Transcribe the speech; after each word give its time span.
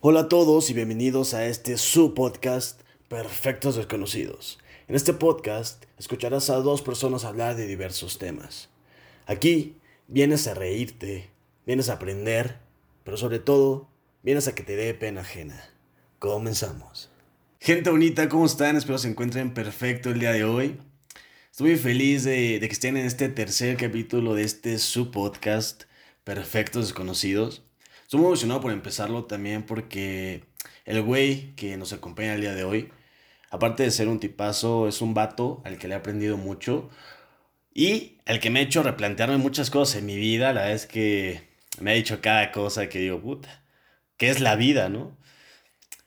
Hola 0.00 0.20
a 0.20 0.28
todos 0.28 0.70
y 0.70 0.74
bienvenidos 0.74 1.34
a 1.34 1.46
este 1.46 1.76
su 1.76 2.14
podcast 2.14 2.82
Perfectos 3.08 3.74
Desconocidos. 3.74 4.60
En 4.86 4.94
este 4.94 5.12
podcast 5.12 5.86
escucharás 5.98 6.50
a 6.50 6.54
dos 6.58 6.82
personas 6.82 7.24
hablar 7.24 7.56
de 7.56 7.66
diversos 7.66 8.16
temas. 8.16 8.68
Aquí 9.26 9.74
vienes 10.06 10.46
a 10.46 10.54
reírte, 10.54 11.30
vienes 11.66 11.88
a 11.88 11.94
aprender, 11.94 12.58
pero 13.02 13.16
sobre 13.16 13.40
todo 13.40 13.88
vienes 14.22 14.46
a 14.46 14.54
que 14.54 14.62
te 14.62 14.76
dé 14.76 14.94
pena 14.94 15.22
ajena. 15.22 15.68
Comenzamos. 16.20 17.10
Gente 17.58 17.90
bonita, 17.90 18.28
¿cómo 18.28 18.46
están? 18.46 18.76
Espero 18.76 18.98
se 18.98 19.08
encuentren 19.08 19.52
perfecto 19.52 20.10
el 20.10 20.20
día 20.20 20.30
de 20.30 20.44
hoy. 20.44 20.78
Estoy 21.50 21.70
muy 21.70 21.76
feliz 21.76 22.22
de, 22.22 22.60
de 22.60 22.68
que 22.68 22.72
estén 22.72 22.96
en 22.96 23.04
este 23.04 23.28
tercer 23.30 23.76
capítulo 23.76 24.34
de 24.34 24.44
este 24.44 24.78
su 24.78 25.10
podcast 25.10 25.82
Perfectos 26.22 26.86
Desconocidos. 26.86 27.64
Estoy 28.08 28.20
muy 28.20 28.28
emocionado 28.28 28.62
por 28.62 28.72
empezarlo 28.72 29.24
también 29.26 29.64
porque 29.64 30.42
el 30.86 31.02
güey 31.02 31.54
que 31.56 31.76
nos 31.76 31.92
acompaña 31.92 32.36
el 32.36 32.40
día 32.40 32.54
de 32.54 32.64
hoy, 32.64 32.88
aparte 33.50 33.82
de 33.82 33.90
ser 33.90 34.08
un 34.08 34.18
tipazo, 34.18 34.88
es 34.88 35.02
un 35.02 35.12
vato 35.12 35.60
al 35.66 35.76
que 35.76 35.88
le 35.88 35.94
he 35.94 35.98
aprendido 35.98 36.38
mucho 36.38 36.88
y 37.74 38.16
el 38.24 38.40
que 38.40 38.48
me 38.48 38.60
ha 38.60 38.62
hecho 38.62 38.82
replantearme 38.82 39.36
muchas 39.36 39.68
cosas 39.68 39.96
en 39.96 40.06
mi 40.06 40.16
vida. 40.16 40.54
La 40.54 40.72
es 40.72 40.86
que 40.86 41.50
me 41.82 41.90
ha 41.90 41.94
dicho 41.96 42.22
cada 42.22 42.50
cosa 42.50 42.88
que 42.88 42.98
digo, 42.98 43.20
puta, 43.20 43.62
¿qué 44.16 44.30
es 44.30 44.40
la 44.40 44.56
vida, 44.56 44.88
no? 44.88 45.14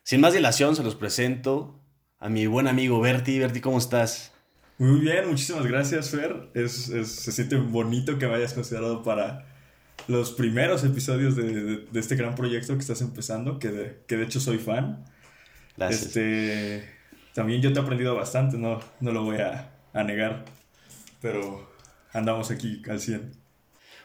Sin 0.01 0.21
más 0.21 0.33
dilación, 0.33 0.75
se 0.75 0.81
los 0.81 0.95
presento 0.95 1.79
a 2.17 2.29
mi 2.29 2.47
buen 2.47 2.67
amigo 2.67 2.99
Berti. 2.99 3.37
Berti, 3.37 3.61
¿cómo 3.61 3.77
estás? 3.77 4.31
Muy 4.79 5.01
bien, 5.01 5.27
muchísimas 5.27 5.67
gracias, 5.67 6.09
Fer. 6.09 6.49
Es, 6.55 6.89
es, 6.89 7.11
se 7.11 7.31
siente 7.31 7.57
bonito 7.57 8.17
que 8.17 8.25
me 8.25 8.33
hayas 8.33 8.55
considerado 8.55 9.03
para 9.03 9.50
los 10.07 10.31
primeros 10.31 10.83
episodios 10.83 11.35
de, 11.35 11.43
de, 11.43 11.77
de, 11.91 11.99
este 11.99 12.15
gran 12.15 12.35
proyecto 12.35 12.73
que 12.73 12.79
estás 12.79 13.01
empezando, 13.01 13.59
que 13.59 13.69
de, 13.69 13.97
que 14.07 14.17
de 14.17 14.23
hecho 14.23 14.39
soy 14.39 14.57
fan. 14.57 15.05
Gracias. 15.77 16.07
Este, 16.07 16.89
también 17.33 17.61
yo 17.61 17.71
te 17.71 17.79
he 17.79 17.81
aprendido 17.81 18.15
bastante, 18.15 18.57
no, 18.57 18.79
no 18.99 19.11
lo 19.11 19.23
voy 19.23 19.37
a, 19.37 19.71
a 19.93 20.03
negar, 20.03 20.45
pero 21.21 21.71
andamos 22.13 22.51
aquí 22.51 22.81
al 22.89 22.99
100. 22.99 23.31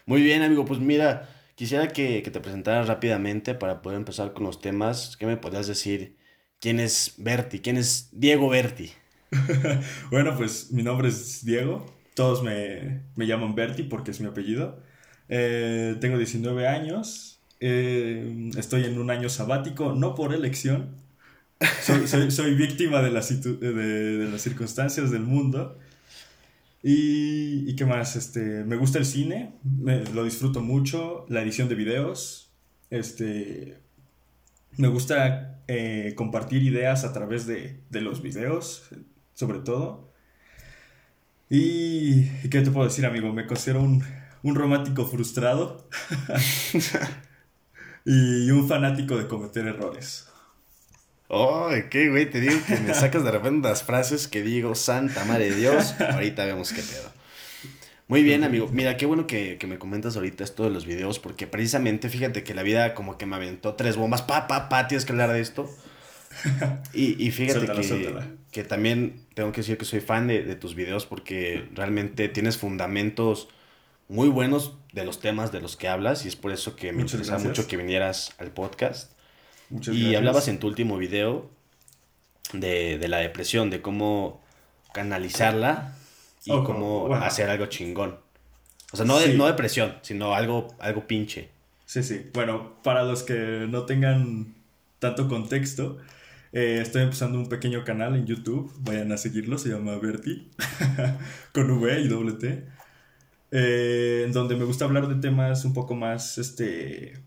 Muy 0.05 0.21
bien, 0.21 0.41
amigo, 0.41 0.63
pues 0.65 0.79
mira, 0.79 1.29
quisiera 1.55 1.89
que, 1.89 2.23
que 2.23 2.31
te 2.31 2.39
presentaras 2.39 2.87
rápidamente 2.87 3.55
para 3.55 3.81
poder 3.81 3.97
empezar 3.97 4.33
con 4.33 4.43
los 4.43 4.61
temas. 4.61 5.17
¿Qué 5.17 5.25
me 5.25 5.37
podrías 5.37 5.67
decir? 5.67 6.15
¿Quién 6.59 6.79
es 6.79 7.15
Berti? 7.17 7.59
¿Quién 7.59 7.77
es 7.77 8.09
Diego 8.11 8.49
Berti? 8.49 8.91
bueno, 10.09 10.35
pues 10.37 10.71
mi 10.71 10.83
nombre 10.83 11.09
es 11.09 11.43
Diego. 11.45 11.85
Todos 12.15 12.41
me, 12.41 13.03
me 13.15 13.27
llaman 13.27 13.53
Berti 13.53 13.83
porque 13.83 14.11
es 14.11 14.21
mi 14.21 14.27
apellido. 14.27 14.81
Eh, 15.29 15.95
tengo 15.99 16.17
19 16.17 16.67
años. 16.67 17.39
Eh, 17.59 18.51
estoy 18.57 18.85
en 18.85 18.99
un 18.99 19.09
año 19.09 19.29
sabático, 19.29 19.93
no 19.93 20.15
por 20.15 20.33
elección. 20.33 20.95
Soy, 21.81 22.53
víctima 22.55 23.01
de 23.01 23.11
las, 23.11 23.27
circunstancias 24.41 25.11
del 25.11 25.23
mundo. 25.23 25.77
Y, 26.83 27.69
y, 27.69 27.75
qué 27.75 27.85
más, 27.85 28.15
este, 28.15 28.63
me 28.63 28.75
gusta 28.75 28.99
el 28.99 29.05
cine, 29.05 29.53
lo 30.13 30.23
disfruto 30.23 30.61
mucho, 30.61 31.25
la 31.27 31.41
edición 31.41 31.67
de 31.67 31.75
videos, 31.75 32.47
este, 32.91 33.79
me 34.77 34.87
gusta 34.87 35.59
eh, 35.67 36.13
compartir 36.15 36.63
ideas 36.63 37.03
a 37.03 37.11
través 37.13 37.47
de, 37.47 37.81
de, 37.89 38.01
los 38.01 38.21
videos, 38.21 38.89
sobre 39.33 39.59
todo. 39.59 40.13
Y, 41.49 42.25
qué 42.49 42.61
te 42.61 42.71
puedo 42.71 42.87
decir, 42.87 43.05
amigo, 43.05 43.33
me 43.33 43.47
considero 43.47 43.81
un, 43.81 44.03
un 44.43 44.55
romántico 44.55 45.05
frustrado 45.05 45.87
y 48.05 48.49
un 48.51 48.67
fanático 48.67 49.17
de 49.17 49.27
cometer 49.27 49.67
errores. 49.67 50.27
Oh, 51.29 51.69
qué 51.89 52.09
güey, 52.09 52.29
te 52.29 52.39
digo 52.39 52.55
que 52.65 52.77
me 52.77 52.93
sacas 52.93 53.23
de 53.23 53.31
repente 53.31 53.67
las 53.67 53.83
frases 53.83 54.27
que 54.27 54.41
digo, 54.41 54.75
Santa 54.75 55.25
Madre 55.25 55.49
de 55.49 55.55
Dios, 55.57 55.95
ahorita 56.13 56.45
vemos 56.45 56.71
qué 56.71 56.81
pedo. 56.81 57.11
Muy 58.07 58.23
bien, 58.23 58.45
amigo. 58.45 58.69
Mira, 58.71 58.95
qué 58.95 59.05
bueno 59.05 59.27
que, 59.27 59.57
que, 59.57 59.67
me 59.67 59.77
comentas 59.77 60.15
ahorita 60.15 60.45
esto 60.45 60.63
de 60.63 60.69
los 60.69 60.85
videos, 60.85 61.19
porque 61.19 61.45
precisamente 61.45 62.07
fíjate 62.07 62.43
que 62.43 62.53
la 62.53 62.63
vida 62.63 62.93
como 62.93 63.17
que 63.17 63.25
me 63.25 63.35
aventó 63.35 63.73
tres 63.73 63.97
bombas, 63.97 64.21
pa, 64.21 64.47
pa, 64.47 64.69
pa, 64.69 64.87
tienes 64.87 65.03
que 65.03 65.11
hablar 65.11 65.33
de 65.33 65.41
esto. 65.41 65.69
Y, 66.93 67.21
y 67.21 67.31
fíjate 67.31 67.59
suéltala, 67.59 67.81
que, 67.81 67.87
suéltala. 67.87 68.27
que 68.51 68.63
también 68.63 69.25
tengo 69.33 69.51
que 69.51 69.61
decir 69.61 69.77
que 69.77 69.83
soy 69.83 69.99
fan 69.99 70.27
de, 70.27 70.43
de 70.43 70.55
tus 70.55 70.75
videos 70.75 71.05
porque 71.05 71.67
realmente 71.73 72.29
tienes 72.29 72.57
fundamentos 72.57 73.49
muy 74.09 74.29
buenos 74.29 74.73
de 74.93 75.05
los 75.05 75.19
temas 75.19 75.51
de 75.51 75.61
los 75.61 75.75
que 75.75 75.87
hablas 75.87 76.25
y 76.25 76.27
es 76.27 76.35
por 76.35 76.51
eso 76.51 76.75
que 76.75 76.91
me 76.91 76.99
Muchas 76.99 77.13
interesa 77.15 77.31
gracias. 77.33 77.57
mucho 77.57 77.67
que 77.67 77.77
vinieras 77.77 78.33
al 78.37 78.51
podcast. 78.51 79.11
Muchas 79.69 79.95
y 79.95 79.99
gracias. 79.99 80.17
hablabas 80.17 80.47
en 80.47 80.59
tu 80.59 80.67
último 80.67 80.97
video 80.97 81.49
de, 82.53 82.97
de, 82.97 83.07
la 83.07 83.17
depresión, 83.17 83.69
de 83.69 83.81
cómo 83.81 84.41
canalizarla 84.93 85.95
y 86.45 86.51
oh, 86.51 86.63
cómo 86.63 87.07
wow. 87.07 87.15
hacer 87.15 87.49
algo 87.49 87.65
chingón. 87.65 88.17
O 88.93 88.97
sea, 88.97 89.05
no, 89.05 89.19
de, 89.19 89.33
no 89.33 89.45
depresión, 89.47 89.95
sino 90.01 90.33
algo, 90.33 90.73
algo 90.79 91.05
pinche. 91.05 91.49
Sí, 91.85 92.03
sí. 92.03 92.29
Bueno, 92.33 92.81
para 92.83 93.03
los 93.03 93.23
que 93.23 93.67
no 93.69 93.83
tengan 93.85 94.55
tanto 94.99 95.27
contexto, 95.27 95.97
eh, 96.53 96.79
estoy 96.81 97.03
empezando 97.03 97.37
un 97.37 97.49
pequeño 97.49 97.83
canal 97.83 98.15
en 98.15 98.25
YouTube. 98.25 98.71
Vayan 98.79 99.11
a 99.11 99.17
seguirlo, 99.17 99.57
se 99.57 99.69
llama 99.69 99.97
Berti, 99.97 100.49
con 101.51 101.69
V 101.69 101.99
y 101.99 102.07
doble 102.07 102.33
T 102.33 102.76
eh, 103.51 104.23
en 104.25 104.33
donde 104.33 104.55
me 104.55 104.65
gusta 104.65 104.85
hablar 104.85 105.07
de 105.07 105.15
temas 105.15 105.63
un 105.65 105.73
poco 105.73 105.95
más 105.95 106.37
este, 106.37 107.21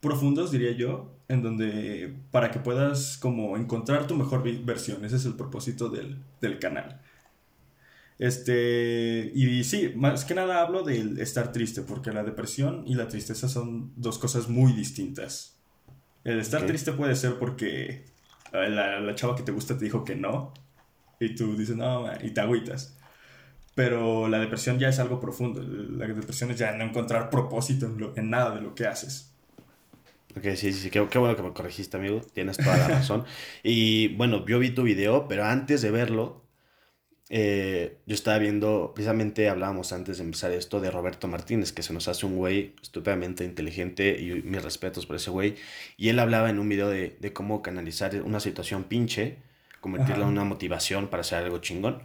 profundos, 0.00 0.50
diría 0.50 0.72
yo, 0.72 1.14
en 1.28 1.42
donde 1.42 2.14
para 2.30 2.50
que 2.50 2.58
puedas 2.58 3.18
como 3.18 3.56
encontrar 3.56 4.06
tu 4.06 4.14
mejor 4.14 4.42
versión, 4.64 5.04
ese 5.04 5.16
es 5.16 5.24
el 5.24 5.34
propósito 5.34 5.88
del, 5.88 6.18
del 6.40 6.58
canal. 6.58 7.00
Este, 8.18 9.30
y 9.34 9.62
sí, 9.62 9.92
más 9.94 10.24
que 10.24 10.34
nada 10.34 10.60
hablo 10.60 10.82
del 10.82 11.20
estar 11.20 11.52
triste, 11.52 11.82
porque 11.82 12.10
la 12.10 12.24
depresión 12.24 12.82
y 12.86 12.94
la 12.94 13.06
tristeza 13.06 13.48
son 13.48 13.92
dos 13.96 14.18
cosas 14.18 14.48
muy 14.48 14.72
distintas. 14.72 15.56
El 16.24 16.40
estar 16.40 16.60
okay. 16.60 16.70
triste 16.70 16.92
puede 16.92 17.14
ser 17.14 17.38
porque 17.38 18.04
la, 18.52 19.00
la, 19.00 19.14
chava 19.14 19.36
que 19.36 19.44
te 19.44 19.52
gusta 19.52 19.78
te 19.78 19.84
dijo 19.84 20.04
que 20.04 20.16
no, 20.16 20.52
y 21.20 21.34
tú 21.34 21.56
dices 21.56 21.76
no, 21.76 22.06
y 22.20 22.30
te 22.30 22.40
agüitas. 22.40 22.97
Pero 23.78 24.26
la 24.26 24.40
depresión 24.40 24.80
ya 24.80 24.88
es 24.88 24.98
algo 24.98 25.20
profundo. 25.20 25.62
La 25.62 26.08
depresión 26.08 26.50
es 26.50 26.58
ya 26.58 26.72
no 26.72 26.82
encontrar 26.82 27.30
propósito 27.30 27.86
en, 27.86 27.96
lo, 27.96 28.12
en 28.16 28.28
nada 28.28 28.56
de 28.56 28.60
lo 28.60 28.74
que 28.74 28.88
haces. 28.88 29.30
Ok, 30.36 30.46
sí, 30.56 30.72
sí, 30.72 30.90
qué, 30.90 31.06
qué, 31.08 31.18
bueno 31.20 31.36
que 31.36 31.44
me 31.44 31.52
corregiste, 31.52 31.96
amigo. 31.96 32.20
Tienes 32.34 32.56
toda 32.56 32.76
la 32.76 32.88
razón. 32.88 33.24
y 33.62 34.08
bueno, 34.16 34.44
yo 34.46 34.58
vi 34.58 34.70
tu 34.70 34.82
video, 34.82 35.28
pero 35.28 35.44
antes 35.44 35.80
de 35.80 35.92
verlo, 35.92 36.42
eh, 37.28 37.98
yo 38.04 38.16
estaba 38.16 38.38
viendo, 38.38 38.90
precisamente 38.96 39.48
hablábamos 39.48 39.92
antes 39.92 40.18
de 40.18 40.24
empezar 40.24 40.50
esto 40.50 40.80
de 40.80 40.90
Roberto 40.90 41.28
Martínez, 41.28 41.70
que 41.70 41.84
se 41.84 41.92
nos 41.92 42.08
hace 42.08 42.26
un 42.26 42.34
güey 42.34 42.74
estupendamente 42.82 43.44
inteligente 43.44 44.20
y 44.20 44.42
mis 44.42 44.60
respetos 44.60 45.06
por 45.06 45.14
ese 45.14 45.30
güey. 45.30 45.54
Y 45.96 46.08
él 46.08 46.18
hablaba 46.18 46.50
en 46.50 46.58
un 46.58 46.68
video 46.68 46.88
de, 46.88 47.16
de 47.20 47.32
cómo 47.32 47.62
canalizar 47.62 48.20
una 48.22 48.40
situación 48.40 48.82
pinche, 48.82 49.36
convertirla 49.80 50.24
Ajá. 50.24 50.32
en 50.32 50.32
una 50.32 50.42
motivación 50.42 51.06
para 51.06 51.20
hacer 51.20 51.44
algo 51.44 51.58
chingón. 51.58 52.02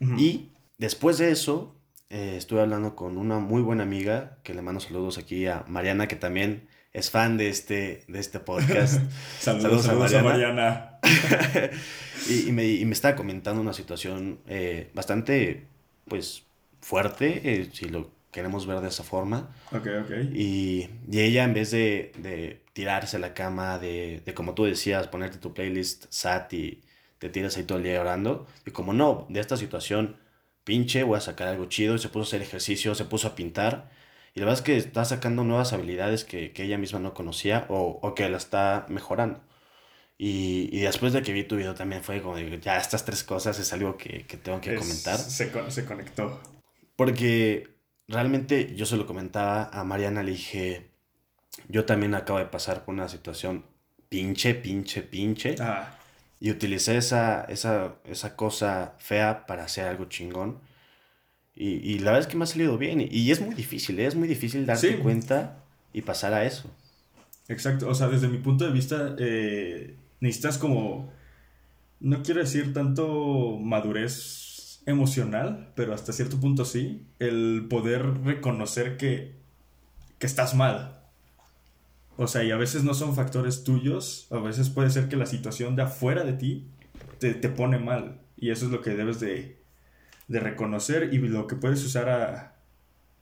Uh 0.00 0.06
-huh. 0.06 0.20
Y 0.20 0.48
Después 0.78 1.18
de 1.18 1.30
eso, 1.30 1.76
eh, 2.10 2.34
estuve 2.36 2.60
hablando 2.60 2.96
con 2.96 3.16
una 3.16 3.38
muy 3.38 3.62
buena 3.62 3.84
amiga, 3.84 4.38
que 4.42 4.54
le 4.54 4.62
mando 4.62 4.80
saludos 4.80 5.18
aquí 5.18 5.46
a 5.46 5.64
Mariana, 5.68 6.08
que 6.08 6.16
también 6.16 6.68
es 6.92 7.10
fan 7.10 7.36
de 7.36 7.48
este, 7.48 8.04
de 8.08 8.18
este 8.18 8.40
podcast. 8.40 9.00
saludos, 9.40 9.84
saludos, 9.84 10.14
a 10.14 10.22
Mariana. 10.22 10.98
A 11.02 11.08
Mariana. 11.08 11.70
y, 12.28 12.48
y, 12.48 12.52
me, 12.52 12.66
y, 12.66 12.84
me, 12.84 12.92
estaba 12.92 13.16
comentando 13.16 13.60
una 13.60 13.72
situación 13.72 14.40
eh, 14.46 14.90
bastante, 14.94 15.66
pues, 16.08 16.44
fuerte, 16.80 17.40
eh, 17.44 17.70
si 17.72 17.88
lo 17.88 18.10
queremos 18.30 18.66
ver 18.66 18.80
de 18.80 18.88
esa 18.88 19.04
forma. 19.04 19.50
Ok, 19.72 19.86
ok. 20.04 20.10
Y, 20.32 20.88
y 21.10 21.20
ella, 21.20 21.44
en 21.44 21.54
vez 21.54 21.70
de, 21.70 22.12
de, 22.18 22.62
tirarse 22.72 23.16
a 23.16 23.20
la 23.20 23.32
cama, 23.32 23.78
de, 23.78 24.22
de, 24.24 24.34
como 24.34 24.54
tú 24.54 24.64
decías, 24.64 25.06
ponerte 25.06 25.38
tu 25.38 25.54
playlist 25.54 26.06
SAT 26.10 26.52
y 26.54 26.82
te 27.18 27.28
tiras 27.28 27.56
ahí 27.56 27.62
todo 27.62 27.78
el 27.78 27.84
día 27.84 28.00
orando, 28.00 28.46
y 28.66 28.72
como 28.72 28.92
no, 28.92 29.26
de 29.30 29.38
esta 29.40 29.56
situación 29.56 30.16
pinche, 30.64 31.02
voy 31.02 31.18
a 31.18 31.20
sacar 31.20 31.48
algo 31.48 31.66
chido, 31.66 31.94
y 31.94 31.98
se 31.98 32.08
puso 32.08 32.20
a 32.20 32.28
hacer 32.28 32.42
ejercicio, 32.42 32.94
se 32.94 33.04
puso 33.04 33.28
a 33.28 33.34
pintar, 33.34 33.90
y 34.34 34.40
la 34.40 34.46
verdad 34.46 34.60
es 34.60 34.64
que 34.64 34.76
está 34.76 35.04
sacando 35.04 35.44
nuevas 35.44 35.72
habilidades 35.72 36.24
que, 36.24 36.52
que 36.52 36.64
ella 36.64 36.78
misma 36.78 36.98
no 36.98 37.14
conocía 37.14 37.66
o, 37.68 38.00
o 38.02 38.14
que 38.14 38.28
la 38.28 38.36
está 38.36 38.86
mejorando. 38.88 39.40
Y, 40.18 40.68
y, 40.72 40.80
después 40.80 41.12
de 41.12 41.22
que 41.22 41.32
vi 41.32 41.44
tu 41.44 41.56
video 41.56 41.74
también 41.74 42.02
fue 42.02 42.22
como, 42.22 42.38
ya 42.38 42.78
estas 42.78 43.04
tres 43.04 43.24
cosas 43.24 43.58
es 43.58 43.72
algo 43.72 43.96
que, 43.96 44.26
que 44.26 44.36
tengo 44.36 44.60
que 44.60 44.74
es, 44.74 44.80
comentar. 44.80 45.18
Se, 45.18 45.70
se 45.70 45.84
conectó. 45.84 46.40
Porque 46.96 47.68
realmente 48.06 48.74
yo 48.76 48.86
se 48.86 48.96
lo 48.96 49.06
comentaba 49.06 49.70
a 49.72 49.84
Mariana, 49.84 50.22
le 50.22 50.32
dije, 50.32 50.90
yo 51.68 51.84
también 51.84 52.14
acabo 52.14 52.38
de 52.38 52.46
pasar 52.46 52.84
por 52.84 52.94
una 52.94 53.08
situación 53.08 53.64
pinche, 54.08 54.54
pinche, 54.54 55.02
pinche. 55.02 55.56
Ah. 55.60 55.98
Y 56.40 56.50
utilicé 56.50 56.96
esa, 56.96 57.44
esa, 57.44 57.96
esa 58.04 58.36
cosa 58.36 58.94
fea 58.98 59.46
para 59.46 59.64
hacer 59.64 59.86
algo 59.86 60.06
chingón. 60.06 60.58
Y, 61.54 61.76
y, 61.88 62.00
la 62.00 62.12
verdad 62.12 62.22
es 62.22 62.26
que 62.26 62.36
me 62.36 62.44
ha 62.44 62.48
salido 62.48 62.76
bien. 62.78 63.00
Y, 63.00 63.06
y 63.06 63.30
es 63.30 63.40
muy 63.40 63.54
difícil, 63.54 63.98
¿eh? 64.00 64.06
es 64.06 64.14
muy 64.14 64.28
difícil 64.28 64.66
darte 64.66 64.96
sí. 64.96 64.98
cuenta 64.98 65.62
y 65.92 66.02
pasar 66.02 66.34
a 66.34 66.44
eso. 66.44 66.68
Exacto, 67.48 67.88
o 67.88 67.94
sea, 67.94 68.08
desde 68.08 68.28
mi 68.28 68.38
punto 68.38 68.64
de 68.64 68.72
vista, 68.72 69.14
eh, 69.18 69.96
necesitas 70.20 70.58
como, 70.58 71.12
no 72.00 72.22
quiero 72.22 72.40
decir 72.40 72.72
tanto 72.72 73.58
madurez 73.60 74.82
emocional, 74.86 75.72
pero 75.74 75.94
hasta 75.94 76.12
cierto 76.12 76.40
punto 76.40 76.64
sí, 76.64 77.06
el 77.18 77.66
poder 77.68 78.22
reconocer 78.24 78.96
que, 78.96 79.34
que 80.18 80.26
estás 80.26 80.54
mal. 80.54 81.03
O 82.16 82.26
sea, 82.26 82.44
y 82.44 82.50
a 82.50 82.56
veces 82.56 82.84
no 82.84 82.94
son 82.94 83.14
factores 83.14 83.64
tuyos, 83.64 84.28
a 84.30 84.38
veces 84.38 84.70
puede 84.70 84.90
ser 84.90 85.08
que 85.08 85.16
la 85.16 85.26
situación 85.26 85.74
de 85.74 85.82
afuera 85.82 86.24
de 86.24 86.34
ti 86.34 86.68
te, 87.18 87.34
te 87.34 87.48
pone 87.48 87.78
mal. 87.78 88.20
Y 88.36 88.50
eso 88.50 88.66
es 88.66 88.70
lo 88.70 88.80
que 88.80 88.90
debes 88.90 89.20
de, 89.20 89.58
de 90.28 90.40
reconocer 90.40 91.12
y 91.12 91.18
lo 91.18 91.46
que 91.46 91.56
puedes 91.56 91.84
usar 91.84 92.08
a... 92.08 92.56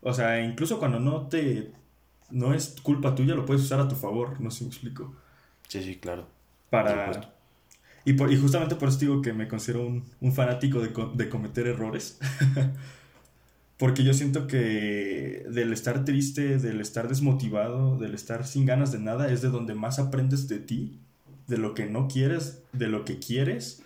O 0.00 0.12
sea, 0.12 0.42
incluso 0.44 0.78
cuando 0.78 1.00
no 1.00 1.28
te... 1.28 1.72
No 2.30 2.54
es 2.54 2.76
culpa 2.82 3.14
tuya, 3.14 3.34
lo 3.34 3.44
puedes 3.44 3.62
usar 3.62 3.80
a 3.80 3.88
tu 3.88 3.94
favor, 3.94 4.40
no 4.40 4.50
sé 4.50 4.58
si 4.58 4.64
me 4.64 4.70
explico. 4.70 5.14
Sí, 5.68 5.82
sí, 5.82 5.96
claro. 5.96 6.26
Para... 6.70 7.34
Y, 8.04 8.14
por, 8.14 8.32
y 8.32 8.36
justamente 8.36 8.74
por 8.74 8.88
eso 8.88 8.98
digo 8.98 9.22
que 9.22 9.32
me 9.32 9.46
considero 9.46 9.86
un, 9.86 10.04
un 10.20 10.32
fanático 10.32 10.80
de, 10.80 10.92
de 11.14 11.28
cometer 11.28 11.66
errores. 11.66 12.18
Porque 13.82 14.04
yo 14.04 14.14
siento 14.14 14.46
que 14.46 15.44
del 15.50 15.72
estar 15.72 16.04
triste, 16.04 16.58
del 16.58 16.80
estar 16.80 17.08
desmotivado, 17.08 17.98
del 17.98 18.14
estar 18.14 18.46
sin 18.46 18.64
ganas 18.64 18.92
de 18.92 19.00
nada, 19.00 19.28
es 19.28 19.42
de 19.42 19.48
donde 19.48 19.74
más 19.74 19.98
aprendes 19.98 20.46
de 20.46 20.60
ti, 20.60 21.00
de 21.48 21.58
lo 21.58 21.74
que 21.74 21.86
no 21.86 22.06
quieres, 22.06 22.60
de 22.72 22.86
lo 22.86 23.04
que 23.04 23.18
quieres. 23.18 23.82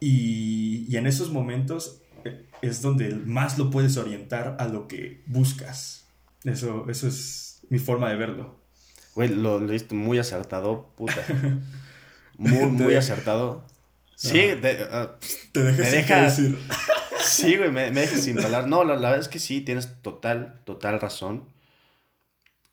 Y, 0.00 0.84
y 0.92 0.98
en 0.98 1.06
esos 1.06 1.30
momentos 1.30 2.02
eh, 2.26 2.44
es 2.60 2.82
donde 2.82 3.14
más 3.14 3.56
lo 3.56 3.70
puedes 3.70 3.96
orientar 3.96 4.58
a 4.60 4.68
lo 4.68 4.86
que 4.86 5.22
buscas. 5.24 6.04
Eso, 6.44 6.84
eso 6.90 7.08
es 7.08 7.60
mi 7.70 7.78
forma 7.78 8.10
de 8.10 8.16
verlo. 8.16 8.60
Güey, 9.14 9.30
lo, 9.30 9.60
viste 9.60 9.94
muy 9.94 10.18
acertado, 10.18 10.92
puta. 10.94 11.22
Muy, 12.38 12.66
muy 12.66 12.94
acertado. 12.96 13.64
Sí, 14.14 14.36
de- 14.38 14.86
ah, 14.90 15.16
Te 15.52 15.62
dejas 15.62 15.78
Me 15.78 15.90
deja- 15.90 16.22
decir. 16.24 16.58
sí, 17.26 17.56
güey, 17.56 17.70
me, 17.70 17.90
me 17.90 18.02
dejas 18.02 18.22
sin 18.22 18.38
hablar. 18.38 18.66
No, 18.68 18.84
la, 18.84 18.94
la 18.94 19.10
verdad 19.10 19.20
es 19.20 19.28
que 19.28 19.38
sí, 19.38 19.60
tienes 19.60 20.00
total, 20.02 20.60
total 20.64 21.00
razón. 21.00 21.44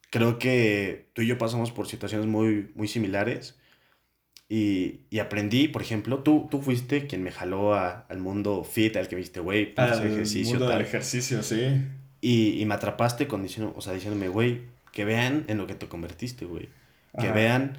Creo 0.09 0.37
que 0.37 1.09
tú 1.13 1.21
y 1.23 1.27
yo 1.27 1.37
pasamos 1.37 1.71
por 1.71 1.87
situaciones 1.87 2.27
muy, 2.27 2.71
muy 2.75 2.87
similares. 2.87 3.57
Y, 4.49 5.01
y 5.09 5.19
aprendí, 5.19 5.67
por 5.67 5.81
ejemplo, 5.81 6.19
tú, 6.19 6.47
tú 6.51 6.61
fuiste 6.61 7.07
quien 7.07 7.23
me 7.23 7.31
jaló 7.31 7.73
a- 7.73 8.05
al 8.09 8.19
mundo 8.19 8.63
fit, 8.63 8.95
al 8.97 9.07
que 9.07 9.15
viste, 9.15 9.39
güey, 9.39 9.73
pues, 9.73 9.91
Al 9.91 10.05
ejercicio, 10.05 10.51
mundo 10.59 10.67
tal. 10.67 10.77
del 10.77 10.87
ejercicio, 10.87 11.41
sí. 11.41 11.81
Y, 12.21 12.61
y 12.61 12.65
me 12.65 12.75
atrapaste 12.75 13.27
con 13.27 13.41
diciendo, 13.41 13.73
o 13.75 13.81
sea, 13.81 13.93
diciéndome, 13.93 14.27
güey, 14.27 14.61
que 14.91 15.05
vean 15.05 15.45
en 15.47 15.57
lo 15.57 15.65
que 15.65 15.73
te 15.75 15.87
convertiste, 15.87 16.45
güey. 16.45 16.69
Que 17.19 17.27
Ajá. 17.27 17.33
vean 17.33 17.77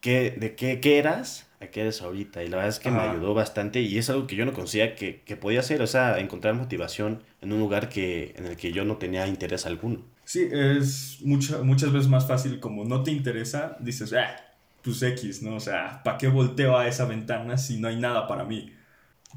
qué, 0.00 0.32
de 0.32 0.56
qué, 0.56 0.80
qué 0.80 0.98
eras 0.98 1.46
a 1.60 1.68
qué 1.68 1.82
eres 1.82 2.02
ahorita. 2.02 2.42
Y 2.44 2.48
la 2.48 2.56
verdad 2.56 2.70
es 2.70 2.80
que 2.80 2.90
me 2.90 3.02
ayudó 3.02 3.34
bastante 3.34 3.80
y 3.80 3.98
es 3.98 4.10
algo 4.10 4.26
que 4.26 4.36
yo 4.36 4.44
no 4.46 4.52
conocía 4.52 4.94
que, 4.96 5.22
que 5.22 5.36
podía 5.36 5.60
hacer, 5.60 5.82
o 5.82 5.86
sea, 5.86 6.18
encontrar 6.18 6.54
motivación 6.54 7.22
en 7.40 7.52
un 7.52 7.60
lugar 7.60 7.88
que, 7.88 8.34
en 8.36 8.46
el 8.46 8.56
que 8.56 8.72
yo 8.72 8.84
no 8.84 8.96
tenía 8.98 9.26
interés 9.26 9.66
alguno. 9.66 10.02
Sí, 10.24 10.48
es 10.50 11.18
mucha- 11.22 11.62
muchas 11.62 11.92
veces 11.92 12.08
más 12.08 12.26
fácil 12.28 12.60
como 12.60 12.84
no 12.84 13.02
te 13.02 13.10
interesa, 13.10 13.76
dices, 13.80 14.12
ah, 14.12 14.36
pues 14.82 15.02
X, 15.02 15.42
¿no? 15.42 15.56
O 15.56 15.60
sea, 15.60 16.02
¿para 16.04 16.18
qué 16.18 16.28
volteo 16.28 16.76
a 16.78 16.86
esa 16.88 17.04
ventana 17.06 17.58
si 17.58 17.78
no 17.80 17.88
hay 17.88 17.96
nada 17.96 18.26
para 18.28 18.44
mí? 18.44 18.72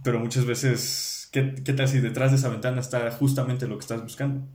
Pero 0.04 0.20
muchas 0.20 0.46
veces, 0.46 1.30
¿qué, 1.32 1.56
qué 1.66 1.74
tal 1.74 1.88
si 1.90 2.00
detrás 2.02 2.32
de 2.32 2.38
esa 2.38 2.50
ventana 2.50 2.82
está 2.82 3.12
justamente 3.12 3.68
lo 3.68 3.78
que 3.78 3.82
estás 3.82 4.04
buscando? 4.04 4.48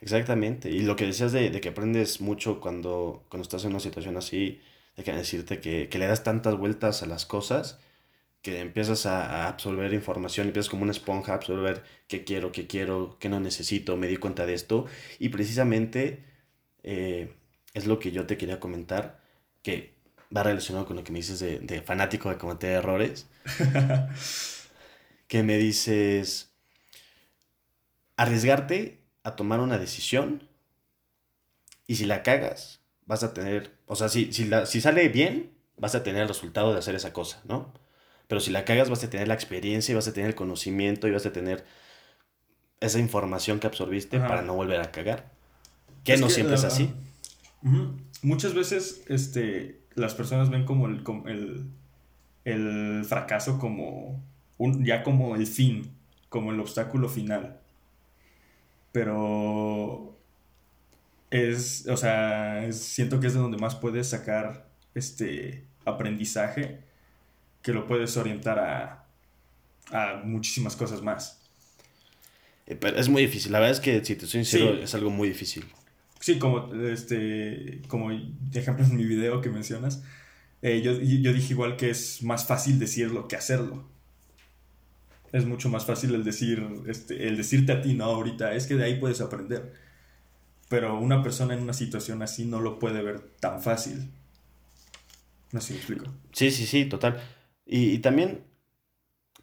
Exactamente. 0.00 0.70
Y 0.70 0.80
lo 0.82 0.96
que 0.96 1.06
decías 1.06 1.32
de, 1.32 1.50
de 1.50 1.60
que 1.60 1.70
aprendes 1.70 2.20
mucho 2.20 2.60
cuando, 2.60 3.24
cuando 3.28 3.42
estás 3.42 3.64
en 3.64 3.70
una 3.70 3.80
situación 3.80 4.16
así, 4.16 4.60
de 4.96 5.04
que 5.04 5.12
decirte 5.12 5.60
que, 5.60 5.88
que 5.88 5.98
le 5.98 6.06
das 6.06 6.22
tantas 6.24 6.56
vueltas 6.56 7.02
a 7.02 7.06
las 7.06 7.26
cosas 7.26 7.78
que 8.42 8.60
empiezas 8.60 9.06
a, 9.06 9.44
a 9.44 9.48
absorber 9.48 9.92
información, 9.92 10.46
empiezas 10.48 10.70
como 10.70 10.82
una 10.82 10.92
esponja 10.92 11.32
a 11.32 11.36
absorber 11.36 11.84
qué 12.08 12.24
quiero, 12.24 12.52
qué 12.52 12.66
quiero, 12.66 13.18
qué 13.20 13.28
no 13.28 13.40
necesito, 13.40 13.96
me 13.96 14.08
di 14.08 14.16
cuenta 14.16 14.46
de 14.46 14.54
esto. 14.54 14.86
Y 15.18 15.28
precisamente 15.30 16.24
eh, 16.82 17.34
es 17.74 17.86
lo 17.86 17.98
que 17.98 18.12
yo 18.12 18.26
te 18.26 18.36
quería 18.38 18.60
comentar, 18.60 19.20
que 19.62 19.94
va 20.34 20.42
relacionado 20.42 20.86
con 20.86 20.96
lo 20.96 21.04
que 21.04 21.12
me 21.12 21.18
dices 21.18 21.40
de, 21.40 21.58
de 21.60 21.82
fanático 21.82 22.30
de 22.30 22.38
cometer 22.38 22.72
errores, 22.72 23.26
que 25.28 25.42
me 25.42 25.58
dices, 25.58 26.50
arriesgarte 28.16 29.00
a 29.22 29.36
tomar 29.36 29.60
una 29.60 29.78
decisión 29.78 30.48
y 31.86 31.96
si 31.96 32.06
la 32.06 32.22
cagas, 32.22 32.80
vas 33.06 33.22
a 33.22 33.34
tener, 33.34 33.76
o 33.90 33.96
sea, 33.96 34.08
si, 34.08 34.32
si, 34.32 34.44
la- 34.46 34.66
si 34.66 34.80
sale 34.80 35.08
bien, 35.08 35.52
vas 35.76 35.94
a 35.94 36.02
tener 36.02 36.22
el 36.22 36.28
resultado 36.28 36.72
de 36.72 36.78
hacer 36.78 36.94
esa 36.94 37.12
cosa, 37.12 37.42
¿no? 37.46 37.72
Pero 38.28 38.40
si 38.40 38.50
la 38.50 38.64
cagas, 38.64 38.90
vas 38.90 39.02
a 39.04 39.10
tener 39.10 39.28
la 39.28 39.34
experiencia 39.34 39.92
y 39.92 39.96
vas 39.96 40.08
a 40.08 40.12
tener 40.12 40.30
el 40.30 40.36
conocimiento 40.36 41.08
y 41.08 41.12
vas 41.12 41.26
a 41.26 41.32
tener 41.32 41.64
esa 42.80 42.98
información 42.98 43.60
que 43.60 43.66
absorbiste 43.66 44.16
Ajá. 44.18 44.28
para 44.28 44.42
no 44.42 44.54
volver 44.54 44.80
a 44.80 44.90
cagar. 44.90 45.30
Que 46.04 46.14
Es 46.14 46.20
no 46.20 46.28
que 46.28 46.34
siempre 46.34 46.54
es 46.54 46.64
así. 46.64 46.90
Muchas 48.22 48.54
veces 48.54 49.02
este, 49.08 49.80
las 49.94 50.14
personas 50.14 50.50
ven 50.50 50.64
como 50.64 50.86
el, 50.86 51.02
como 51.02 51.28
el, 51.28 51.66
el 52.44 53.04
fracaso 53.04 53.58
como 53.58 54.22
un, 54.58 54.84
ya 54.84 55.02
como 55.02 55.36
el 55.36 55.46
fin, 55.46 55.90
como 56.28 56.52
el 56.52 56.60
obstáculo 56.60 57.08
final. 57.08 57.60
Pero 58.92 60.09
es, 61.30 61.86
o 61.88 61.96
sea, 61.96 62.64
es- 62.66 62.80
siento 62.82 63.20
que 63.20 63.26
es 63.28 63.34
de 63.34 63.40
donde 63.40 63.58
más 63.58 63.74
puedes 63.76 64.08
sacar 64.08 64.68
este 64.94 65.64
aprendizaje 65.84 66.80
que 67.62 67.72
lo 67.72 67.86
puedes 67.86 68.16
orientar 68.16 68.58
a, 68.58 69.04
a 69.92 70.22
muchísimas 70.24 70.76
cosas 70.76 71.02
más. 71.02 71.40
Eh, 72.66 72.76
Pero 72.76 72.96
es 72.98 73.08
muy 73.08 73.22
difícil. 73.22 73.52
La 73.52 73.58
verdad 73.60 73.76
es 73.76 73.80
que, 73.80 74.04
si 74.04 74.16
te 74.16 74.26
soy 74.26 74.44
sincero, 74.44 74.76
Sí. 74.76 74.82
es 74.82 74.94
algo 74.94 75.10
muy 75.10 75.28
difícil. 75.28 75.64
Sí, 76.20 76.38
como 76.38 76.72
este, 76.74 77.80
como 77.88 78.10
ejemplo 78.52 78.84
en 78.84 78.96
mi 78.96 79.04
video 79.04 79.40
que 79.40 79.48
mencionas, 79.50 80.02
eh, 80.62 80.82
yo, 80.82 80.92
yo 81.00 81.32
dije 81.32 81.54
igual 81.54 81.76
que 81.76 81.90
es 81.90 82.22
más 82.22 82.46
fácil 82.46 82.78
decirlo 82.78 83.26
que 83.28 83.36
hacerlo. 83.36 83.88
Es 85.32 85.44
mucho 85.46 85.68
más 85.68 85.86
fácil 85.86 86.14
el 86.14 86.24
decir, 86.24 86.66
este, 86.88 87.28
el 87.28 87.36
decirte 87.36 87.72
a 87.72 87.80
ti, 87.82 87.94
no, 87.94 88.04
ahorita, 88.04 88.54
es 88.54 88.66
que 88.66 88.74
de 88.74 88.84
ahí 88.84 88.98
puedes 88.98 89.20
aprender. 89.20 89.72
Pero 90.70 90.98
una 90.98 91.20
persona 91.20 91.52
en 91.52 91.62
una 91.62 91.74
situación 91.74 92.22
así 92.22 92.44
no 92.44 92.60
lo 92.60 92.78
puede 92.78 93.02
ver 93.02 93.20
tan 93.40 93.60
fácil. 93.60 94.08
No 95.50 95.60
sé 95.60 95.66
si 95.66 95.72
me 95.72 95.78
explico. 95.80 96.04
Sí, 96.32 96.52
sí, 96.52 96.64
sí, 96.64 96.84
total. 96.84 97.20
Y, 97.66 97.90
y 97.90 97.98
también, 97.98 98.44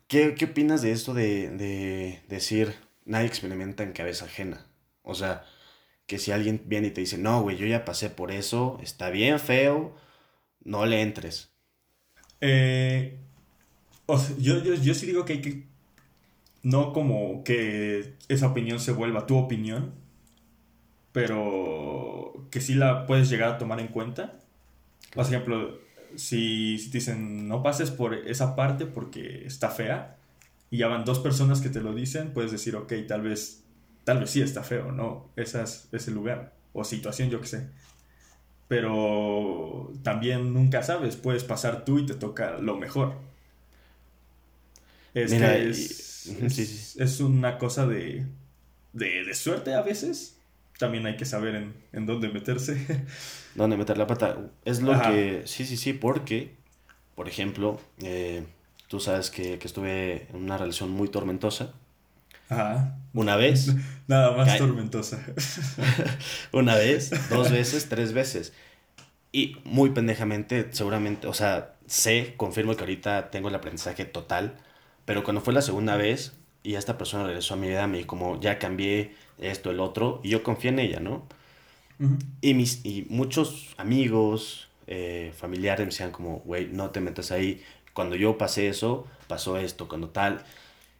¿qué, 0.07 0.35
qué 0.35 0.45
opinas 0.45 0.81
de 0.81 0.93
esto 0.93 1.13
de, 1.13 1.49
de 1.49 2.23
decir 2.29 2.73
nadie 3.03 3.27
experimenta 3.27 3.83
en 3.83 3.91
cabeza 3.91 4.23
ajena? 4.23 4.65
O 5.03 5.15
sea, 5.15 5.43
que 6.05 6.17
si 6.17 6.31
alguien 6.31 6.61
viene 6.65 6.87
y 6.87 6.91
te 6.91 7.01
dice, 7.01 7.17
no, 7.17 7.41
güey, 7.41 7.57
yo 7.57 7.67
ya 7.67 7.83
pasé 7.83 8.09
por 8.09 8.31
eso, 8.31 8.79
está 8.81 9.09
bien 9.09 9.37
feo, 9.41 9.95
no 10.63 10.85
le 10.85 11.01
entres. 11.01 11.51
Eh, 12.39 13.19
o 14.05 14.17
sea, 14.17 14.33
yo, 14.39 14.63
yo, 14.63 14.75
yo 14.75 14.93
sí 14.93 15.05
digo 15.05 15.25
que 15.25 15.33
hay 15.33 15.41
que. 15.41 15.67
No 16.63 16.93
como 16.93 17.43
que 17.43 18.15
esa 18.29 18.47
opinión 18.47 18.79
se 18.79 18.93
vuelva 18.93 19.25
tu 19.25 19.37
opinión, 19.37 19.93
pero 21.17 22.47
que 22.51 22.61
sí 22.61 22.75
la 22.75 23.05
puedes 23.07 23.29
llegar 23.29 23.49
a 23.53 23.57
tomar 23.57 23.79
en 23.79 23.87
cuenta. 23.87 24.39
Por 25.15 25.25
ejemplo, 25.25 25.79
si, 26.15 26.77
si 26.79 26.91
te 26.91 26.99
dicen 26.99 27.47
no 27.47 27.63
pases 27.63 27.91
por 27.91 28.13
esa 28.15 28.55
parte 28.55 28.85
porque 28.87 29.45
está 29.45 29.69
fea, 29.71 30.17
y 30.71 30.79
ya 30.79 30.87
van 30.87 31.05
dos 31.05 31.19
personas 31.19 31.61
que 31.61 31.69
te 31.69 31.81
lo 31.81 31.95
dicen, 31.95 32.33
puedes 32.33 32.51
decir, 32.51 32.75
ok, 32.75 32.93
tal 33.07 33.21
vez, 33.23 33.63
tal 34.05 34.19
vez 34.19 34.31
sí 34.31 34.41
está 34.41 34.63
feo, 34.63 34.91
¿no? 34.91 35.31
Ese 35.35 35.63
es 35.63 35.89
ese 35.93 36.11
lugar 36.11 36.53
o 36.73 36.83
situación, 36.85 37.29
yo 37.31 37.41
qué 37.41 37.47
sé. 37.47 37.69
Pero 38.67 39.91
también 40.03 40.53
nunca 40.53 40.83
sabes, 40.83 41.15
puedes 41.15 41.43
pasar 41.43 41.85
tú 41.85 41.99
y 41.99 42.05
te 42.05 42.15
toca 42.15 42.57
lo 42.59 42.77
mejor. 42.77 43.15
Es 45.13 45.33
Mira, 45.33 45.57
que 45.67 45.69
es, 45.69 46.37
es- 46.41 46.47
sí, 46.47 46.65
sí. 46.65 46.97
es 46.97 47.19
una 47.19 47.57
cosa 47.57 47.87
de, 47.87 48.25
de, 48.93 49.25
de 49.25 49.33
suerte 49.35 49.73
a 49.75 49.81
veces. 49.81 50.36
También 50.77 51.05
hay 51.07 51.17
que 51.17 51.25
saber 51.25 51.55
en, 51.55 51.73
en 51.91 52.05
dónde 52.05 52.29
meterse. 52.29 53.05
¿Dónde 53.55 53.77
meter 53.77 53.97
la 53.97 54.07
pata? 54.07 54.37
Es 54.65 54.81
lo 54.81 54.93
Ajá. 54.93 55.11
que, 55.11 55.43
sí, 55.45 55.65
sí, 55.65 55.77
sí, 55.77 55.93
porque, 55.93 56.55
por 57.15 57.27
ejemplo, 57.27 57.79
eh, 58.03 58.45
tú 58.87 58.99
sabes 58.99 59.31
que, 59.31 59.57
que 59.59 59.67
estuve 59.67 60.27
en 60.29 60.35
una 60.43 60.57
relación 60.57 60.91
muy 60.91 61.09
tormentosa. 61.09 61.73
Ajá. 62.49 62.95
Una 63.13 63.35
vez, 63.35 63.75
Nada 64.07 64.35
más 64.37 64.47
Cae. 64.47 64.57
tormentosa. 64.59 65.25
una 66.53 66.75
vez, 66.75 67.11
dos 67.29 67.51
veces, 67.51 67.89
tres 67.89 68.13
veces. 68.13 68.53
Y 69.31 69.57
muy 69.65 69.91
pendejamente, 69.91 70.69
seguramente, 70.71 71.27
o 71.27 71.33
sea, 71.33 71.75
sé, 71.87 72.33
confirmo 72.37 72.75
que 72.75 72.81
ahorita 72.81 73.29
tengo 73.31 73.49
el 73.49 73.55
aprendizaje 73.55 74.05
total, 74.05 74.57
pero 75.05 75.23
cuando 75.23 75.41
fue 75.41 75.53
la 75.53 75.61
segunda 75.61 75.97
vez 75.97 76.33
y 76.63 76.75
esta 76.75 76.97
persona 76.97 77.25
regresó 77.25 77.53
a 77.55 77.57
mi 77.57 77.67
vida, 77.67 77.87
me 77.87 78.05
como, 78.05 78.39
ya 78.39 78.59
cambié 78.59 79.15
esto, 79.39 79.71
el 79.71 79.79
otro, 79.79 80.21
y 80.23 80.29
yo 80.29 80.43
confié 80.43 80.69
en 80.69 80.79
ella, 80.79 80.99
¿no? 80.99 81.27
y, 82.41 82.53
mis, 82.53 82.85
y 82.85 83.07
muchos 83.09 83.73
amigos, 83.77 84.67
eh, 84.87 85.33
familiares 85.35 85.85
me 85.85 85.91
decían 85.91 86.11
como, 86.11 86.39
güey, 86.39 86.67
no 86.67 86.89
te 86.91 87.01
metas 87.01 87.31
ahí. 87.31 87.61
Cuando 87.93 88.15
yo 88.15 88.37
pasé 88.37 88.69
eso, 88.69 89.05
pasó 89.27 89.57
esto, 89.57 89.87
cuando 89.87 90.09
tal. 90.09 90.43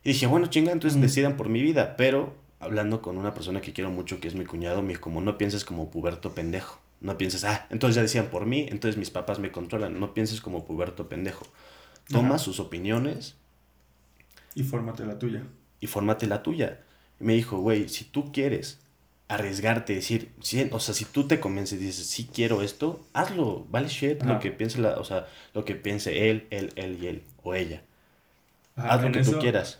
Y 0.03 0.09
dije, 0.09 0.27
bueno, 0.27 0.47
chinga, 0.47 0.71
entonces 0.71 0.99
decidan 0.99 1.37
por 1.37 1.49
mi 1.49 1.61
vida. 1.61 1.95
Pero 1.97 2.35
hablando 2.59 3.01
con 3.01 3.17
una 3.17 3.33
persona 3.33 3.61
que 3.61 3.73
quiero 3.73 3.91
mucho, 3.91 4.19
que 4.19 4.27
es 4.27 4.35
mi 4.35 4.45
cuñado, 4.45 4.81
me 4.81 4.89
dijo, 4.89 5.01
como 5.01 5.21
no 5.21 5.37
pienses 5.37 5.63
como 5.63 5.89
puberto 5.89 6.33
pendejo. 6.33 6.79
No 6.99 7.15
pienses, 7.17 7.43
ah, 7.43 7.67
entonces 7.69 7.95
ya 7.95 8.01
decían 8.01 8.27
por 8.27 8.47
mí, 8.47 8.65
entonces 8.69 8.97
mis 8.97 9.11
papás 9.11 9.37
me 9.37 9.51
controlan. 9.51 9.99
No 9.99 10.13
pienses 10.15 10.41
como 10.41 10.65
puberto 10.65 11.07
pendejo. 11.07 11.45
Toma 12.09 12.39
sus 12.39 12.59
opiniones. 12.59 13.35
Y 14.55 14.63
fórmate 14.63 15.05
la 15.05 15.19
tuya. 15.19 15.43
Y 15.79 15.87
fórmate 15.87 16.25
la 16.25 16.41
tuya. 16.41 16.79
Me 17.19 17.33
dijo, 17.33 17.59
güey, 17.59 17.89
si 17.89 18.05
tú 18.05 18.31
quieres 18.31 18.79
arriesgarte, 19.27 19.93
decir, 19.93 20.31
o 20.71 20.79
sea, 20.79 20.93
si 20.93 21.05
tú 21.05 21.27
te 21.27 21.39
convences 21.39 21.81
y 21.81 21.85
dices, 21.85 22.07
sí 22.07 22.29
quiero 22.33 22.61
esto, 22.61 23.05
hazlo, 23.13 23.65
vale 23.69 23.89
shit, 23.89 24.23
lo 24.23 24.39
que 24.39 24.51
piense 24.51 24.79
la, 24.79 24.97
o 24.97 25.03
sea, 25.03 25.27
lo 25.53 25.65
que 25.65 25.75
piense 25.75 26.29
él, 26.29 26.47
él, 26.49 26.71
él 26.75 26.97
y 27.01 27.07
él, 27.07 27.23
o 27.43 27.53
ella. 27.53 27.81
Haz 28.75 29.01
lo 29.01 29.11
que 29.11 29.23
tú 29.23 29.39
quieras. 29.39 29.79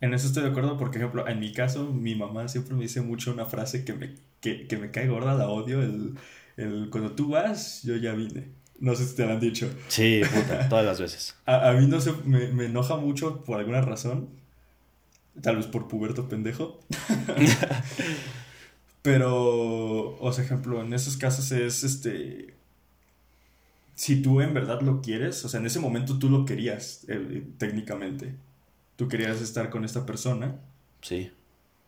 En 0.00 0.14
eso 0.14 0.26
estoy 0.28 0.44
de 0.44 0.50
acuerdo 0.50 0.76
porque, 0.78 0.98
ejemplo, 0.98 1.26
en 1.28 1.40
mi 1.40 1.52
caso, 1.52 1.92
mi 1.92 2.14
mamá 2.14 2.48
siempre 2.48 2.74
me 2.74 2.82
dice 2.82 3.00
mucho 3.00 3.32
una 3.32 3.46
frase 3.46 3.84
que 3.84 3.92
me, 3.92 4.14
que, 4.40 4.66
que 4.66 4.76
me 4.76 4.90
cae 4.90 5.08
gorda, 5.08 5.34
la 5.34 5.48
odio, 5.48 5.82
el, 5.82 6.14
el, 6.56 6.88
cuando 6.90 7.12
tú 7.12 7.30
vas, 7.30 7.82
yo 7.82 7.96
ya 7.96 8.12
vine. 8.12 8.48
No 8.80 8.94
sé 8.94 9.06
si 9.06 9.16
te 9.16 9.26
lo 9.26 9.32
han 9.32 9.40
dicho. 9.40 9.68
Sí, 9.88 10.20
puta, 10.32 10.68
todas 10.68 10.84
las 10.84 11.00
veces. 11.00 11.36
A, 11.46 11.70
a 11.70 11.72
mí 11.72 11.86
no 11.86 12.00
sé, 12.00 12.12
me, 12.24 12.46
me, 12.48 12.66
enoja 12.66 12.96
mucho 12.96 13.42
por 13.42 13.58
alguna 13.58 13.80
razón. 13.80 14.28
Tal 15.42 15.56
vez 15.56 15.66
por 15.66 15.88
puberto 15.88 16.28
pendejo. 16.28 16.80
Pero, 19.02 20.18
o 20.18 20.32
sea, 20.32 20.44
ejemplo, 20.44 20.82
en 20.82 20.92
esos 20.92 21.16
casos 21.16 21.50
es 21.52 21.84
este. 21.84 22.54
Si 23.94 24.22
tú 24.22 24.40
en 24.40 24.54
verdad 24.54 24.80
lo 24.82 25.00
quieres, 25.00 25.44
o 25.44 25.48
sea, 25.48 25.60
en 25.60 25.66
ese 25.66 25.80
momento 25.80 26.18
tú 26.18 26.28
lo 26.28 26.44
querías, 26.44 27.04
eh, 27.08 27.42
técnicamente. 27.58 28.34
Tú 28.96 29.08
querías 29.08 29.40
estar 29.40 29.70
con 29.70 29.84
esta 29.84 30.04
persona. 30.04 30.56
Sí. 31.00 31.30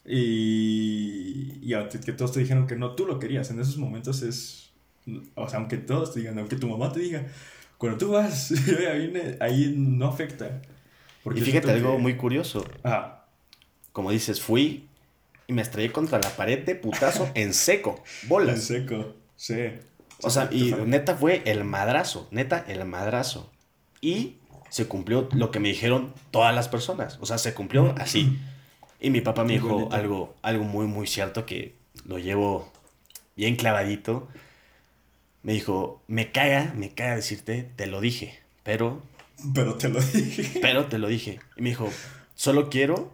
Y, 0.07 1.59
y 1.63 1.75
aunque 1.75 2.01
que 2.01 2.13
todos 2.13 2.33
te 2.33 2.41
dijeron 2.41 2.67
que 2.67 2.77
no, 2.77 2.95
tú 2.95 3.07
lo 3.07 3.19
querías. 3.19 3.51
En 3.51 3.61
esos 3.61 3.77
momentos 3.77 4.23
es. 4.23 4.71
O 5.35 5.49
sea, 5.49 5.59
aunque 5.59 5.77
todos 5.77 6.15
te 6.15 6.21
digan, 6.21 6.39
aunque 6.39 6.57
tu 6.57 6.69
mamá 6.69 6.93
te 6.93 7.01
diga, 7.01 7.27
cuando 7.77 7.99
tú 7.99 8.13
vas, 8.13 8.53
ahí, 8.93 9.37
ahí 9.41 9.75
no 9.77 10.07
afecta. 10.07 10.63
Porque 11.23 11.41
y 11.41 11.43
fíjate 11.43 11.71
algo 11.71 11.99
muy 11.99 12.17
curioso. 12.17 12.65
Como 13.93 14.11
dices, 14.11 14.41
fui 14.41 14.89
y 15.47 15.53
me 15.53 15.63
estrellé 15.63 15.91
contra 15.91 16.21
la 16.21 16.31
pared 16.31 16.65
de 16.65 16.75
putazo 16.75 17.29
en 17.35 17.55
seco. 17.55 18.03
Bolas. 18.29 18.57
En 18.57 18.63
seco, 18.63 19.15
sí. 19.37 19.73
O 20.23 20.31
sea, 20.31 20.49
y 20.53 20.73
neta 20.87 21.17
fue 21.17 21.43
el 21.47 21.65
madrazo, 21.65 22.29
neta 22.31 22.65
el 22.69 22.85
madrazo. 22.85 23.51
Y 24.01 24.37
se 24.69 24.87
cumplió 24.87 25.29
lo 25.33 25.51
que 25.51 25.61
me 25.61 25.69
dijeron 25.69 26.15
todas 26.31 26.55
las 26.55 26.69
personas. 26.69 27.19
O 27.21 27.27
sea, 27.27 27.39
se 27.39 27.55
cumplió 27.55 27.95
así. 27.99 28.39
Y 29.01 29.11
mi 29.11 29.21
papá 29.21 29.45
me 29.45 29.55
dijo 29.55 29.89
algo, 29.93 30.35
algo 30.43 30.65
muy, 30.65 30.87
muy 30.87 31.07
cierto 31.07 31.47
que 31.47 31.75
lo 32.05 32.19
llevo 32.19 32.71
bien 33.35 33.57
clavadito. 33.57 34.29
Me 35.43 35.55
dijo, 35.55 36.03
me 36.07 36.31
caga, 36.31 36.73
me 36.77 36.91
caga 36.91 37.17
decirte, 37.17 37.71
te 37.77 37.87
lo 37.87 38.01
dije, 38.01 38.39
pero... 38.63 39.03
Pero 39.55 39.77
te 39.77 39.89
lo 39.89 40.01
dije. 40.03 40.61
Pero 40.61 40.87
te 40.87 40.99
lo 40.99 41.09
dije. 41.09 41.41
Y 41.57 41.63
me 41.63 41.71
dijo, 41.71 41.91
solo 42.35 42.69
quiero 42.69 43.11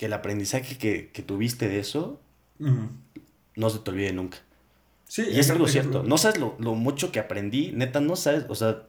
que 0.00 0.06
el 0.06 0.14
aprendizaje 0.14 0.78
que, 0.78 1.22
tuviste 1.26 1.68
de 1.68 1.78
eso 1.78 2.22
no 2.58 3.68
se 3.68 3.78
te 3.80 3.90
olvide 3.90 4.14
nunca. 4.14 4.38
Sí, 5.06 5.26
y 5.30 5.38
es 5.38 5.50
algo 5.50 5.68
cierto. 5.68 6.02
No 6.04 6.16
sabes 6.16 6.40
lo, 6.40 6.56
mucho 6.74 7.12
que 7.12 7.20
aprendí, 7.20 7.72
neta, 7.72 8.00
no 8.00 8.16
sabes, 8.16 8.46
o 8.48 8.54
sea, 8.54 8.86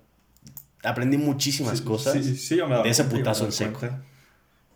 aprendí 0.86 1.18
muchísimas 1.18 1.82
cosas 1.82 2.14
sí, 2.26 2.56
yo 2.56 2.66
me 2.66 2.82
de 2.82 2.90
ese 2.90 3.04
putazo 3.04 3.44
en 3.44 3.52
seco. 3.52 3.90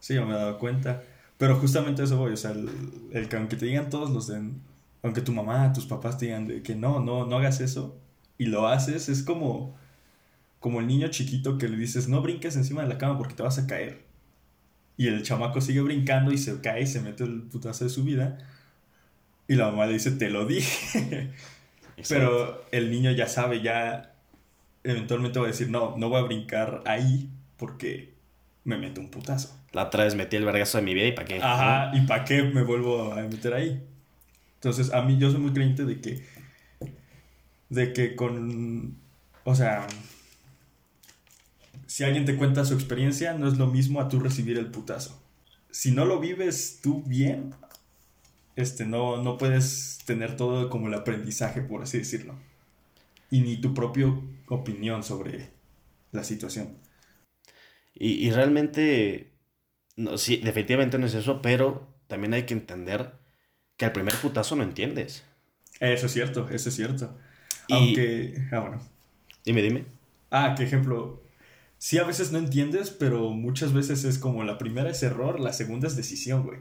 Sí, 0.01 0.15
yo 0.15 0.25
me 0.25 0.33
he 0.33 0.37
dado 0.37 0.59
cuenta. 0.59 1.03
Pero 1.37 1.55
justamente 1.55 2.03
eso 2.03 2.17
voy, 2.17 2.33
o 2.33 2.37
sea, 2.37 2.51
el, 2.51 3.29
que 3.29 3.37
aunque 3.37 3.55
te 3.55 3.67
digan 3.67 3.89
todos 3.89 4.09
los 4.09 4.27
de, 4.27 4.41
aunque 5.03 5.21
tu 5.21 5.31
mamá, 5.31 5.71
tus 5.71 5.85
papás 5.85 6.17
te 6.17 6.25
digan 6.25 6.49
de 6.49 6.61
que 6.61 6.75
no, 6.75 6.99
no, 6.99 7.25
no 7.25 7.37
hagas 7.37 7.61
eso, 7.61 7.95
y 8.37 8.47
lo 8.47 8.67
haces, 8.67 9.07
es 9.07 9.23
como, 9.23 9.73
como 10.59 10.81
el 10.81 10.87
niño 10.87 11.07
chiquito 11.07 11.57
que 11.57 11.69
le 11.69 11.77
dices, 11.77 12.09
no 12.09 12.21
brinques 12.21 12.57
encima 12.57 12.81
de 12.81 12.89
la 12.89 12.97
cama 12.97 13.17
porque 13.17 13.35
te 13.35 13.43
vas 13.43 13.57
a 13.57 13.67
caer. 13.67 14.04
Y 14.97 15.07
el 15.07 15.23
chamaco 15.23 15.61
sigue 15.61 15.81
brincando 15.81 16.31
y 16.31 16.37
se 16.37 16.61
cae 16.61 16.83
y 16.83 16.87
se 16.87 17.01
mete 17.01 17.23
el 17.23 17.41
putazo 17.43 17.83
de 17.83 17.89
su 17.89 18.03
vida. 18.03 18.37
Y 19.47 19.55
la 19.55 19.67
mamá 19.67 19.85
le 19.85 19.93
dice, 19.93 20.11
te 20.11 20.29
lo 20.29 20.45
dije. 20.45 21.31
Pero 22.09 22.65
el 22.71 22.91
niño 22.91 23.11
ya 23.11 23.27
sabe, 23.27 23.61
ya 23.61 24.13
eventualmente 24.83 25.39
va 25.39 25.45
a 25.45 25.49
decir, 25.49 25.69
no, 25.69 25.95
no 25.97 26.09
voy 26.09 26.19
a 26.19 26.23
brincar 26.23 26.81
ahí 26.85 27.29
porque 27.57 28.13
me 28.63 28.77
meto 28.77 29.01
un 29.01 29.09
putazo. 29.09 29.57
La 29.71 29.83
otra 29.83 30.05
vez 30.05 30.15
metí 30.15 30.35
el 30.35 30.45
vergazo 30.45 30.77
de 30.77 30.83
mi 30.83 30.93
vida 30.93 31.07
y 31.07 31.11
para 31.11 31.27
qué. 31.27 31.39
Ajá, 31.41 31.91
¿y 31.93 32.01
para 32.01 32.23
qué 32.23 32.43
me 32.43 32.63
vuelvo 32.63 33.13
a 33.13 33.21
meter 33.23 33.53
ahí? 33.53 33.83
Entonces, 34.55 34.93
a 34.93 35.01
mí 35.01 35.17
yo 35.17 35.29
soy 35.31 35.39
muy 35.39 35.53
creyente 35.53 35.85
de 35.85 36.01
que, 36.01 36.23
de 37.69 37.93
que 37.93 38.15
con, 38.15 38.97
o 39.43 39.55
sea, 39.55 39.85
si 41.95 42.03
alguien 42.03 42.25
te 42.25 42.35
cuenta 42.35 42.65
su 42.65 42.73
experiencia, 42.73 43.35
no 43.35 43.47
es 43.47 43.57
lo 43.57 43.67
mismo 43.67 44.01
a 44.01 44.09
tú 44.09 44.19
recibir 44.19 44.57
el 44.57 44.69
putazo. 44.69 45.23
Si 45.71 45.91
no 45.91 46.03
lo 46.03 46.19
vives 46.19 46.81
tú 46.83 47.01
bien, 47.03 47.55
este, 48.57 48.85
no, 48.85 49.23
no 49.23 49.37
puedes 49.37 49.99
tener 50.05 50.35
todo 50.35 50.69
como 50.69 50.89
el 50.89 50.93
aprendizaje, 50.93 51.61
por 51.61 51.83
así 51.83 51.99
decirlo. 51.99 52.35
Y 53.31 53.39
ni 53.39 53.55
tu 53.55 53.73
propia 53.73 54.13
opinión 54.49 55.03
sobre 55.03 55.51
la 56.11 56.25
situación. 56.25 56.75
Y, 57.93 58.29
realmente, 58.31 59.31
no, 59.95 60.17
sí, 60.17 60.41
definitivamente 60.43 60.97
no 60.97 61.05
es 61.05 61.13
eso, 61.13 61.41
pero 61.41 61.87
también 62.07 62.33
hay 62.33 62.43
que 62.43 62.55
entender 62.55 63.13
que 63.77 63.85
al 63.85 63.93
primer 63.93 64.15
putazo 64.15 64.57
no 64.57 64.63
entiendes. 64.63 65.23
Eso 65.79 66.07
es 66.07 66.11
cierto, 66.11 66.49
eso 66.49 66.67
es 66.67 66.75
cierto. 66.75 67.17
Aunque, 67.69 68.49
ah, 68.51 68.59
bueno. 68.59 68.81
Dime, 69.45 69.61
dime. 69.61 69.85
Ah, 70.29 70.55
qué 70.57 70.65
ejemplo, 70.65 71.23
sí 71.85 71.99
a 71.99 72.03
veces 72.03 72.31
no 72.31 72.39
entiendes, 72.39 72.89
pero 72.89 73.29
muchas 73.29 73.71
veces 73.71 74.05
es 74.05 74.17
como 74.17 74.43
la 74.43 74.57
primera 74.57 74.89
es 74.89 75.03
error, 75.03 75.39
la 75.39 75.53
segunda 75.53 75.87
es 75.87 75.95
decisión, 75.95 76.41
güey. 76.43 76.57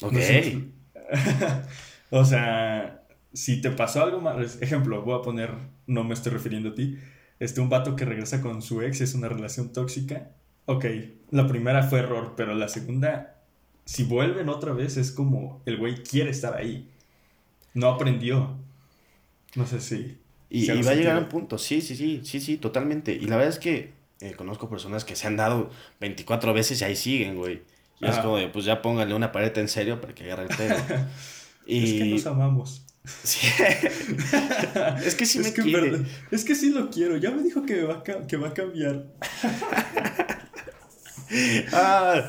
Ok. 0.00 0.14
o 2.10 2.24
sea, 2.24 3.04
si 3.34 3.60
te 3.60 3.70
pasó 3.70 4.02
algo 4.02 4.22
mal, 4.22 4.42
ejemplo, 4.62 5.02
voy 5.02 5.18
a 5.18 5.20
poner, 5.20 5.50
no 5.86 6.04
me 6.04 6.14
estoy 6.14 6.32
refiriendo 6.32 6.70
a 6.70 6.74
ti, 6.74 6.98
este, 7.38 7.60
un 7.60 7.68
vato 7.68 7.96
que 7.96 8.06
regresa 8.06 8.40
con 8.40 8.62
su 8.62 8.80
ex 8.80 9.02
es 9.02 9.12
una 9.12 9.28
relación 9.28 9.74
tóxica. 9.74 10.30
Ok, 10.64 10.86
la 11.30 11.46
primera 11.46 11.82
fue 11.82 11.98
error, 11.98 12.32
pero 12.34 12.54
la 12.54 12.68
segunda, 12.68 13.42
si 13.84 14.04
vuelven 14.04 14.48
otra 14.48 14.72
vez, 14.72 14.96
es 14.96 15.12
como 15.12 15.60
el 15.66 15.76
güey 15.76 16.02
quiere 16.02 16.30
estar 16.30 16.56
ahí. 16.56 16.90
No 17.74 17.88
aprendió. 17.88 18.56
No 19.54 19.66
sé 19.66 19.82
si. 19.82 20.16
Y, 20.48 20.70
y 20.72 20.82
va 20.82 20.92
a 20.92 20.94
llegar 20.94 21.16
a 21.16 21.20
un 21.20 21.28
punto, 21.28 21.58
sí, 21.58 21.82
sí, 21.82 21.94
sí, 21.94 22.22
sí, 22.24 22.40
sí, 22.40 22.56
totalmente. 22.56 23.12
Y 23.12 23.26
la 23.26 23.36
verdad 23.36 23.52
es 23.52 23.58
que 23.58 24.01
eh, 24.22 24.34
conozco 24.36 24.70
personas 24.70 25.04
que 25.04 25.16
se 25.16 25.26
han 25.26 25.36
dado 25.36 25.68
24 25.98 26.54
veces 26.54 26.80
y 26.80 26.84
ahí 26.84 26.94
siguen, 26.94 27.34
güey. 27.34 27.62
Y 27.98 28.06
es 28.06 28.18
como 28.18 28.36
de, 28.36 28.46
pues 28.46 28.64
ya 28.64 28.80
póngale 28.80 29.14
una 29.14 29.32
pared 29.32 29.56
en 29.58 29.68
serio 29.68 30.00
para 30.00 30.14
que 30.14 30.24
agarre 30.24 30.44
el 30.44 30.56
pedo. 30.56 30.76
y... 31.66 31.84
Es 31.84 31.92
que 32.02 32.04
nos 32.04 32.26
amamos. 32.26 32.86
Sí. 33.24 33.48
es 35.04 35.16
que 35.16 35.26
sí 35.26 35.40
me 35.40 35.52
quiere. 35.52 36.02
es 36.30 36.44
que 36.44 36.54
sí 36.54 36.70
lo 36.70 36.88
quiero. 36.88 37.16
Ya 37.16 37.32
me 37.32 37.42
dijo 37.42 37.66
que 37.66 37.82
va 37.82 37.94
a, 37.94 38.02
que 38.04 38.36
va 38.36 38.48
a 38.50 38.54
cambiar. 38.54 39.06
ah. 41.72 42.22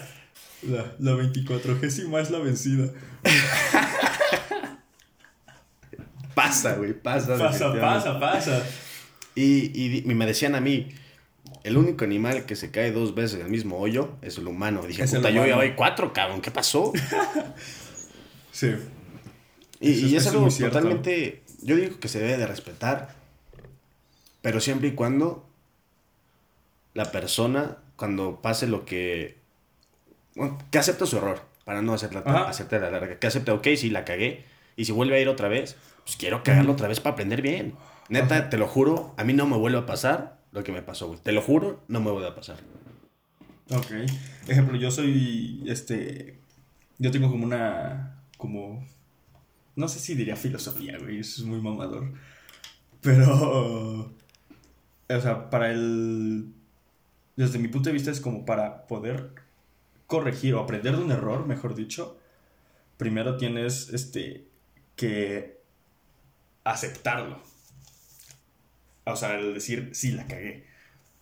La, 0.64 0.96
la 0.98 1.14
24 1.14 1.78
es 1.84 2.32
la 2.32 2.40
vencida. 2.40 2.90
pasa, 6.34 6.74
güey, 6.74 6.94
pasa. 6.94 7.38
Pasa, 7.38 7.80
pasa, 7.80 8.20
pasa. 8.20 8.66
Y, 9.36 10.00
y 10.00 10.02
me 10.06 10.26
decían 10.26 10.56
a 10.56 10.62
mí, 10.62 10.90
el 11.64 11.78
único 11.78 12.04
animal 12.04 12.46
que 12.46 12.56
se 12.56 12.72
cae 12.72 12.92
dos 12.92 13.16
veces 13.16 13.40
en 13.40 13.46
el 13.46 13.52
mismo 13.52 13.80
hoyo 13.80 14.18
es 14.22 14.38
el 14.38 14.48
humano. 14.48 14.84
Dije, 14.84 15.06
puta, 15.08 15.30
yo 15.30 15.46
ya 15.46 15.56
voy 15.56 15.74
cuatro, 15.76 16.12
cabrón, 16.12 16.42
¿qué 16.42 16.52
pasó? 16.52 16.92
sí. 18.52 18.76
Y, 19.80 20.16
es 20.16 20.28
algo 20.28 20.48
totalmente, 20.48 21.42
yo 21.62 21.76
digo 21.76 22.00
que 22.00 22.08
se 22.08 22.20
debe 22.20 22.38
de 22.38 22.48
respetar, 22.48 23.16
pero 24.42 24.62
siempre 24.62 24.90
y 24.90 24.92
cuando 24.92 25.46
la 26.94 27.12
persona, 27.12 27.78
cuando 27.98 28.42
pase 28.42 28.68
lo 28.68 28.86
que, 28.86 29.38
bueno, 30.36 30.58
que 30.72 30.80
acepte 30.80 31.06
su 31.06 31.18
error, 31.18 31.42
para 31.66 31.82
no 31.82 31.94
hacerla, 31.94 32.22
hacerte 32.48 32.80
la 32.80 32.92
larga, 32.92 33.20
que 33.20 33.28
acepte, 33.28 33.52
ok, 33.52 33.68
si 33.76 33.90
la 33.90 34.06
cagué, 34.06 34.46
y 34.76 34.86
si 34.86 34.92
vuelve 34.92 35.18
a 35.18 35.20
ir 35.20 35.28
otra 35.28 35.50
vez, 35.50 35.76
pues 36.04 36.16
quiero 36.16 36.44
cagarlo 36.44 36.74
otra 36.74 36.88
vez 36.88 37.00
para 37.00 37.14
aprender 37.14 37.42
bien. 37.42 37.76
Neta, 38.10 38.50
te 38.50 38.58
lo 38.58 38.68
juro, 38.68 39.14
a 39.18 39.24
mí 39.24 39.34
no 39.34 39.46
me 39.48 39.58
vuelve 39.58 39.80
a 39.80 39.86
pasar 39.86 40.43
lo 40.54 40.64
que 40.64 40.72
me 40.72 40.82
pasó, 40.82 41.08
güey. 41.08 41.20
Te 41.20 41.32
lo 41.32 41.42
juro, 41.42 41.84
no 41.88 42.00
me 42.00 42.12
voy 42.12 42.24
a 42.26 42.36
pasar. 42.36 42.58
Ok. 43.72 43.92
Ejemplo, 44.48 44.78
yo 44.78 44.92
soy, 44.92 45.64
este, 45.68 46.40
yo 47.00 47.12
tengo 47.12 47.30
como 47.30 47.44
una, 47.44 48.22
como, 48.38 48.88
No 49.76 49.88
sé 49.88 50.00
si 50.00 50.14
diría 50.16 50.36
filosofía, 50.36 50.98
güey, 51.00 51.20
eso 51.20 51.42
es 51.42 51.48
muy 51.48 51.62
mamador. 51.62 52.14
Pero... 53.02 54.14
O 55.10 55.22
sea, 55.22 55.50
para 55.50 55.72
el... 55.72 56.54
Desde 57.36 57.60
mi 57.60 57.68
punto 57.68 57.90
de 57.90 57.94
vista 57.94 58.12
es 58.12 58.22
como 58.22 58.46
para 58.46 58.88
poder 58.88 59.32
corregir 60.08 60.54
o 60.54 60.60
aprender 60.60 60.96
de 60.96 61.04
un 61.04 61.12
error, 61.12 61.48
mejor 61.48 61.74
dicho, 61.74 62.20
primero 62.98 63.38
tienes 63.38 63.90
este 63.90 64.48
que 64.96 65.60
aceptarlo. 66.64 67.42
O 69.06 69.16
sea, 69.16 69.38
el 69.40 69.54
decir, 69.54 69.90
sí, 69.94 70.12
la 70.12 70.28
cagué. 70.28 70.66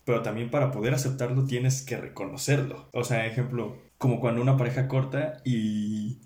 Pero 0.06 0.22
también 0.22 0.50
para 0.50 0.72
poder 0.72 0.94
aceptarlo 0.94 1.46
tienes 1.46 1.84
que 1.84 1.98
reconocerlo. 1.98 2.90
O 2.94 3.04
sea, 3.04 3.26
ejemplo, 3.26 3.78
como 3.98 4.20
cuando 4.20 4.42
una 4.42 4.58
pareja 4.58 4.88
corta 4.88 5.42
y... 5.46 6.18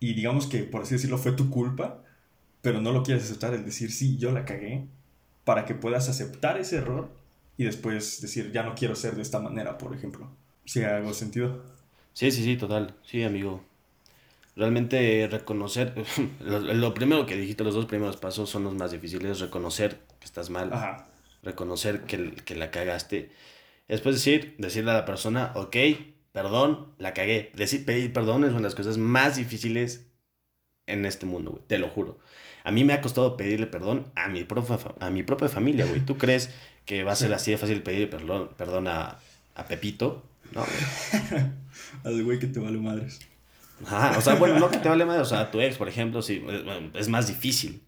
Y 0.00 0.14
digamos 0.14 0.48
que, 0.48 0.64
por 0.64 0.82
así 0.82 0.94
decirlo, 0.94 1.16
fue 1.16 1.32
tu 1.32 1.48
culpa, 1.48 2.02
pero 2.60 2.80
no 2.80 2.92
lo 2.92 3.04
quieres 3.04 3.24
aceptar, 3.24 3.54
el 3.54 3.64
decir, 3.64 3.92
sí, 3.92 4.18
yo 4.18 4.32
la 4.32 4.44
cagué, 4.44 4.86
para 5.44 5.64
que 5.64 5.74
puedas 5.74 6.08
aceptar 6.08 6.58
ese 6.58 6.78
error 6.78 7.10
y 7.56 7.64
después 7.64 8.20
decir, 8.20 8.50
ya 8.52 8.64
no 8.64 8.74
quiero 8.74 8.96
ser 8.96 9.14
de 9.14 9.22
esta 9.22 9.38
manera, 9.38 9.78
por 9.78 9.94
ejemplo. 9.94 10.28
Si 10.64 10.82
hago 10.82 11.12
sentido. 11.14 11.62
Sí, 12.14 12.30
sí, 12.32 12.42
sí, 12.42 12.56
total. 12.56 12.96
Sí, 13.04 13.22
amigo. 13.22 13.64
Realmente 14.54 15.28
reconocer, 15.30 15.94
lo, 16.40 16.94
primero 16.94 17.24
que 17.24 17.36
dijiste, 17.36 17.64
los 17.64 17.74
dos 17.74 17.86
primeros 17.86 18.18
pasos 18.18 18.50
son 18.50 18.64
los 18.64 18.74
más 18.74 18.92
difíciles, 18.92 19.40
reconocer 19.40 20.00
que 20.20 20.26
estás 20.26 20.50
mal, 20.50 20.70
reconocer 21.42 22.02
que, 22.02 22.32
que, 22.32 22.54
la 22.54 22.70
cagaste, 22.70 23.30
después 23.88 24.16
decir, 24.16 24.54
decirle 24.58 24.90
a 24.90 24.94
la 24.94 25.04
persona, 25.06 25.52
ok, 25.54 25.76
perdón, 26.32 26.92
la 26.98 27.14
cagué. 27.14 27.50
Decir, 27.54 27.84
pedir 27.84 28.12
perdón 28.12 28.44
es 28.44 28.50
una 28.50 28.58
de 28.58 28.64
las 28.64 28.74
cosas 28.74 28.98
más 28.98 29.36
difíciles 29.36 30.06
en 30.86 31.06
este 31.06 31.24
mundo, 31.24 31.52
güey, 31.52 31.62
te 31.66 31.78
lo 31.78 31.88
juro. 31.88 32.18
A 32.64 32.70
mí 32.70 32.84
me 32.84 32.92
ha 32.92 33.00
costado 33.00 33.36
pedirle 33.36 33.66
perdón 33.66 34.12
a 34.14 34.28
mi, 34.28 34.46
a 35.00 35.10
mi 35.10 35.22
propia 35.22 35.48
familia, 35.48 35.86
güey. 35.86 36.00
¿Tú 36.00 36.16
crees 36.16 36.50
que 36.84 37.04
va 37.04 37.12
a 37.12 37.16
ser 37.16 37.32
así 37.32 37.50
de 37.50 37.58
fácil 37.58 37.82
pedir 37.82 38.08
perdón, 38.10 38.50
perdón 38.56 38.86
a, 38.86 39.18
a 39.54 39.64
Pepito? 39.66 40.22
No, 40.52 40.64
güey. 40.64 41.42
Al 42.04 42.22
güey 42.22 42.38
que 42.38 42.46
te 42.46 42.60
vale 42.60 42.78
madres. 42.78 43.20
Ajá, 43.84 44.18
o 44.18 44.20
sea, 44.20 44.34
bueno, 44.36 44.58
no 44.58 44.70
que 44.70 44.78
te 44.78 44.88
vale 44.88 45.04
más, 45.04 45.18
o 45.18 45.24
sea, 45.24 45.50
tu 45.50 45.60
ex, 45.60 45.76
por 45.76 45.88
ejemplo, 45.88 46.22
sí, 46.22 46.44
es 46.94 47.08
más 47.08 47.26
difícil. 47.26 47.82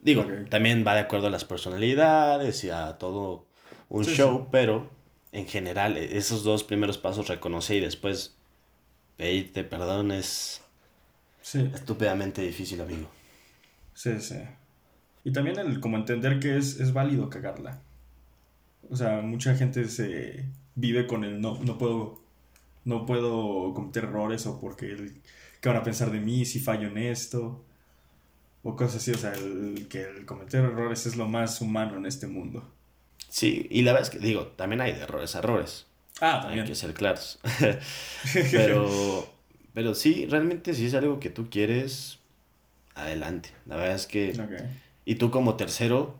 Digo, 0.00 0.26
también 0.50 0.84
va 0.86 0.94
de 0.94 1.00
acuerdo 1.00 1.26
a 1.26 1.30
las 1.30 1.44
personalidades 1.44 2.62
y 2.64 2.70
a 2.70 2.98
todo 2.98 3.46
un 3.88 4.04
show, 4.04 4.48
pero 4.50 4.90
en 5.32 5.46
general, 5.46 5.96
e, 5.96 6.16
esos 6.16 6.44
dos 6.44 6.64
primeros 6.64 6.98
pasos, 6.98 7.28
reconocer 7.28 7.78
y 7.78 7.80
después 7.80 8.36
pedirte 9.16 9.64
perdón 9.64 10.12
es 10.12 10.62
estúpidamente 11.54 12.42
difícil, 12.42 12.80
amigo. 12.80 13.08
Sí, 13.94 14.20
sí. 14.20 14.36
Y 15.24 15.32
también 15.32 15.58
el 15.58 15.80
como 15.80 15.96
entender 15.96 16.38
que 16.38 16.56
es, 16.56 16.78
es 16.78 16.92
válido 16.92 17.28
cagarla. 17.30 17.80
O 18.90 18.96
sea, 18.96 19.20
mucha 19.22 19.56
gente 19.56 19.88
se 19.88 20.46
vive 20.74 21.06
con 21.06 21.24
el 21.24 21.40
no, 21.40 21.58
no 21.62 21.78
puedo 21.78 22.20
no 22.86 23.04
puedo 23.04 23.74
cometer 23.74 24.04
errores 24.04 24.46
o 24.46 24.58
porque 24.60 24.86
el, 24.86 25.20
qué 25.60 25.68
van 25.68 25.78
a 25.78 25.82
pensar 25.82 26.10
de 26.10 26.20
mí 26.20 26.44
si 26.46 26.60
fallo 26.60 26.88
en 26.88 26.96
esto 26.96 27.64
o 28.62 28.76
cosas 28.76 28.96
así, 28.96 29.10
o 29.10 29.18
sea, 29.18 29.32
el, 29.34 29.86
que 29.90 30.02
el 30.02 30.24
cometer 30.24 30.64
errores 30.64 31.04
es 31.06 31.16
lo 31.16 31.28
más 31.28 31.60
humano 31.60 31.98
en 31.98 32.06
este 32.06 32.26
mundo. 32.26 32.72
Sí, 33.28 33.66
y 33.70 33.82
la 33.82 33.92
verdad 33.92 34.08
es 34.08 34.10
que 34.10 34.24
digo, 34.24 34.46
también 34.48 34.80
hay 34.80 34.92
de 34.92 35.00
errores 35.00 35.34
a 35.34 35.40
errores. 35.40 35.86
Ah, 36.20 36.40
también. 36.40 36.62
Hay 36.62 36.68
que 36.68 36.74
ser 36.74 36.94
claros. 36.94 37.38
pero, 38.50 39.28
pero 39.74 39.94
sí, 39.94 40.26
realmente 40.26 40.72
si 40.72 40.86
es 40.86 40.94
algo 40.94 41.20
que 41.20 41.30
tú 41.30 41.50
quieres, 41.50 42.18
adelante. 42.94 43.50
La 43.66 43.76
verdad 43.76 43.94
es 43.96 44.06
que... 44.06 44.32
Y 45.04 45.16
tú 45.16 45.30
como 45.30 45.56
tercero, 45.56 46.18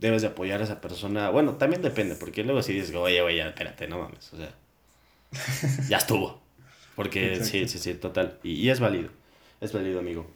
debes 0.00 0.22
de 0.22 0.28
apoyar 0.28 0.60
a 0.60 0.64
esa 0.64 0.80
persona. 0.80 1.30
Bueno, 1.30 1.54
también 1.54 1.82
depende, 1.82 2.14
porque 2.14 2.42
luego 2.44 2.62
si 2.62 2.72
dices, 2.72 2.94
oye, 2.94 3.20
oye, 3.20 3.46
espérate, 3.46 3.86
no 3.86 3.98
mames. 3.98 4.32
O 4.32 4.36
sea, 4.36 4.54
ya 5.88 5.98
estuvo. 5.98 6.42
Porque 6.96 7.44
sí, 7.44 7.68
sí, 7.68 7.78
sí, 7.78 7.94
total. 7.94 8.38
Y, 8.42 8.68
es 8.68 8.80
válido. 8.80 9.10
Es 9.60 9.72
válido, 9.72 9.98
amigo. 9.98 10.26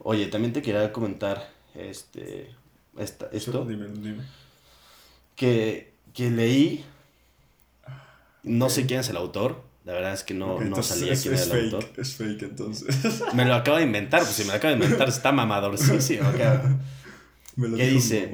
Oye, 0.00 0.26
también 0.26 0.52
te 0.52 0.62
quería 0.62 0.92
comentar 0.92 1.50
este, 1.74 2.54
esta, 2.96 3.28
esto. 3.32 3.64
Dime, 3.64 3.88
dime. 3.88 4.24
Que, 5.36 5.92
que 6.14 6.30
leí. 6.30 6.84
No 8.42 8.70
sé 8.70 8.86
quién 8.86 9.00
es 9.00 9.08
el 9.10 9.16
autor. 9.16 9.62
La 9.84 9.92
verdad 9.92 10.12
es 10.12 10.22
que 10.22 10.34
no, 10.34 10.60
no 10.60 10.82
salía 10.82 11.14
quién 11.14 11.34
era 11.34 11.44
el 11.44 11.64
autor. 11.64 11.90
Es 11.96 12.14
fake, 12.14 12.42
entonces. 12.42 13.22
Me 13.34 13.44
lo 13.44 13.54
acabo 13.54 13.76
de 13.78 13.84
inventar. 13.84 14.20
Pues 14.20 14.34
si 14.34 14.44
me 14.44 14.50
lo 14.50 14.54
acabo 14.54 14.74
de 14.74 14.84
inventar, 14.84 15.08
está 15.08 15.32
mamador. 15.32 15.78
Sí, 15.78 16.00
sí, 16.00 16.18
Me 17.56 17.68
lo 17.68 17.76
¿Qué 17.76 17.88
dice? 17.88 18.30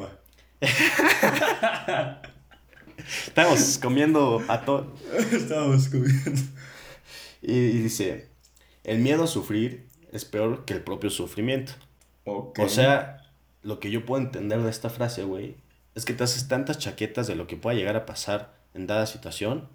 Estamos 3.27 3.79
comiendo 3.79 4.43
atún. 4.49 4.93
Estábamos 5.33 5.89
comiendo. 5.89 6.41
Y, 7.43 7.69
dice, 7.83 8.29
el 8.85 8.99
miedo 8.99 9.25
a 9.25 9.27
sufrir 9.27 9.87
es 10.13 10.25
peor 10.25 10.65
que 10.65 10.75
el 10.75 10.83
propio 10.83 11.11
sufrimiento. 11.11 11.73
O 12.25 12.69
sea, 12.69 13.31
lo 13.63 13.81
que 13.81 13.91
yo 13.91 14.07
puedo 14.07 14.23
entender 14.23 14.63
de 14.63 14.71
esta 14.71 14.89
frase, 14.89 15.25
güey, 15.25 15.57
es 15.95 16.05
que 16.05 16.15
te 16.15 16.25
haces 16.25 16.49
tantas 16.49 16.79
chaquetas 16.79 17.27
de 17.27 17.35
lo 17.35 17.47
que 17.47 17.57
pueda 17.57 17.77
llegar 17.77 17.97
a 17.97 18.07
pasar 18.07 18.55
en 18.73 18.87
dada 18.87 19.07
situación 19.07 19.69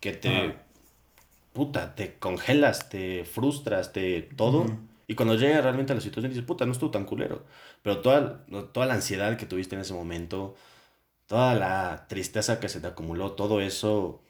que 0.00 0.12
te... 0.12 0.56
Puta, 1.52 1.94
te 1.94 2.14
congelas, 2.14 2.88
te 2.88 3.24
frustras, 3.24 3.92
te 3.92 4.22
todo. 4.22 4.66
Y 5.08 5.14
cuando 5.14 5.34
llega 5.34 5.60
realmente 5.60 5.92
a 5.92 5.96
la 5.96 6.00
situación 6.00 6.30
dices, 6.30 6.46
puta, 6.46 6.66
no 6.66 6.72
estuvo 6.72 6.90
tan 6.90 7.04
culero. 7.04 7.44
Pero 7.82 7.98
toda, 8.00 8.44
toda 8.72 8.86
la 8.86 8.94
ansiedad 8.94 9.36
que 9.36 9.46
tuviste 9.46 9.74
en 9.74 9.80
ese 9.80 9.94
momento, 9.94 10.54
toda 11.28 11.54
la 11.54 12.06
tristeza 12.08 12.58
que 12.58 12.68
se 12.68 12.80
te 12.80 12.88
acumuló, 12.88 13.32
todo 13.32 13.60
eso 13.60 14.20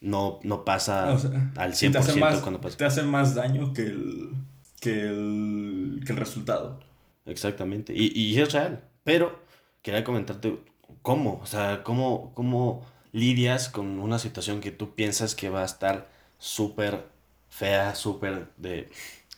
no, 0.00 0.40
no 0.42 0.64
pasa 0.64 1.10
al 1.10 1.72
100% 1.72 1.92
te 1.92 1.98
hace 1.98 2.20
más, 2.20 2.40
cuando 2.40 2.60
pasa. 2.60 2.76
Te 2.76 2.84
hace 2.84 3.02
más 3.02 3.34
daño 3.34 3.72
que 3.72 3.82
el, 3.82 4.34
que 4.80 5.02
el, 5.02 6.02
que 6.04 6.12
el 6.12 6.18
resultado. 6.18 6.80
Exactamente. 7.24 7.94
Y, 7.94 8.12
y, 8.14 8.38
es 8.38 8.52
real. 8.52 8.82
Pero 9.04 9.40
quería 9.82 10.04
comentarte 10.04 10.58
cómo, 11.02 11.40
o 11.42 11.46
sea, 11.46 11.82
cómo, 11.84 12.32
cómo 12.34 12.84
lidias 13.12 13.68
con 13.68 14.00
una 14.00 14.18
situación 14.18 14.60
que 14.60 14.72
tú 14.72 14.94
piensas 14.94 15.36
que 15.36 15.48
va 15.48 15.62
a 15.62 15.64
estar 15.64 16.08
súper 16.38 17.06
fea, 17.48 17.94
súper 17.94 18.48
de 18.56 18.90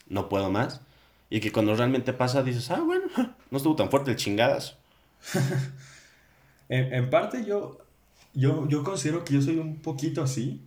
no 0.09 0.31
puedo 0.31 0.51
más. 0.51 0.81
Y 1.29 1.41
que 1.41 1.53
cuando 1.53 1.77
realmente 1.77 2.15
pasa 2.15 2.43
dices, 2.43 2.71
ah, 2.71 2.81
bueno, 2.81 3.07
no 3.51 3.57
estuvo 3.59 3.77
tan 3.77 3.91
fuerte 3.91 4.11
el 4.11 4.17
chingadas. 4.17 4.77
En, 6.69 7.09
parte 7.09 7.45
yo, 7.45 7.79
yo, 8.35 8.69
yo 8.69 8.85
considero 8.85 9.25
que 9.25 9.35
yo 9.35 9.43
soy 9.43 9.59
un 9.59 9.77
poquito 9.81 10.23
así. 10.23 10.63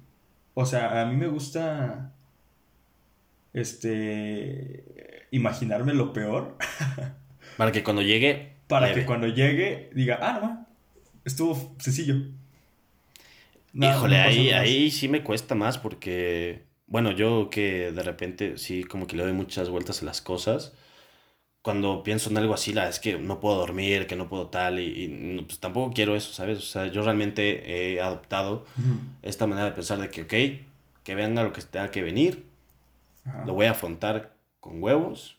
O 0.54 0.66
sea, 0.66 1.02
a 1.02 1.06
mí 1.06 1.16
me 1.16 1.28
gusta 1.28 2.14
este 3.54 5.28
imaginarme 5.32 5.94
lo 5.94 6.14
peor. 6.14 6.58
Para 7.58 7.72
que 7.72 7.84
cuando 7.84 8.02
llegue. 8.02 8.54
Para 8.68 8.94
que 8.94 9.06
cuando 9.06 9.28
llegue 9.28 9.90
diga, 9.94 10.20
ah, 10.22 10.40
no, 10.42 10.68
estuvo 11.26 11.76
sencillo. 11.80 12.16
Híjole, 13.74 14.18
ahí, 14.18 14.50
ahí 14.50 14.92
sí 14.92 15.08
me 15.08 15.24
cuesta 15.24 15.56
más 15.56 15.78
porque, 15.78 16.66
bueno, 16.88 17.12
yo 17.12 17.50
que 17.50 17.92
de 17.92 18.04
repente 18.04 18.58
sí 18.58 18.84
como 18.84 19.08
que 19.08 19.16
le 19.16 19.24
doy 19.24 19.34
muchas 19.34 19.70
vueltas 19.70 20.02
a 20.02 20.06
las 20.06 20.22
cosas 20.22 20.74
cuando 21.62 22.02
pienso 22.04 22.30
en 22.30 22.38
algo 22.38 22.54
así, 22.54 22.74
la 22.74 22.90
es 22.90 23.00
que 23.00 23.18
no 23.20 23.40
puedo 23.40 23.58
dormir, 23.58 24.08
que 24.08 24.16
no 24.16 24.28
puedo 24.28 24.48
tal, 24.48 24.80
y, 24.80 25.44
pues 25.48 25.60
tampoco 25.60 25.94
quiero 25.94 26.16
eso, 26.16 26.34
¿sabes? 26.34 26.58
O 26.58 26.62
sea, 26.62 26.88
yo 26.88 27.04
realmente 27.04 27.94
he 27.94 28.02
adoptado 28.02 28.66
esta 29.22 29.46
manera 29.48 29.68
de 29.68 29.74
pensar 29.74 30.00
de 30.00 30.10
que, 30.10 30.24
ok, 30.24 31.04
que 31.04 31.16
venga 31.16 31.44
lo 31.44 31.54
que 31.54 31.62
tenga 31.62 31.92
que 31.92 32.02
venir, 32.02 32.46
lo 33.46 33.54
voy 33.54 33.68
a 33.68 33.72
afrontar 33.72 34.36
con 34.60 34.82
huevos, 34.82 35.38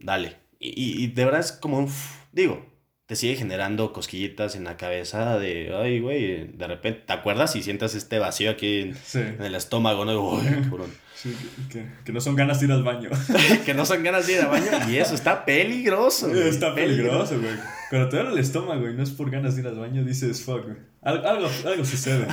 dale. 0.00 0.36
Y, 0.58 1.04
y, 1.04 1.06
de 1.08 1.24
verdad 1.24 1.40
es 1.40 1.52
como 1.52 1.78
un, 1.78 1.88
digo, 2.32 2.64
te 3.12 3.16
sigue 3.16 3.36
generando 3.36 3.92
cosquillitas 3.92 4.56
en 4.56 4.64
la 4.64 4.78
cabeza 4.78 5.38
de, 5.38 5.70
ay, 5.76 6.00
güey, 6.00 6.46
de 6.46 6.66
repente, 6.66 7.02
¿te 7.06 7.12
acuerdas? 7.12 7.54
Y 7.56 7.62
sientas 7.62 7.94
este 7.94 8.18
vacío 8.18 8.50
aquí 8.50 8.94
en, 9.12 9.42
el 9.42 9.54
estómago, 9.54 10.06
¿no? 10.06 10.18
Uy, 10.18 10.40
que, 12.06 12.10
no 12.10 12.22
son 12.22 12.36
ganas 12.36 12.60
de 12.60 12.66
ir 12.68 12.72
al 12.72 12.82
baño. 12.82 13.10
que 13.66 13.74
no 13.74 13.84
son 13.84 14.02
ganas 14.02 14.26
de 14.26 14.32
ir 14.32 14.40
al 14.40 14.48
baño. 14.48 14.90
Y 14.90 14.96
eso 14.96 15.14
está 15.14 15.44
peligroso. 15.44 16.32
Está 16.32 16.74
peligroso, 16.74 17.38
güey. 17.38 17.52
Cuando 17.90 18.08
te 18.08 18.16
duele 18.16 18.32
el 18.32 18.38
estómago 18.38 18.88
y 18.88 18.94
no 18.94 19.02
es 19.02 19.10
por 19.10 19.30
ganas 19.30 19.56
de 19.56 19.60
ir 19.60 19.66
al 19.66 19.78
baño, 19.78 20.04
dices, 20.04 20.42
fuck, 20.42 20.64
güey. 20.64 20.78
Algo, 21.02 21.50
algo, 21.66 21.84
sucede. 21.84 22.26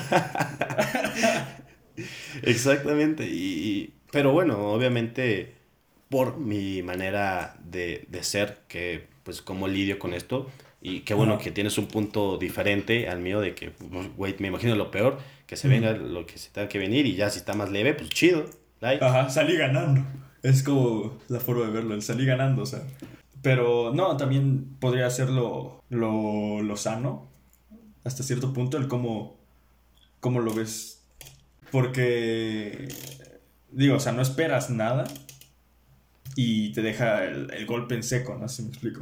Exactamente. 2.44 3.28
Y, 3.28 3.96
pero 4.13 4.32
bueno, 4.32 4.72
obviamente, 4.72 5.56
por 6.08 6.38
mi 6.38 6.82
manera 6.84 7.58
de, 7.65 8.06
de 8.08 8.24
ser, 8.24 8.60
que 8.70 9.10
pues 9.26 9.42
como 9.42 9.68
lidio 9.68 10.00
con 10.00 10.13
esto, 10.13 10.50
y 10.82 11.02
qué 11.02 11.13
bueno 11.13 11.38
que 11.38 11.52
tienes 11.52 11.78
un 11.78 11.88
punto 11.88 12.38
diferente 12.38 13.10
al 13.10 13.20
mío 13.20 13.42
de 13.42 13.54
que, 13.54 13.72
pues, 13.72 14.15
güey, 14.15 14.36
me 14.39 14.48
imagino 14.48 14.76
lo 14.76 14.92
peor, 14.92 15.20
que 15.46 15.58
se 15.58 15.68
venga 15.68 15.92
lo 15.92 16.26
que 16.26 16.38
se 16.38 16.52
tenga 16.52 16.70
que 16.70 16.80
venir 16.80 17.06
y 17.06 17.15
ya 17.15 17.30
si 17.30 17.39
está 17.39 17.54
más 17.54 17.70
leve, 17.70 17.94
pues 17.94 18.10
chido. 18.10 18.46
Like. 18.80 19.04
Ajá, 19.04 19.30
salí 19.30 19.58
ganando. 19.58 20.06
Es 20.42 20.63
como 20.63 21.18
la 21.28 21.42
forma 21.42 21.65
de 21.65 21.72
verlo, 21.72 21.96
el 21.96 22.02
salí 22.02 22.26
ganando, 22.26 22.63
o 22.63 22.65
sea. 22.65 22.82
Pero 23.42 23.94
no, 23.94 24.15
también 24.15 24.78
podría 24.80 25.10
ser 25.10 25.30
lo, 25.30 25.84
lo, 25.89 26.62
lo 26.62 26.78
sano, 26.78 27.30
hasta 28.06 28.24
cierto 28.24 28.54
punto, 28.54 28.78
el 28.78 28.88
cómo, 28.88 29.38
cómo 30.22 30.39
lo 30.39 30.54
ves. 30.54 31.04
Porque, 31.72 32.88
digo, 33.72 33.98
o 33.98 34.00
sea, 34.00 34.13
no 34.13 34.22
esperas 34.22 34.70
nada 34.70 35.04
y 36.36 36.72
te 36.72 36.82
deja 36.82 37.26
el, 37.26 37.52
el 37.54 37.65
golpe 37.65 37.96
en 37.96 38.04
seco, 38.04 38.38
¿no? 38.39 38.48
Si 38.48 38.63
me 38.63 38.70
explico. 38.70 39.02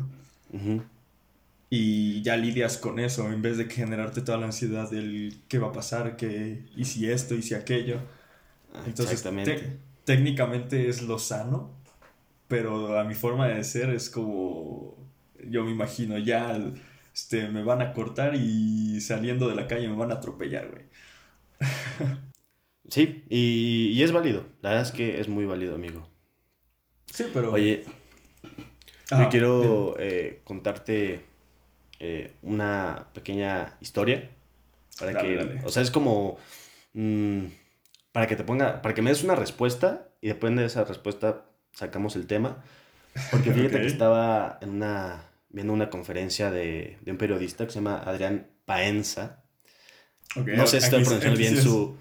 Ujú. 0.52 0.82
Y 1.70 2.22
ya 2.22 2.38
lidias 2.38 2.78
con 2.78 3.00
eso 3.00 3.30
en 3.32 3.42
vez 3.42 3.58
de 3.58 3.66
generarte 3.70 4.22
toda 4.22 4.38
la 4.38 4.46
ansiedad 4.46 4.90
del 4.90 5.42
qué 5.50 5.60
va 5.60 5.68
a 5.68 5.72
pasar, 5.74 6.16
qué, 6.16 6.66
y 6.76 6.86
si 6.86 7.10
esto, 7.10 7.36
y 7.36 7.42
si 7.42 7.56
aquello. 7.56 8.00
Ah, 8.74 8.84
Entonces, 8.86 9.22
técnicamente 10.06 10.88
es 10.88 11.02
lo 11.02 11.20
sano, 11.20 11.72
pero 12.48 12.98
a 12.98 13.04
mi 13.04 13.16
forma 13.16 13.48
de 13.48 13.64
ser 13.64 13.90
es 13.90 14.10
como, 14.10 14.96
yo 15.46 15.66
me 15.66 15.72
imagino, 15.72 16.18
ya 16.18 16.58
este, 17.14 17.50
me 17.50 17.64
van 17.64 17.82
a 17.82 17.94
cortar 17.94 18.36
y 18.36 19.02
saliendo 19.02 19.50
de 19.50 19.56
la 19.56 19.68
calle 19.68 19.90
me 19.90 19.96
van 19.96 20.12
a 20.12 20.16
atropellar, 20.16 20.70
güey. 20.70 20.84
Sí, 22.90 23.26
y, 23.30 23.90
y 23.90 24.02
es 24.02 24.14
válido. 24.14 24.46
La 24.62 24.70
verdad 24.70 24.86
es 24.86 24.94
que 24.94 25.20
es 25.20 25.28
muy 25.28 25.44
válido, 25.44 25.76
amigo. 25.76 26.08
Sí, 27.12 27.26
pero... 27.34 27.52
Oye, 27.52 27.84
Ajá, 29.10 29.24
yo 29.24 29.30
quiero 29.30 29.96
eh, 30.00 30.42
contarte 30.44 31.26
eh, 32.00 32.34
una 32.42 33.08
pequeña 33.14 33.78
historia 33.82 34.30
para 35.00 35.14
Dale, 35.14 35.36
que, 35.36 35.36
dale. 35.38 35.62
o 35.66 35.70
sea, 35.70 35.84
es 35.84 35.92
como 35.92 36.38
mm, 36.94 37.46
para 38.12 38.28
que 38.28 38.36
te 38.36 38.44
ponga, 38.44 38.82
para 38.82 38.96
que 38.96 39.02
me 39.02 39.10
des 39.12 39.24
una 39.24 39.36
respuesta 39.36 40.10
y 40.22 40.28
después 40.28 40.56
de 40.56 40.66
esa 40.66 40.84
respuesta 40.86 41.46
sacamos 41.74 42.16
el 42.16 42.28
tema. 42.28 42.64
Porque 43.32 43.52
fíjate 43.54 43.76
Ok. 43.76 43.82
que 43.82 43.88
estaba 43.88 44.58
en 44.62 44.70
una, 44.70 45.24
viendo 45.50 45.74
una 45.74 45.90
conferencia 45.90 46.52
de, 46.52 46.98
de 47.02 47.12
un 47.12 47.18
periodista 47.18 47.66
que 47.66 47.72
se 47.72 47.80
llama 47.80 48.00
Adrián 48.06 48.48
Paenza. 48.66 49.44
ok, 50.36 50.48
No 50.48 50.68
sé 50.68 50.80
si 50.82 50.86
estoy 50.86 51.04
pronunciando 51.04 51.38
bien 51.40 51.56
su, 51.62 51.96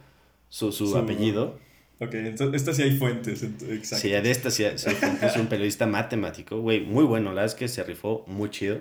su, 0.48 0.72
su 0.72 0.86
su- 0.86 0.96
apellido. 0.98 1.58
Ok, 1.98 2.12
entonces 2.14 2.60
esta 2.60 2.74
sí 2.74 2.82
hay 2.82 2.98
fuentes, 2.98 3.42
ent- 3.42 3.62
exacto. 3.72 3.96
Sí, 4.02 4.10
de 4.10 4.30
esta 4.30 4.50
sí, 4.50 4.64
sí, 4.76 4.90
es 5.22 5.36
un 5.36 5.46
periodista 5.46 5.86
matemático, 5.86 6.60
güey, 6.60 6.80
muy 6.82 7.04
bueno, 7.04 7.30
la 7.30 7.42
verdad 7.42 7.46
es 7.46 7.54
que 7.54 7.68
se 7.68 7.82
rifó 7.84 8.24
muy 8.26 8.50
chido. 8.50 8.80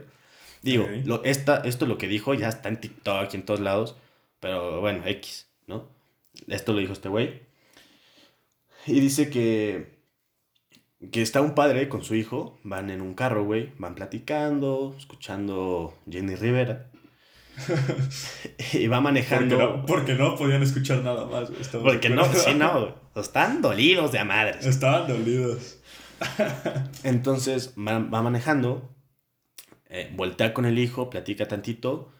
Digo, 0.65 0.84
Ok. 0.86 1.06
lo, 1.06 1.23
esta, 1.23 1.58
esto 1.58 1.86
lo 1.86 1.97
que 1.97 2.08
dijo 2.08 2.34
ya 2.34 2.49
está 2.49 2.69
en 2.69 2.82
TikTok 2.82 3.32
y 3.32 3.38
en 3.38 3.43
todos 3.45 3.60
lados, 3.60 3.95
pero 4.39 4.82
bueno, 4.82 5.04
X, 5.06 5.47
¿no? 5.67 5.88
Esto 6.47 6.73
lo 6.73 6.80
dijo 6.80 6.91
este 6.93 7.08
güey. 7.08 7.43
Y 8.88 8.99
dice 8.99 9.30
que, 9.30 9.95
que 11.12 11.21
está 11.21 11.41
un 11.41 11.54
padre 11.56 11.88
con 11.88 12.04
su 12.04 12.15
hijo, 12.15 12.60
van 12.63 12.89
en 12.89 13.01
un 13.01 13.13
carro, 13.13 13.43
güey, 13.45 13.71
van 13.78 13.93
platicando, 13.95 14.95
escuchando 14.97 15.93
Jenny 16.10 16.36
Rivera. 16.36 16.89
y 18.73 18.88
va 18.88 18.97
Porque 18.97 19.04
manejando. 19.04 19.58
no, 19.58 19.86
porque 19.86 20.15
no 20.15 20.36
podían 20.36 20.63
escuchar 20.63 21.04
nada 21.04 21.25
más, 21.25 21.49
güey. 21.51 21.62
Porque 21.84 22.10
no, 22.10 22.25
sí, 22.34 22.54
no, 22.56 22.80
güey, 22.82 22.93
están 23.15 23.62
dolidos 23.62 24.12
de 24.12 24.19
a 24.19 24.25
madres. 24.25 24.65
Estaban 24.65 25.08
dolidos. 25.08 25.80
Entonces 27.04 27.73
va, 27.78 27.99
va 27.99 28.21
manejando, 28.21 28.94
eh, 29.95 30.12
voltea 30.13 30.53
con 30.53 30.65
el 30.65 30.77
hijo, 30.77 31.10
platica 31.10 31.47
tantito, 31.47 32.12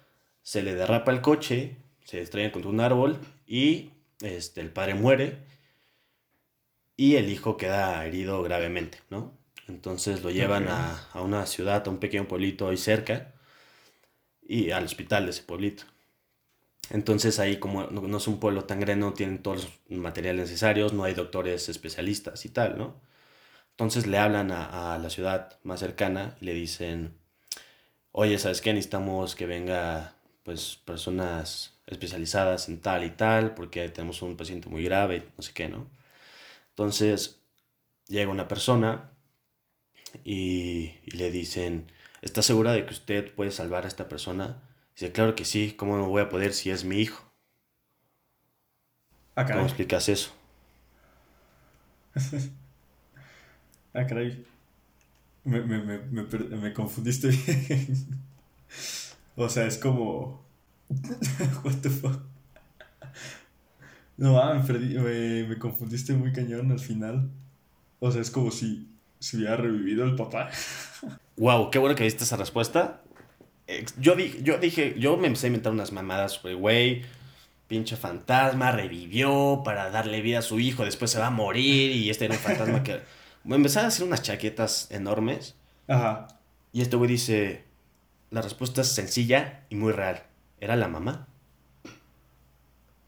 se 0.42 0.64
le 0.64 0.76
derrapa 0.76 1.12
el 1.12 1.20
coche, 1.20 1.76
se 2.06 2.22
estrella 2.22 2.54
contra 2.54 2.72
un 2.72 2.80
árbol 2.80 3.20
y 3.46 3.92
este, 4.22 4.62
el 4.62 4.70
padre 4.72 4.94
muere 4.96 5.40
y 6.96 7.16
el 7.16 7.30
hijo 7.30 7.58
queda 7.58 8.06
herido 8.06 8.42
gravemente, 8.44 9.00
¿no? 9.10 9.38
Entonces 9.68 10.24
lo 10.24 10.32
llevan 10.32 10.70
a, 10.70 11.10
a 11.12 11.22
una 11.22 11.46
ciudad, 11.48 11.86
a 11.86 11.90
un 11.90 11.98
pequeño 11.98 12.30
pueblito 12.30 12.70
ahí 12.70 12.78
cerca 12.78 13.34
y 14.42 14.72
al 14.72 14.86
hospital 14.86 15.26
de 15.26 15.32
ese 15.32 15.44
pueblito. 15.44 15.84
Entonces 16.92 17.40
ahí 17.40 17.58
como 17.58 17.84
no, 17.88 18.02
no 18.02 18.18
es 18.18 18.28
un 18.28 18.40
pueblo 18.40 18.64
tan 18.64 18.80
grande, 18.80 19.06
no 19.06 19.14
tienen 19.14 19.42
todos 19.44 19.68
los 19.90 20.00
materiales 20.00 20.44
necesarios, 20.50 20.94
no 20.94 21.04
hay 21.04 21.14
doctores 21.14 21.68
especialistas 21.68 22.46
y 22.46 22.50
tal, 22.50 22.78
¿no? 22.78 23.02
Entonces 23.72 24.08
le 24.08 24.18
hablan 24.18 24.52
a, 24.52 24.94
a 24.94 24.98
la 25.00 25.10
ciudad 25.10 25.60
más 25.64 25.82
cercana 25.82 26.38
y 26.40 26.46
le 26.46 26.54
dicen, 26.54 27.18
oye, 28.18 28.38
¿sabes 28.40 28.62
qué? 28.62 28.74
Necesitamos 28.74 29.36
que 29.36 29.46
venga, 29.46 30.16
pues, 30.44 30.78
personas 30.86 31.78
especializadas 31.88 32.70
en 32.70 32.80
tal 32.82 33.04
y 33.04 33.12
tal, 33.12 33.54
porque 33.56 33.90
tenemos 33.90 34.22
un 34.22 34.38
paciente 34.38 34.70
muy 34.70 34.84
grave, 34.84 35.28
no 35.38 35.44
sé 35.44 35.54
qué, 35.54 35.68
¿no? 35.70 35.88
Entonces 36.72 37.42
llega 38.08 38.32
una 38.32 38.48
persona 38.48 39.12
y, 40.26 40.94
y 41.06 41.12
le 41.12 41.32
dicen, 41.32 41.90
¿está 42.22 42.42
segura 42.42 42.74
de 42.74 42.86
que 42.86 42.94
usted 42.94 43.34
puede 43.34 43.52
salvar 43.52 43.86
a 43.86 43.88
esta 43.88 44.10
persona? 44.10 44.62
Dice, 44.96 45.12
claro 45.14 45.36
que 45.36 45.46
sí, 45.46 45.74
¿cómo 45.78 45.98
no 45.98 46.08
voy 46.10 46.22
a 46.22 46.30
poder 46.30 46.54
si 46.54 46.70
es 46.72 46.84
mi 46.86 46.98
hijo? 47.00 47.32
Ah, 49.36 49.46
¿Cómo 49.50 49.66
explicas 49.66 50.08
eso? 50.10 50.32
Ah, 53.94 54.06
caray. 54.06 54.46
Me, 55.46 55.62
me, 55.62 55.80
me, 55.80 56.00
me, 56.00 56.24
me 56.58 56.74
confundiste. 56.74 57.30
o 59.36 59.48
sea, 59.48 59.68
es 59.68 59.78
como. 59.78 60.44
What 61.64 61.76
the. 61.82 61.90
No, 64.18 64.38
ah, 64.40 64.64
perdí- 64.66 65.48
me, 65.48 65.58
confundiste 65.58 66.14
muy 66.14 66.32
cañón 66.32 66.72
al 66.72 66.80
final. 66.80 67.30
O 68.00 68.12
sea, 68.12 68.22
es 68.22 68.32
como 68.32 68.50
si, 68.52 68.88
si 69.20 69.38
hubiera 69.38 69.58
revivido 69.58 70.06
el 70.06 70.16
papá. 70.16 70.50
Wow, 71.38 71.70
qué 71.70 71.80
bueno 71.80 71.98
que 71.98 72.06
viste 72.06 72.24
esa 72.24 72.38
respuesta. 72.38 73.02
Yo 74.00 74.16
dije, 74.16 74.42
yo 74.42 74.58
dije, 74.58 74.96
yo 74.98 75.18
me 75.18 75.28
empecé 75.28 75.48
a 75.48 75.50
inventar 75.50 75.74
unas 75.74 75.92
mamadas 75.92 76.42
güey, 76.42 77.02
pinche 77.68 77.98
fantasma, 77.98 78.72
revivió 78.72 79.62
para 79.66 79.90
darle 79.90 80.22
vida 80.22 80.40
a 80.40 80.42
su 80.42 80.62
hijo, 80.62 80.86
después 80.86 81.12
se 81.12 81.20
va 81.20 81.28
a 81.28 81.32
morir 81.32 81.92
y 81.92 82.10
este 82.10 82.24
era 82.24 82.36
un 82.36 82.40
fantasma 82.40 82.84
que... 82.84 83.02
Empecé 83.48 83.80
a 83.80 83.88
hacer 83.88 84.06
unas 84.06 84.22
chaquetas 84.22 84.90
enormes 84.92 85.56
Ajá. 85.88 86.28
y 86.74 86.82
este 86.82 86.96
güey 86.96 87.10
dice, 87.10 87.64
la 88.32 88.42
respuesta 88.42 88.82
es 88.82 88.88
sencilla 88.88 89.62
y 89.70 89.76
muy 89.76 89.92
real. 89.94 90.24
Era 90.60 90.76
la 90.76 90.88
mamá. 90.88 91.28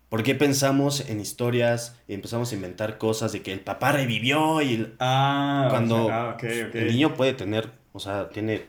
¿Por 0.09 0.23
qué 0.23 0.35
pensamos 0.35 1.01
en 1.09 1.19
historias 1.19 1.97
y 2.07 2.13
empezamos 2.13 2.51
a 2.51 2.55
inventar 2.55 2.97
cosas 2.97 3.33
de 3.33 3.41
que 3.41 3.51
el 3.51 3.59
papá 3.59 3.91
revivió 3.91 4.61
y 4.61 4.75
el, 4.75 4.95
Ah, 4.99 5.65
o 5.67 5.69
Cuando 5.69 6.05
sea, 6.07 6.29
ah, 6.29 6.33
ok. 6.35 6.43
el 6.43 6.87
niño 6.87 7.13
puede 7.15 7.33
tener, 7.33 7.71
o 7.91 7.99
sea, 7.99 8.29
tiene 8.29 8.67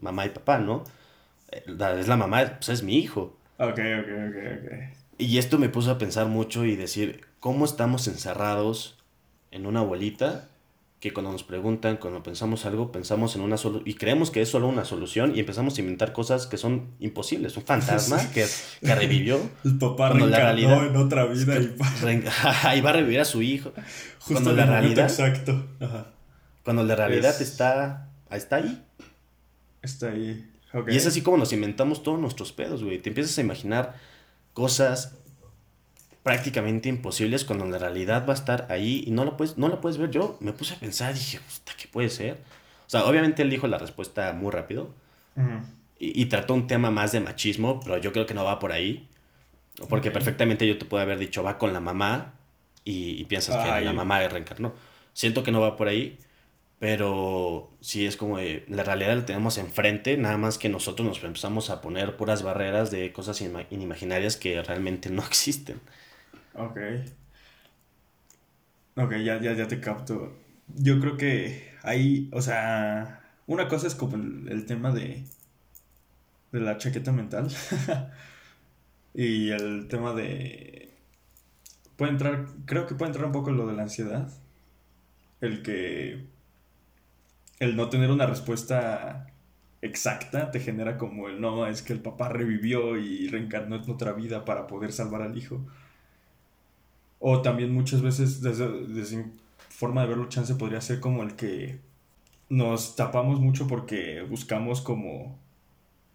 mamá 0.00 0.24
y 0.24 0.30
papá, 0.30 0.58
¿no? 0.58 0.84
Eh, 1.50 1.62
la- 1.66 1.98
Es 1.98 2.08
la 2.08 2.16
mamá, 2.16 2.54
pues 2.56 2.70
es 2.70 2.82
mi 2.82 2.96
hijo. 2.96 3.36
Ok, 3.58 3.70
ok, 3.70 3.78
ok, 3.78 4.36
ok. 4.62 4.72
Y 5.18 5.36
esto 5.38 5.58
me 5.58 5.68
puso 5.68 5.90
a 5.90 5.98
pensar 5.98 6.26
mucho 6.26 6.64
y 6.64 6.76
decir, 6.76 7.26
¿cómo 7.40 7.64
estamos 7.66 8.06
encerrados 8.08 8.96
en 9.50 9.66
una 9.66 9.82
bolita? 9.82 10.48
Que 11.00 11.12
cuando 11.12 11.30
nos 11.30 11.44
preguntan, 11.44 11.96
cuando 11.98 12.24
pensamos 12.24 12.66
algo, 12.66 12.90
pensamos 12.90 13.36
en 13.36 13.42
una 13.42 13.56
solución 13.56 13.84
y 13.88 13.94
creemos 13.94 14.32
que 14.32 14.42
es 14.42 14.48
solo 14.48 14.66
una 14.66 14.84
solución 14.84 15.36
y 15.36 15.38
empezamos 15.40 15.78
a 15.78 15.80
inventar 15.80 16.12
cosas 16.12 16.46
que 16.48 16.56
son 16.56 16.88
imposibles. 16.98 17.56
Un 17.56 17.62
fantasma 17.64 18.18
que, 18.34 18.44
que 18.80 18.94
revivió, 18.96 19.40
El 19.64 19.78
papá 19.78 20.08
reencarnó 20.08 20.84
en 20.86 20.96
otra 20.96 21.26
vida 21.26 21.54
y 21.56 21.66
re- 22.04 22.24
y 22.76 22.80
va 22.80 22.90
a 22.90 22.92
revivir 22.92 23.20
a 23.20 23.24
su 23.24 23.42
hijo. 23.42 23.72
justo 24.18 24.32
Cuando 24.34 24.52
la 24.54 24.66
realidad, 24.66 25.04
exacto. 25.08 25.66
Ajá. 25.80 26.06
cuando 26.64 26.82
la 26.82 26.96
realidad 26.96 27.30
Es- 27.40 27.48
está, 27.48 28.08
está 28.32 28.56
ahí. 28.56 28.82
Está 29.82 30.08
ahí. 30.08 30.50
Ok. 30.74 30.88
Y 30.90 30.96
es 30.96 31.06
así 31.06 31.22
como 31.22 31.36
nos 31.36 31.52
inventamos 31.52 32.02
todos 32.02 32.18
nuestros 32.18 32.52
pedos, 32.52 32.82
güey. 32.82 32.98
Te 32.98 33.10
empiezas 33.10 33.38
a 33.38 33.40
imaginar 33.40 33.94
cosas 34.52 35.14
prácticamente 36.28 36.90
imposibles 36.90 37.44
cuando 37.44 37.64
la 37.64 37.78
realidad 37.78 38.26
va 38.26 38.32
a 38.32 38.36
estar 38.36 38.66
ahí 38.70 39.02
y 39.06 39.10
no 39.10 39.24
la 39.24 39.36
puedes, 39.36 39.56
no 39.56 39.68
la 39.68 39.80
puedes 39.80 39.96
ver. 39.96 40.10
Yo 40.10 40.36
me 40.40 40.52
puse 40.52 40.74
a 40.74 40.78
pensar 40.78 41.12
y 41.12 41.18
dije, 41.18 41.38
"Puta, 41.40 41.72
¿qué 41.76 41.88
puede 41.88 42.10
ser? 42.10 42.34
O 42.86 42.90
sea, 42.90 43.04
obviamente 43.06 43.42
él 43.42 43.50
dijo 43.50 43.66
la 43.66 43.78
respuesta 43.78 44.32
muy 44.34 44.50
rápido 44.50 44.90
y, 45.98 46.22
y 46.22 46.26
trató 46.26 46.52
un 46.54 46.66
tema 46.66 46.90
más 46.90 47.12
de 47.12 47.20
machismo, 47.20 47.80
pero 47.80 47.96
yo 47.98 48.12
creo 48.12 48.26
que 48.26 48.34
no 48.34 48.44
va 48.44 48.58
por 48.58 48.72
ahí. 48.72 49.08
Porque 49.88 50.10
perfectamente 50.10 50.66
yo 50.66 50.76
te 50.76 50.84
puedo 50.84 51.02
haber 51.02 51.18
dicho, 51.18 51.42
va 51.42 51.56
con 51.56 51.72
la 51.72 51.80
mamá 51.80 52.34
y, 52.84 53.20
y 53.20 53.24
piensas 53.24 53.56
que 53.64 53.84
la 53.84 53.92
mamá 53.92 54.26
reencarnó. 54.28 54.74
Siento 55.14 55.42
que 55.42 55.52
no 55.52 55.60
va 55.60 55.76
por 55.76 55.88
ahí, 55.88 56.18
pero 56.78 57.70
sí 57.80 58.06
es 58.06 58.16
como 58.16 58.38
de, 58.38 58.64
la 58.68 58.84
realidad 58.84 59.16
la 59.16 59.26
tenemos 59.26 59.58
enfrente, 59.58 60.16
nada 60.16 60.36
más 60.36 60.58
que 60.58 60.68
nosotros 60.68 61.06
nos 61.06 61.22
empezamos 61.22 61.70
a 61.70 61.80
poner 61.80 62.16
puras 62.16 62.42
barreras 62.42 62.90
de 62.90 63.12
cosas 63.12 63.40
inimaginarias 63.70 64.36
que 64.36 64.62
realmente 64.62 65.10
no 65.10 65.22
existen. 65.26 65.80
Ok. 66.58 66.78
Ok, 68.96 69.12
ya, 69.24 69.40
ya, 69.40 69.52
ya 69.54 69.68
te 69.68 69.80
capto. 69.80 70.32
Yo 70.68 71.00
creo 71.00 71.16
que 71.16 71.72
ahí, 71.82 72.28
o 72.32 72.42
sea, 72.42 73.22
una 73.46 73.68
cosa 73.68 73.86
es 73.86 73.94
como 73.94 74.16
el, 74.16 74.66
tema 74.66 74.92
de, 74.92 75.24
de 76.52 76.60
la 76.60 76.78
chaqueta 76.78 77.12
mental 77.12 77.48
y 79.14 79.50
el 79.50 79.88
tema 79.88 80.12
de, 80.14 80.90
puede 81.96 82.12
entrar, 82.12 82.46
creo 82.66 82.86
que 82.86 82.94
puede 82.94 83.10
entrar 83.10 83.26
un 83.26 83.32
poco 83.32 83.50
lo 83.50 83.66
de 83.66 83.74
la 83.74 83.82
ansiedad. 83.82 84.30
El 85.40 85.62
que, 85.62 86.26
el 87.60 87.76
no 87.76 87.88
tener 87.90 88.10
una 88.10 88.26
respuesta 88.26 89.26
exacta 89.82 90.50
te 90.50 90.60
genera 90.60 90.98
como 90.98 91.28
el 91.28 91.40
no, 91.40 91.66
es 91.66 91.82
que 91.82 91.92
el 91.92 92.00
papá 92.00 92.28
revivió 92.28 92.96
y 92.98 93.28
reencarnó 93.28 93.76
en 93.76 93.90
otra 93.90 94.12
vida 94.12 94.44
para 94.44 94.66
poder 94.66 94.92
salvar 94.92 95.22
al 95.22 95.36
hijo. 95.38 95.64
O 97.18 97.42
también 97.42 97.72
muchas 97.72 98.02
veces 98.02 98.40
desde, 98.42 98.86
desde 98.86 99.16
mi 99.16 99.32
forma 99.68 100.02
de 100.02 100.08
verlo 100.08 100.28
chance 100.28 100.54
podría 100.54 100.80
ser 100.80 101.00
como 101.00 101.22
el 101.22 101.34
que 101.34 101.80
nos 102.48 102.96
tapamos 102.96 103.40
mucho 103.40 103.66
porque 103.66 104.22
buscamos 104.22 104.80
como 104.80 105.38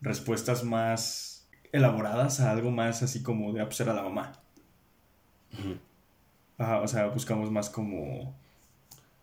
respuestas 0.02 0.64
más 0.64 1.48
elaboradas 1.72 2.40
a 2.40 2.52
algo 2.52 2.72
más 2.72 3.04
así 3.04 3.24
como 3.24 3.52
de 3.54 3.66
pues 3.66 3.82
a 3.82 3.86
la 3.86 4.04
mamá. 4.04 4.34
Ajá, 6.58 6.82
o 6.82 6.88
sea, 6.88 7.08
buscamos 7.08 7.52
más 7.52 7.70
como... 7.70 8.36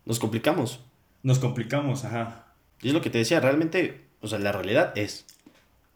Nos 0.05 0.19
complicamos. 0.19 0.83
Nos 1.23 1.39
complicamos, 1.39 2.03
ajá. 2.05 2.53
Y 2.81 2.89
es 2.89 2.93
lo 2.93 3.01
que 3.01 3.09
te 3.09 3.19
decía, 3.19 3.39
realmente, 3.39 4.07
o 4.21 4.27
sea, 4.27 4.39
la 4.39 4.51
realidad 4.51 4.97
es, 4.97 5.25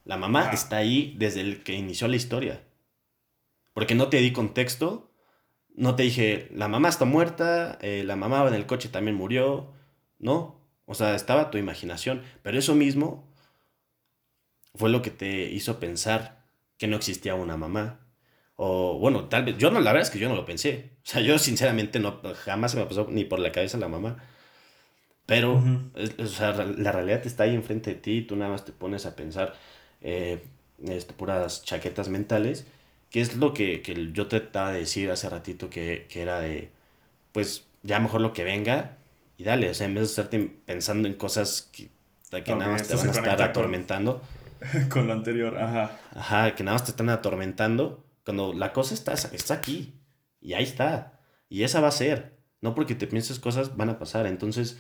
la 0.06 0.18
mamá 0.18 0.52
está 0.52 0.78
ahí 0.78 1.16
desde 1.18 1.42
el 1.42 1.64
que 1.64 1.74
inició 1.74 2.08
la 2.08 2.16
historia. 2.16 2.62
Porque 3.74 3.96
no 3.96 4.08
te 4.08 4.18
di 4.18 4.32
contexto, 4.32 5.10
no 5.76 5.96
te 5.96 6.04
dije, 6.04 6.50
la 6.54 6.68
mamá 6.68 6.90
está 6.90 7.06
muerta, 7.06 7.78
eh, 7.82 8.04
la 8.06 8.16
mamá 8.16 8.48
en 8.48 8.54
el 8.54 8.66
coche 8.66 8.90
también 8.90 9.16
murió, 9.18 9.74
no. 10.20 10.62
O 10.86 10.94
sea, 10.96 11.16
estaba 11.16 11.52
tu 11.52 11.58
imaginación, 11.58 12.24
pero 12.44 12.58
eso 12.58 12.76
mismo 12.76 13.28
fue 14.76 14.90
lo 14.90 15.02
que 15.02 15.12
te 15.12 15.50
hizo 15.52 15.80
pensar 15.80 16.46
que 16.78 16.88
no 16.88 16.98
existía 16.98 17.36
una 17.36 17.58
mamá. 17.58 18.00
O 18.56 18.98
bueno, 19.00 19.26
tal 19.30 19.46
vez, 19.46 19.58
yo 19.58 19.72
no, 19.72 19.80
la 19.82 19.92
verdad 19.92 20.08
es 20.08 20.12
que 20.12 20.20
yo 20.20 20.30
no 20.30 20.36
lo 20.36 20.46
pensé. 20.46 20.92
O 21.04 21.08
sea, 21.08 21.22
yo 21.22 21.38
sinceramente 21.40 22.00
no, 22.00 22.22
jamás 22.36 22.72
se 22.72 22.78
me 22.78 22.86
pasó 22.86 23.08
ni 23.10 23.26
por 23.26 23.40
la 23.40 23.52
cabeza 23.52 23.78
la 23.78 23.88
mamá. 23.90 24.18
Pero, 25.26 25.62
o 26.20 26.26
sea, 26.28 26.54
la 26.54 26.92
realidad 26.92 27.26
está 27.26 27.44
ahí 27.44 27.56
enfrente 27.56 27.92
de 27.96 28.00
ti 28.00 28.12
y 28.18 28.22
tú 28.24 28.36
nada 28.36 28.52
más 28.52 28.64
te 28.66 28.72
pones 28.72 29.06
a 29.06 29.16
pensar 29.16 29.56
eh, 30.02 30.44
este, 30.84 31.14
puras 31.14 31.64
chaquetas 31.64 32.10
mentales, 32.10 32.68
que 33.16 33.22
es 33.22 33.38
lo 33.38 33.54
que, 33.54 33.82
que 33.82 34.12
yo 34.12 34.28
trataba 34.28 34.74
de 34.74 34.80
decir 34.80 35.10
hace 35.10 35.30
ratito 35.30 35.70
que, 35.70 36.06
que, 36.10 36.22
era 36.22 36.42
de, 36.42 36.70
pues 37.32 37.66
ya 37.82 37.98
mejor 38.02 38.20
lo 38.20 38.34
que 38.34 38.44
venga 38.44 38.98
y 39.38 39.46
dale, 39.46 39.70
o 39.70 39.74
sea, 39.74 39.88
en 39.88 39.94
vez 39.94 40.02
de 40.02 40.08
estarte 40.08 40.52
pensando 40.66 41.08
en 41.08 41.14
cosas 41.14 41.70
que, 41.72 41.88
que 42.44 42.54
nada 42.54 42.74
más 42.74 42.86
te 42.86 42.94
van 42.94 43.08
a 43.08 43.12
estar 43.12 43.42
atormentando. 43.42 44.22
Con, 44.70 44.90
con, 44.90 45.08
lo 45.08 45.14
anterior, 45.14 45.58
ajá. 45.58 45.98
Ajá, 46.14 46.56
que 46.56 46.66
nada 46.66 46.76
más 46.76 46.84
te 46.84 46.92
están 46.92 47.08
atormentando, 47.08 48.04
cuando 48.26 48.52
la 48.52 48.74
cosa 48.74 48.94
está, 48.94 49.14
está 49.14 49.54
aquí 49.54 49.94
y 50.42 50.52
ahí 50.52 50.66
está. 50.66 51.22
Y 51.48 51.64
esa 51.64 51.80
va 51.80 51.88
a 51.88 51.92
ser. 51.92 52.36
No 52.60 52.76
porque 52.76 52.96
te 52.96 53.08
pienses 53.08 53.40
cosas 53.40 53.78
van 53.78 53.92
a 53.92 53.98
pasar. 53.98 54.28
Entonces, 54.28 54.78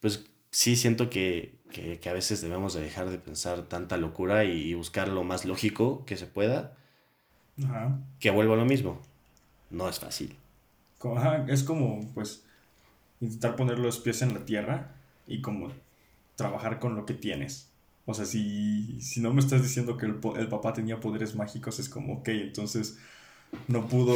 pues 0.00 0.24
sí 0.50 0.74
siento 0.74 1.10
que, 1.10 1.60
que, 1.70 2.10
a 2.10 2.12
veces 2.12 2.42
debemos 2.42 2.74
de 2.74 2.80
dejar 2.80 3.08
de 3.08 3.18
pensar 3.18 3.68
tanta 3.68 3.98
locura 3.98 4.42
y, 4.42 4.74
buscar 4.74 5.06
lo 5.06 5.22
más 5.22 5.44
lógico 5.44 6.04
que 6.06 6.16
se 6.16 6.26
pueda. 6.26 6.76
Ajá. 7.64 7.98
Que 8.18 8.30
vuelva 8.30 8.54
a 8.54 8.58
lo 8.58 8.64
mismo. 8.64 9.00
No 9.70 9.88
es 9.88 9.98
fácil. 9.98 10.36
Ajá, 11.16 11.46
es 11.48 11.62
como, 11.62 12.00
pues, 12.14 12.44
intentar 13.20 13.56
poner 13.56 13.78
los 13.78 13.98
pies 13.98 14.22
en 14.22 14.34
la 14.34 14.44
tierra 14.44 14.94
y 15.26 15.40
como 15.40 15.70
trabajar 16.36 16.78
con 16.78 16.94
lo 16.94 17.06
que 17.06 17.14
tienes. 17.14 17.70
O 18.06 18.14
sea, 18.14 18.24
si, 18.24 19.00
si 19.00 19.20
no 19.20 19.32
me 19.32 19.40
estás 19.40 19.62
diciendo 19.62 19.96
que 19.96 20.06
el, 20.06 20.18
el, 20.36 20.48
papá 20.48 20.72
tenía 20.72 21.00
poderes 21.00 21.34
mágicos, 21.36 21.78
es 21.78 21.88
como, 21.88 22.14
ok, 22.14 22.28
entonces 22.28 22.98
no 23.68 23.86
pudo, 23.86 24.14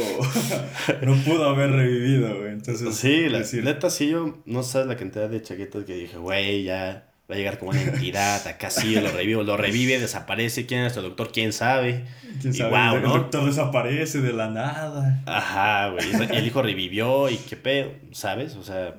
no 1.01 1.15
pudo 1.23 1.45
haber 1.45 1.71
revivido, 1.71 2.39
güey. 2.39 2.51
Entonces, 2.53 2.95
sí, 2.95 3.29
la 3.29 3.43
neta, 3.63 3.89
sí, 3.89 4.09
yo 4.09 4.39
no 4.45 4.63
sabes 4.63 4.87
la 4.87 4.97
cantidad 4.97 5.29
de 5.29 5.41
chaquetas 5.41 5.85
que 5.85 5.95
dije, 5.95 6.17
güey, 6.17 6.63
ya 6.63 7.09
va 7.29 7.35
a 7.35 7.37
llegar 7.37 7.57
como 7.57 7.71
una 7.71 7.81
entidad, 7.81 8.45
acá 8.47 8.69
sí, 8.69 8.95
lo 8.95 9.11
revivo, 9.11 9.43
lo 9.43 9.57
revive, 9.57 9.99
desaparece, 9.99 10.65
¿quién 10.65 10.81
es 10.81 10.95
el 10.97 11.03
doctor? 11.03 11.31
¿Quién 11.31 11.53
sabe? 11.53 12.05
¿Quién 12.41 12.53
sabe? 12.53 12.97
el 12.97 13.03
doctor 13.03 13.45
desaparece 13.45 14.21
de 14.21 14.33
la 14.33 14.49
nada. 14.49 15.23
Ajá, 15.25 15.89
güey, 15.89 16.05
el 16.31 16.45
hijo 16.45 16.61
revivió 16.61 17.29
y 17.29 17.37
qué 17.37 17.55
pedo, 17.55 17.91
¿sabes? 18.11 18.55
O 18.55 18.63
sea, 18.63 18.95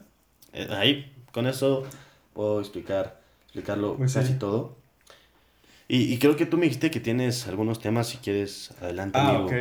eh, 0.52 0.68
ahí, 0.70 1.12
con 1.32 1.46
eso 1.46 1.84
puedo 2.32 2.60
explicar, 2.60 3.20
explicarlo 3.44 3.96
pues 3.96 4.14
casi 4.14 4.34
todo. 4.34 4.76
Y, 5.88 6.12
y, 6.12 6.18
creo 6.18 6.34
que 6.34 6.46
tú 6.46 6.56
me 6.56 6.64
dijiste 6.64 6.90
que 6.90 6.98
tienes 6.98 7.46
algunos 7.46 7.78
temas, 7.78 8.08
si 8.08 8.16
quieres, 8.18 8.72
adelante. 8.80 9.18
Ah, 9.20 9.38
ok. 9.38 9.52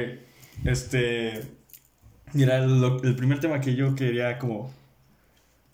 Este. 0.63 1.43
Mira, 2.33 2.57
el, 2.57 3.15
primer 3.15 3.39
tema 3.39 3.61
que 3.61 3.75
yo 3.75 3.95
quería 3.95 4.39
como 4.39 4.73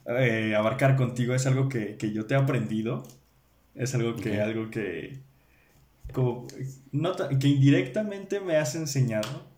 eh, 0.06 0.56
abarcar 0.56 0.96
contigo 0.96 1.34
es 1.34 1.46
algo 1.46 1.70
que, 1.70 1.98
yo 2.14 2.26
te 2.26 2.34
he 2.34 2.38
aprendido. 2.38 3.04
Es 3.76 3.96
algo 3.96 4.16
que, 4.16 4.42
algo 4.42 4.70
que. 4.70 5.20
Como, 6.14 6.48
que 6.48 7.48
indirectamente 7.48 8.40
me 8.40 8.58
has 8.58 8.76
enseñado. 8.76 9.50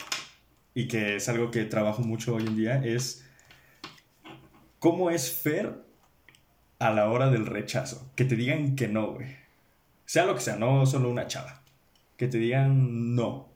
Y 0.75 0.87
que 0.87 1.17
es 1.17 1.29
algo 1.29 1.51
que 1.51 1.65
trabajo 1.65 2.01
mucho 2.01 2.35
hoy 2.35 2.45
en 2.45 2.57
día. 2.57 2.83
Es. 2.83 3.25
¿Cómo 4.79 5.09
es 5.09 5.31
Fer 5.31 5.81
a 6.79 6.91
la 6.91 7.09
hora 7.09 7.29
del 7.29 7.45
rechazo? 7.45 8.11
Que 8.15 8.25
te 8.25 8.35
digan 8.35 8.75
que 8.75 8.87
no, 8.87 9.13
güey. 9.13 9.27
Sea 10.05 10.25
lo 10.25 10.35
que 10.35 10.41
sea, 10.41 10.57
no 10.57 10.85
solo 10.85 11.09
una 11.09 11.27
chava. 11.27 11.61
Que 12.17 12.27
te 12.27 12.37
digan 12.37 13.15
no. 13.15 13.53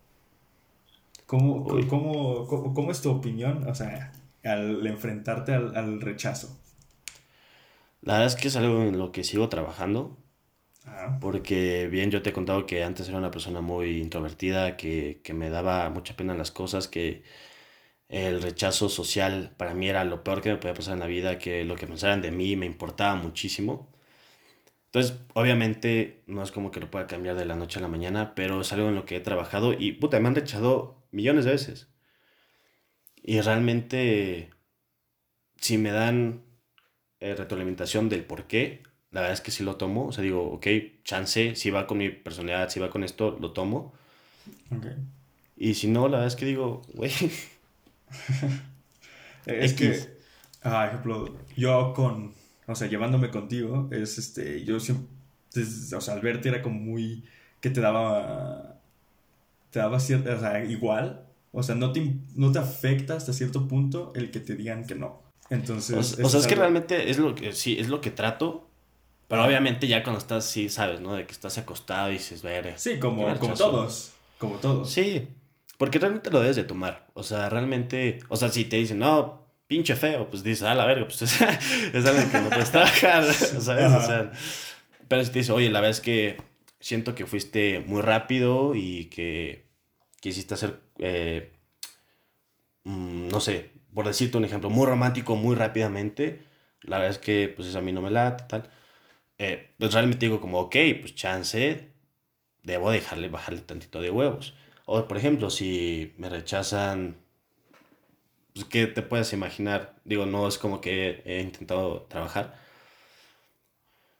¿Cómo, 1.27 1.65
cómo, 1.89 2.47
cómo, 2.47 2.89
es 2.89 3.01
tu 3.01 3.11
opinión, 3.11 3.67
o 3.67 3.75
sea, 3.75 4.13
al 4.45 4.87
enfrentarte 4.87 5.53
al, 5.53 5.99
rechazo? 5.99 6.57
La 8.01 8.13
verdad 8.13 8.27
es 8.27 8.35
que 8.35 8.47
es 8.47 8.55
algo 8.55 8.81
en 8.83 8.97
lo 8.97 9.11
que 9.11 9.23
sigo 9.23 9.49
trabajando. 9.49 10.17
Porque 11.21 11.87
bien, 11.89 12.11
yo 12.11 12.21
te 12.21 12.29
he 12.29 12.33
contado 12.33 12.65
que 12.65 12.83
antes 12.83 13.07
era 13.09 13.17
una 13.17 13.31
persona 13.31 13.61
muy 13.61 13.99
introvertida, 14.01 14.77
que, 14.77 15.21
que 15.23 15.33
me 15.33 15.49
daba 15.49 15.89
mucha 15.89 16.15
pena 16.15 16.33
las 16.33 16.51
cosas, 16.51 16.87
que 16.87 17.23
el 18.09 18.41
rechazo 18.41 18.89
social 18.89 19.53
para 19.57 19.73
mí 19.73 19.89
era 19.89 20.05
lo 20.05 20.23
peor 20.23 20.41
que 20.41 20.49
me 20.51 20.57
podía 20.57 20.73
pasar 20.75 20.95
en 20.95 21.01
la 21.01 21.07
vida, 21.07 21.39
que 21.39 21.65
lo 21.65 21.75
que 21.75 21.87
pensaran 21.87 22.21
de 22.21 22.31
mí 22.31 22.55
me 22.55 22.65
importaba 22.65 23.15
muchísimo. 23.15 23.91
Entonces, 24.85 25.19
obviamente, 25.33 26.23
no 26.27 26.43
es 26.43 26.51
como 26.51 26.71
que 26.71 26.79
lo 26.79 26.89
pueda 26.91 27.07
cambiar 27.07 27.35
de 27.35 27.45
la 27.45 27.55
noche 27.55 27.79
a 27.79 27.81
la 27.81 27.87
mañana, 27.89 28.33
pero 28.35 28.61
es 28.61 28.73
algo 28.73 28.89
en 28.89 28.95
lo 28.95 29.05
que 29.05 29.17
he 29.17 29.19
trabajado 29.19 29.73
y, 29.73 29.93
puta, 29.93 30.19
me 30.19 30.27
han 30.29 30.35
rechazado 30.35 31.03
millones 31.11 31.45
de 31.45 31.51
veces. 31.51 31.89
Y 33.21 33.41
realmente, 33.41 34.49
si 35.57 35.77
me 35.77 35.91
dan 35.91 36.46
eh, 37.19 37.35
retroalimentación 37.35 38.09
del 38.09 38.23
por 38.23 38.45
qué, 38.45 38.83
la 39.11 39.21
verdad 39.21 39.33
es 39.33 39.41
que 39.41 39.51
sí 39.51 39.63
lo 39.63 39.75
tomo. 39.75 40.07
O 40.07 40.11
sea, 40.11 40.23
digo, 40.23 40.43
ok, 40.51 40.67
chance, 41.03 41.55
si 41.55 41.69
va 41.69 41.87
con 41.87 41.97
mi 41.97 42.09
personalidad, 42.09 42.69
si 42.69 42.79
va 42.79 42.89
con 42.89 43.03
esto, 43.03 43.37
lo 43.39 43.51
tomo. 43.51 43.93
Okay. 44.75 44.95
Y 45.55 45.73
si 45.73 45.87
no, 45.87 46.07
la 46.07 46.17
verdad 46.17 46.27
es 46.27 46.35
que 46.35 46.45
digo, 46.45 46.81
güey. 46.93 47.11
es 49.45 49.73
que, 49.73 50.17
ah, 50.61 50.87
ejemplo, 50.87 51.35
yo 51.55 51.93
con 51.93 52.33
o 52.67 52.75
sea, 52.75 52.87
llevándome 52.87 53.31
contigo, 53.31 53.87
es 53.91 54.17
este, 54.17 54.65
yo 54.65 54.79
siempre, 54.79 55.07
o 55.95 56.01
sea, 56.01 56.13
al 56.13 56.21
verte 56.21 56.49
era 56.49 56.61
como 56.61 56.77
muy, 56.77 57.23
que 57.61 57.69
te 57.69 57.79
daba, 57.79 58.81
te 59.71 59.79
daba 59.79 60.01
cierta, 60.01 60.35
o 60.35 60.39
sea, 60.39 60.63
igual, 60.65 61.25
o 61.53 61.63
sea, 61.63 61.75
no 61.75 61.93
te, 61.93 62.13
no 62.35 62.51
te 62.51 62.59
afecta 62.59 63.15
hasta 63.15 63.31
cierto 63.31 63.69
punto 63.69 64.11
el 64.15 64.31
que 64.31 64.41
te 64.41 64.55
digan 64.55 64.85
que 64.85 64.95
no. 64.95 65.23
Entonces... 65.49 66.19
O, 66.19 66.29
sea, 66.29 66.39
es, 66.39 66.47
que 66.47 66.55
realmente 66.55 67.09
es 67.09 67.17
lo 67.17 67.35
que, 67.35 67.53
sí, 67.53 67.77
es 67.79 67.89
lo 67.89 68.01
que 68.01 68.11
trato, 68.11 68.67
pero 69.27 69.45
obviamente 69.45 69.87
ya 69.87 70.03
cuando 70.03 70.19
estás, 70.19 70.45
sí, 70.45 70.69
sabes, 70.69 71.01
¿no? 71.01 71.13
De 71.13 71.25
que 71.25 71.31
estás 71.31 71.57
acostado 71.57 72.09
y 72.09 72.13
dices, 72.13 72.41
ver. 72.41 72.73
Sí, 72.77 72.99
como, 72.99 73.33
como 73.39 73.53
todos. 73.53 74.13
Como 74.37 74.55
todos. 74.57 74.89
Sí, 74.89 75.27
porque 75.77 75.99
realmente 75.99 76.31
lo 76.31 76.39
debes 76.39 76.55
de 76.55 76.63
tomar. 76.63 77.07
O 77.13 77.23
sea, 77.23 77.49
realmente, 77.49 78.19
o 78.29 78.37
sea, 78.37 78.49
si 78.49 78.65
te 78.65 78.77
dicen, 78.77 78.99
no, 78.99 79.47
pinche 79.67 79.95
feo, 79.95 80.29
pues 80.29 80.43
dices, 80.43 80.63
ah, 80.63 80.75
la 80.75 80.85
verga, 80.85 81.05
pues 81.05 81.21
es, 81.93 82.05
algo 82.05 82.31
que 82.31 82.41
no 82.41 82.49
puedes 82.49 82.71
trabajar, 82.71 83.23
¿sabes? 83.33 83.91
O 83.91 84.01
sea, 84.01 84.31
pero 85.07 85.23
si 85.23 85.31
te 85.31 85.39
dice, 85.39 85.51
oye, 85.51 85.69
la 85.69 85.81
verdad 85.81 85.91
es 85.91 86.01
que 86.01 86.37
siento 86.79 87.15
que 87.15 87.25
fuiste 87.25 87.83
muy 87.85 88.01
rápido 88.01 88.75
y 88.75 89.05
que 89.05 89.65
quisiste 90.19 90.53
hacer, 90.53 90.79
eh, 90.99 91.51
mm, 92.83 93.27
no 93.27 93.39
sé, 93.39 93.71
por 93.97 94.05
decirte 94.05 94.37
un 94.37 94.45
ejemplo, 94.45 94.69
muy 94.69 94.85
romántico 94.85 95.35
muy 95.35 95.55
rápidamente, 95.55 96.43
la 96.83 96.99
verdad 96.99 97.13
es 97.13 97.17
que 97.17 97.51
pues 97.55 97.75
a 97.75 97.81
mí 97.81 97.91
no 97.91 98.03
me 98.03 98.11
late, 98.11 98.43
tal. 98.47 98.69
Eh, 99.39 99.71
pues 99.79 99.91
realmente 99.91 100.27
digo 100.27 100.39
como, 100.39 100.59
ok, 100.59 100.75
pues 101.01 101.15
chance, 101.15 101.89
debo 102.61 102.91
dejarle, 102.91 103.27
bajarle 103.29 103.61
tantito 103.61 103.99
de 103.99 104.11
huevos. 104.11 104.53
O 104.85 105.07
por 105.07 105.17
ejemplo, 105.17 105.49
si 105.49 106.13
me 106.19 106.29
rechazan 106.29 107.17
pues, 108.53 108.65
¿qué 108.65 108.85
te 108.85 109.01
puedes 109.01 109.33
imaginar? 109.33 109.95
Digo, 110.05 110.27
no 110.27 110.47
es 110.47 110.59
como 110.59 110.79
que 110.79 111.23
he 111.25 111.41
intentado 111.41 112.03
trabajar. 112.03 112.53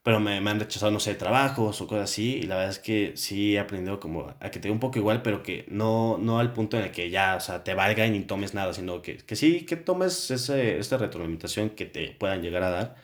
Pero 0.08 0.22
me, 0.22 0.39
me 0.41 0.52
han 0.52 0.60
rechazado, 0.62 0.91
no 0.91 1.02
sé, 1.02 1.15
trabajos 1.15 1.82
o 1.82 1.88
cosas 1.88 2.06
así, 2.10 2.36
y 2.38 2.43
la 2.43 2.56
verdad 2.56 2.72
es 2.72 2.80
que 2.80 3.17
sí 3.17 3.56
he 3.56 3.60
aprendido 3.60 4.00
como 4.00 4.30
a 4.39 4.50
que 4.52 4.60
te 4.60 4.70
dé 4.70 4.72
un 4.72 4.80
poco 4.80 5.00
igual, 5.00 5.22
pero 5.22 5.43
que 5.43 5.65
no, 5.70 6.17
no 6.17 6.39
al 6.39 6.54
punto 6.54 6.78
en 6.78 6.86
el 6.86 6.91
que 6.91 7.10
ya, 7.10 7.36
o 7.36 7.41
sea, 7.41 7.63
te 7.63 7.74
valga 7.74 8.06
y 8.08 8.12
ni 8.12 8.22
tomes 8.22 8.54
nada, 8.54 8.74
sino 8.74 9.02
que, 9.02 9.17
que 9.17 9.36
sí, 9.36 9.65
que 9.65 9.76
tomes 9.76 10.32
ese, 10.32 10.80
esta 10.80 10.98
retroalimentación 10.98 11.72
que 11.72 11.86
te 11.88 12.12
puedan 12.12 12.41
llegar 12.41 12.63
a 12.63 12.70
dar, 12.70 12.96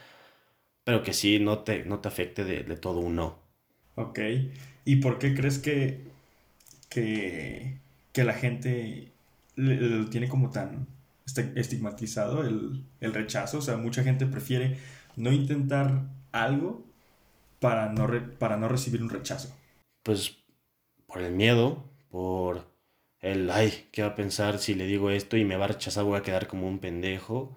pero 0.86 1.04
que 1.04 1.14
sí 1.14 1.40
no 1.40 1.60
te, 1.64 1.86
no 1.86 2.00
te 2.02 2.10
afecte 2.10 2.46
de, 2.46 2.64
de 2.64 2.78
todo 2.78 3.00
un 3.02 3.16
no. 3.18 3.40
Ok. 3.96 4.20
¿Y 4.86 4.98
por 4.98 5.20
qué 5.20 5.34
crees 5.36 5.60
que, 5.60 6.02
que, 6.90 7.78
que 8.14 8.24
la 8.24 8.34
gente 8.34 9.12
lo 9.56 10.10
tiene 10.10 10.30
como 10.30 10.52
tan 10.52 10.88
este- 11.26 11.54
estigmatizado 11.56 12.44
el, 12.44 12.84
el 13.02 13.14
rechazo? 13.14 13.60
O 13.60 13.62
sea, 13.62 13.78
mucha 13.78 14.04
gente 14.04 14.26
prefiere 14.28 14.78
no 15.18 15.32
intentar 15.32 16.04
algo 16.32 16.86
para 17.64 17.88
no, 17.98 18.06
re- 18.08 18.20
para 18.42 18.58
no 18.58 18.68
recibir 18.68 19.02
un 19.02 19.10
rechazo. 19.10 19.48
Pues 20.04 20.36
por 21.08 21.22
el 21.22 21.32
miedo, 21.32 21.84
por 22.12 22.66
el, 23.22 23.50
ay, 23.50 23.88
¿qué 23.94 24.02
va 24.02 24.10
a 24.10 24.16
pensar 24.16 24.60
si 24.60 24.76
le 24.76 24.86
digo 24.86 25.10
esto 25.10 25.38
y 25.38 25.46
me 25.46 25.56
va 25.56 25.66
a 25.66 25.70
rechazar, 25.70 26.04
voy 26.04 26.18
a 26.20 26.24
quedar 26.24 26.48
como 26.48 26.68
un 26.68 26.80
pendejo? 26.80 27.56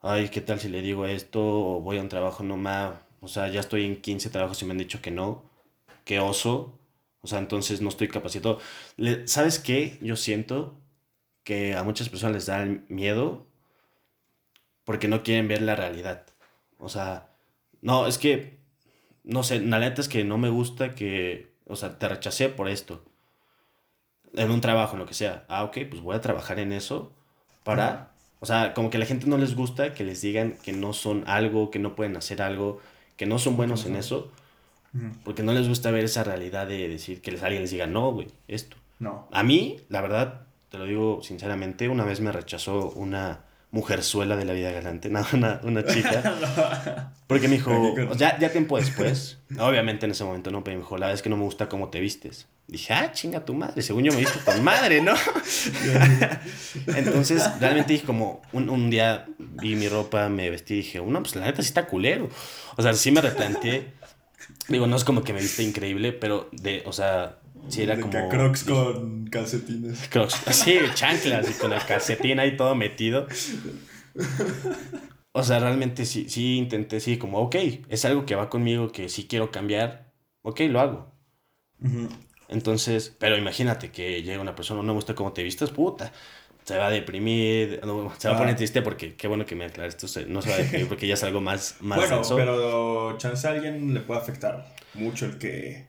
Ay, 0.00 0.28
¿qué 0.30 0.40
tal 0.40 0.60
si 0.60 0.68
le 0.68 0.82
digo 0.82 1.06
esto 1.06 1.40
o 1.42 1.80
voy 1.80 1.98
a 1.98 2.02
un 2.02 2.08
trabajo 2.08 2.42
no 2.44 2.56
más? 2.56 2.94
O 3.20 3.28
sea, 3.28 3.48
ya 3.48 3.60
estoy 3.60 3.86
en 3.86 4.00
15 4.02 4.30
trabajos 4.30 4.60
y 4.62 4.64
me 4.66 4.72
han 4.72 4.78
dicho 4.78 5.00
que 5.00 5.10
no, 5.10 5.44
qué 6.04 6.20
oso. 6.20 6.78
O 7.22 7.26
sea, 7.28 7.38
entonces 7.38 7.80
no 7.82 7.88
estoy 7.90 8.08
capacitado. 8.08 8.60
¿Sabes 9.26 9.58
qué? 9.60 9.98
Yo 10.02 10.16
siento 10.16 10.76
que 11.44 11.74
a 11.76 11.84
muchas 11.84 12.08
personas 12.10 12.34
les 12.36 12.46
da 12.46 12.62
el 12.62 12.84
miedo 12.88 13.46
porque 14.84 15.08
no 15.08 15.22
quieren 15.22 15.48
ver 15.48 15.62
la 15.62 15.76
realidad. 15.76 16.26
O 16.78 16.88
sea, 16.88 17.30
no, 17.80 18.06
es 18.06 18.18
que, 18.18 18.58
no 19.24 19.42
sé, 19.42 19.60
la 19.60 19.78
neta 19.78 20.00
es 20.00 20.08
que 20.08 20.22
no 20.22 20.38
me 20.38 20.50
gusta 20.50 20.94
que, 20.94 21.50
o 21.66 21.76
sea, 21.76 21.98
te 21.98 22.08
rechacé 22.08 22.48
por 22.50 22.68
esto. 22.68 23.02
En 24.34 24.50
un 24.50 24.60
trabajo, 24.60 24.94
en 24.94 25.00
lo 25.00 25.06
que 25.06 25.14
sea. 25.14 25.44
Ah, 25.48 25.64
ok, 25.64 25.78
pues 25.88 26.02
voy 26.02 26.14
a 26.14 26.20
trabajar 26.20 26.58
en 26.58 26.72
eso 26.72 27.12
para, 27.62 28.10
o 28.40 28.46
sea, 28.46 28.74
como 28.74 28.90
que 28.90 28.98
a 28.98 29.00
la 29.00 29.06
gente 29.06 29.26
no 29.26 29.38
les 29.38 29.56
gusta 29.56 29.94
que 29.94 30.04
les 30.04 30.20
digan 30.20 30.56
que 30.62 30.72
no 30.72 30.92
son 30.92 31.24
algo, 31.26 31.70
que 31.70 31.78
no 31.78 31.96
pueden 31.96 32.16
hacer 32.16 32.42
algo, 32.42 32.80
que 33.16 33.26
no 33.26 33.38
son 33.38 33.56
buenos 33.56 33.86
en 33.86 33.96
eso, 33.96 34.30
porque 35.24 35.42
no 35.42 35.52
les 35.52 35.66
gusta 35.68 35.90
ver 35.90 36.04
esa 36.04 36.22
realidad 36.22 36.68
de 36.68 36.88
decir 36.88 37.20
que 37.20 37.32
les, 37.32 37.42
alguien 37.42 37.62
les 37.62 37.70
diga, 37.70 37.86
no, 37.86 38.12
güey, 38.12 38.28
esto. 38.46 38.76
No. 38.98 39.28
A 39.32 39.42
mí, 39.42 39.80
la 39.88 40.00
verdad, 40.00 40.46
te 40.68 40.78
lo 40.78 40.84
digo 40.84 41.20
sinceramente, 41.22 41.88
una 41.88 42.04
vez 42.04 42.20
me 42.20 42.30
rechazó 42.30 42.90
una 42.90 43.44
mujerzuela 43.74 44.36
de 44.36 44.44
la 44.44 44.52
vida 44.52 44.70
galante, 44.70 45.10
no, 45.10 45.26
una, 45.32 45.60
una 45.64 45.84
chica, 45.92 47.10
porque 47.26 47.48
me 47.48 47.56
dijo, 47.56 47.94
sea, 48.16 48.38
ya 48.38 48.50
tiempo 48.50 48.78
después, 48.78 49.38
obviamente 49.58 50.06
en 50.06 50.12
ese 50.12 50.24
momento 50.24 50.50
no, 50.50 50.62
pero 50.62 50.76
me 50.76 50.82
dijo, 50.84 50.96
la 50.96 51.06
verdad 51.06 51.16
es 51.16 51.22
que 51.22 51.28
no 51.28 51.36
me 51.36 51.42
gusta 51.42 51.68
cómo 51.68 51.88
te 51.88 52.00
vistes. 52.00 52.46
Dije, 52.66 52.94
ah, 52.94 53.12
chinga 53.12 53.44
tu 53.44 53.52
madre, 53.52 53.82
según 53.82 54.04
yo 54.04 54.12
me 54.12 54.20
visto 54.20 54.38
con 54.42 54.64
madre, 54.64 55.02
¿no? 55.02 55.12
Entonces, 56.86 57.42
realmente 57.60 57.92
dije 57.92 58.06
como, 58.06 58.40
un, 58.52 58.70
un 58.70 58.88
día 58.88 59.26
vi 59.38 59.76
mi 59.76 59.86
ropa, 59.86 60.30
me 60.30 60.48
vestí 60.48 60.74
y 60.74 60.76
dije, 60.78 61.02
no, 61.04 61.22
pues 61.22 61.36
la 61.36 61.44
neta 61.44 61.60
sí 61.60 61.68
está 61.68 61.84
culero. 61.86 62.30
O 62.76 62.82
sea, 62.82 62.94
sí 62.94 63.10
me 63.10 63.20
replanteé. 63.20 63.92
Digo, 64.68 64.86
no 64.86 64.96
es 64.96 65.04
como 65.04 65.22
que 65.24 65.34
me 65.34 65.40
viste 65.40 65.62
increíble, 65.62 66.12
pero 66.12 66.48
de, 66.52 66.82
o 66.86 66.92
sea, 66.92 67.36
sí 67.68 67.82
era 67.82 67.96
De 67.96 68.02
como... 68.02 68.28
Crocs 68.28 68.64
con 68.64 69.26
calcetines. 69.26 70.08
Crocs, 70.08 70.34
sí, 70.50 70.78
chanclas 70.94 71.50
y 71.50 71.54
con 71.54 71.72
el 71.72 71.82
calcetín 71.84 72.38
ahí 72.40 72.56
todo 72.56 72.74
metido. 72.74 73.26
O 75.32 75.42
sea, 75.42 75.58
realmente 75.58 76.04
sí, 76.06 76.28
sí 76.28 76.56
intenté, 76.58 77.00
sí, 77.00 77.18
como, 77.18 77.38
ok, 77.40 77.56
es 77.88 78.04
algo 78.04 78.24
que 78.24 78.36
va 78.36 78.48
conmigo, 78.48 78.92
que 78.92 79.08
sí 79.08 79.26
quiero 79.28 79.50
cambiar, 79.50 80.12
ok, 80.42 80.60
lo 80.68 80.80
hago. 80.80 81.12
Ujú. 81.82 82.08
Entonces, 82.48 83.12
pero 83.18 83.36
imagínate 83.36 83.90
que 83.90 84.22
llega 84.22 84.40
una 84.40 84.54
persona, 84.54 84.80
no 84.82 84.86
me 84.86 84.92
gusta 84.92 85.14
cómo 85.14 85.32
te 85.32 85.42
vistes, 85.42 85.70
puta. 85.70 86.12
Se 86.64 86.78
va 86.78 86.86
a 86.86 86.90
deprimir, 86.90 87.80
no, 87.84 88.12
se 88.16 88.28
va 88.28 88.34
a 88.34 88.36
Ah. 88.36 88.40
poner 88.40 88.56
triste 88.56 88.80
porque, 88.80 89.16
qué 89.16 89.26
bueno 89.28 89.44
que 89.44 89.54
me 89.56 89.64
aclaras, 89.64 89.96
esto 90.02 90.20
no 90.28 90.40
se 90.40 90.48
va 90.50 90.54
a 90.54 90.58
deprimir 90.58 90.88
porque 90.88 91.06
ya 91.06 91.14
es 91.14 91.24
algo 91.24 91.40
más, 91.40 91.76
más 91.80 91.98
Bueno, 91.98 92.14
denso. 92.16 92.36
pero 92.36 93.18
chance 93.18 93.46
a 93.46 93.50
alguien 93.50 93.92
le 93.92 94.00
puede 94.00 94.20
afectar 94.20 94.72
mucho 94.94 95.26
el 95.26 95.36
que, 95.38 95.88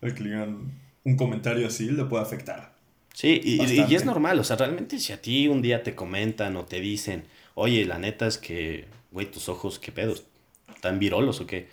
el 0.00 0.14
que 0.14 0.22
le 0.22 0.30
digan 0.30 0.72
un 1.04 1.16
comentario 1.16 1.66
así, 1.66 1.90
le 1.90 2.04
puede 2.04 2.22
afectar. 2.22 2.72
Sí, 3.14 3.40
y, 3.42 3.64
y- 3.64 3.94
es 3.94 4.04
normal, 4.04 4.38
o 4.38 4.44
sea, 4.44 4.56
realmente 4.56 4.98
si 5.00 5.12
a 5.12 5.20
ti 5.20 5.48
un 5.48 5.60
día 5.60 5.82
te 5.82 5.94
comentan 5.94 6.56
o 6.56 6.64
te 6.64 6.80
dicen, 6.80 7.24
oye, 7.54 7.84
la 7.84 7.98
neta 7.98 8.26
es 8.26 8.38
que, 8.38 8.86
güey, 9.10 9.28
tus 9.30 9.48
ojos, 9.48 9.78
¿qué 9.80 9.90
pedos? 9.90 10.24
¿Están 10.72 10.98
virolos 11.00 11.40
o 11.40 11.46
qué? 11.46 11.68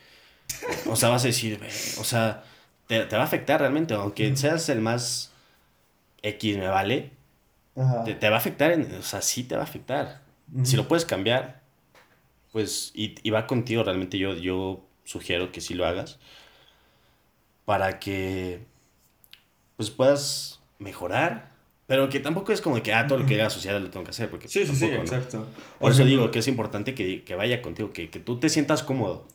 O 0.87 0.95
sea, 0.95 1.09
vas 1.09 1.23
a 1.23 1.27
decir, 1.27 1.59
o 1.99 2.03
sea, 2.03 2.43
te, 2.87 3.05
te 3.05 3.15
va 3.15 3.23
a 3.23 3.25
afectar 3.25 3.59
realmente, 3.59 3.93
aunque 3.93 4.35
seas 4.35 4.69
el 4.69 4.79
más 4.81 5.31
X, 6.23 6.57
me 6.57 6.67
vale, 6.67 7.11
Ajá. 7.75 8.03
te, 8.05 8.15
te 8.15 8.29
va 8.29 8.35
a 8.35 8.39
afectar, 8.39 8.71
en- 8.71 8.91
o 8.95 9.03
sea, 9.03 9.21
sí 9.21 9.43
te 9.43 9.55
va 9.55 9.61
a 9.61 9.65
afectar. 9.65 10.21
Si 10.63 10.75
lo 10.77 10.87
puedes 10.87 11.05
cambiar, 11.05 11.61
pues, 12.51 12.91
y, 12.95 13.15
y 13.23 13.29
va 13.31 13.47
contigo, 13.47 13.83
realmente 13.83 14.17
yo, 14.17 14.35
yo 14.35 14.83
sugiero 15.03 15.51
que 15.51 15.61
sí 15.61 15.73
lo 15.73 15.85
hagas, 15.85 16.19
para 17.65 17.99
que, 17.99 18.65
pues, 19.77 19.89
puedas 19.89 20.61
mejorar, 20.79 21.51
pero 21.87 22.09
que 22.09 22.19
tampoco 22.19 22.51
es 22.51 22.61
como 22.61 22.81
que, 22.81 22.93
ah, 22.93 23.07
todo 23.07 23.19
lo 23.19 23.25
que 23.25 23.35
haga 23.39 23.49
sociedad 23.49 23.79
lo 23.79 23.89
tengo 23.89 24.03
que 24.03 24.11
hacer, 24.11 24.29
porque 24.29 24.47
Sí, 24.47 24.65
sí, 24.65 24.75
sí, 24.75 24.79
tampoco, 24.89 24.95
¿no? 24.97 25.01
exacto. 25.03 25.47
Por 25.79 25.91
eso 25.91 26.01
ejemplo- 26.01 26.05
digo 26.21 26.31
que 26.31 26.39
es 26.39 26.47
importante 26.47 26.95
que, 26.95 27.23
que 27.23 27.35
vaya 27.35 27.61
contigo, 27.61 27.91
que, 27.93 28.09
que 28.09 28.19
tú 28.19 28.39
te 28.39 28.49
sientas 28.49 28.83
cómodo. 28.83 29.27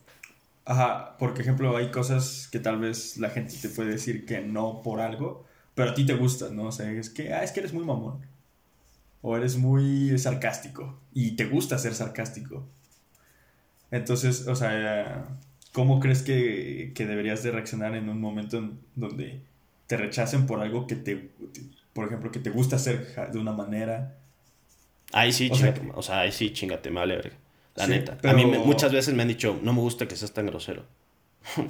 Ajá, 0.65 1.17
por 1.19 1.39
ejemplo, 1.41 1.77
hay 1.77 1.91
cosas 1.91 2.49
que 2.53 2.59
tal 2.61 2.79
vez 2.79 3.17
la 3.19 3.31
gente 3.31 3.55
te 3.61 3.69
puede 3.69 3.91
decir 3.91 4.27
que 4.27 4.41
no 4.41 4.83
por 4.83 5.01
algo, 5.01 5.45
pero 5.75 5.91
a 5.91 5.95
ti 5.95 6.05
te 6.05 6.15
gusta, 6.15 6.51
¿no? 6.51 6.65
O 6.67 6.73
sea, 6.73 6.91
es 6.91 7.11
que, 7.11 7.33
ah, 7.33 7.43
es 7.43 7.51
que 7.53 7.61
eres 7.61 7.73
muy 7.73 7.85
mamón. 7.85 8.25
O 9.23 9.37
eres 9.37 9.57
muy 9.57 10.17
sarcástico. 10.19 10.99
Y 11.13 11.33
te 11.33 11.47
gusta 11.47 11.79
ser 11.79 11.95
sarcástico. 11.95 12.67
Entonces, 13.91 14.47
o 14.47 14.55
sea, 14.55 15.27
¿cómo 15.73 16.01
crees 16.01 16.23
que, 16.23 16.93
que 16.95 17.07
deberías 17.07 17.43
de 17.43 17.51
reaccionar 17.53 17.95
en 17.95 18.09
un 18.09 18.21
momento 18.21 18.59
en 18.59 18.79
donde 18.97 19.41
te 19.87 19.97
rechacen 19.97 20.47
por 20.47 20.61
algo 20.61 20.87
que 20.87 20.97
te, 20.97 21.31
por 21.93 22.07
ejemplo, 22.07 22.31
que 22.31 22.41
te 22.41 22.51
gusta 22.51 22.77
hacer 22.77 23.15
de 23.33 23.39
una 23.39 23.53
manera? 23.53 24.17
Ahí 25.13 25.33
sí, 25.33 25.49
O 25.51 25.55
sea, 25.55 25.75
chingate, 25.75 25.93
o 25.95 26.03
sea, 26.03 26.21
ahí 26.21 26.33
sí, 26.33 26.53
chingate, 26.53 26.91
me 26.91 27.01
vale 27.01 27.17
verga. 27.17 27.37
La 27.77 27.87
Sí, 27.87 27.93
neta. 27.93 28.19
A 28.29 28.33
mí 28.33 28.45
me- 28.45 28.59
muchas 28.59 28.93
veces 28.93 29.15
me 29.15 29.23
han 29.23 29.29
dicho, 29.29 29.59
no 29.63 29.73
me 29.73 29.81
gusta 29.81 30.07
que 30.09 30.17
seas 30.17 30.33
tan 30.33 30.47
grosero. 30.47 30.85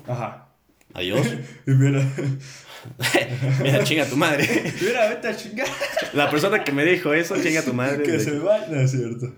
Aja. 0.07 0.50
Adiós. 0.95 1.27
Y 1.67 1.71
mira, 1.73 2.03
Mira, 3.63 3.85
chinga 3.85 4.07
tu 4.07 4.17
madre. 4.17 4.49
mira, 4.81 5.09
vete 5.11 5.29
a 5.29 5.37
chingar. 5.37 5.67
La 6.15 6.31
persona 6.31 6.65
que 6.65 6.73
me 6.73 6.85
dijo 6.85 7.13
eso, 7.13 7.37
chinga 7.43 7.63
tu 7.63 7.75
madre. 7.75 8.03
Que 8.03 8.13
De- 8.13 8.21
se 8.21 8.39
vaya, 8.39 8.67
no 8.69 8.81
es 8.81 8.91
cierto. 8.91 9.35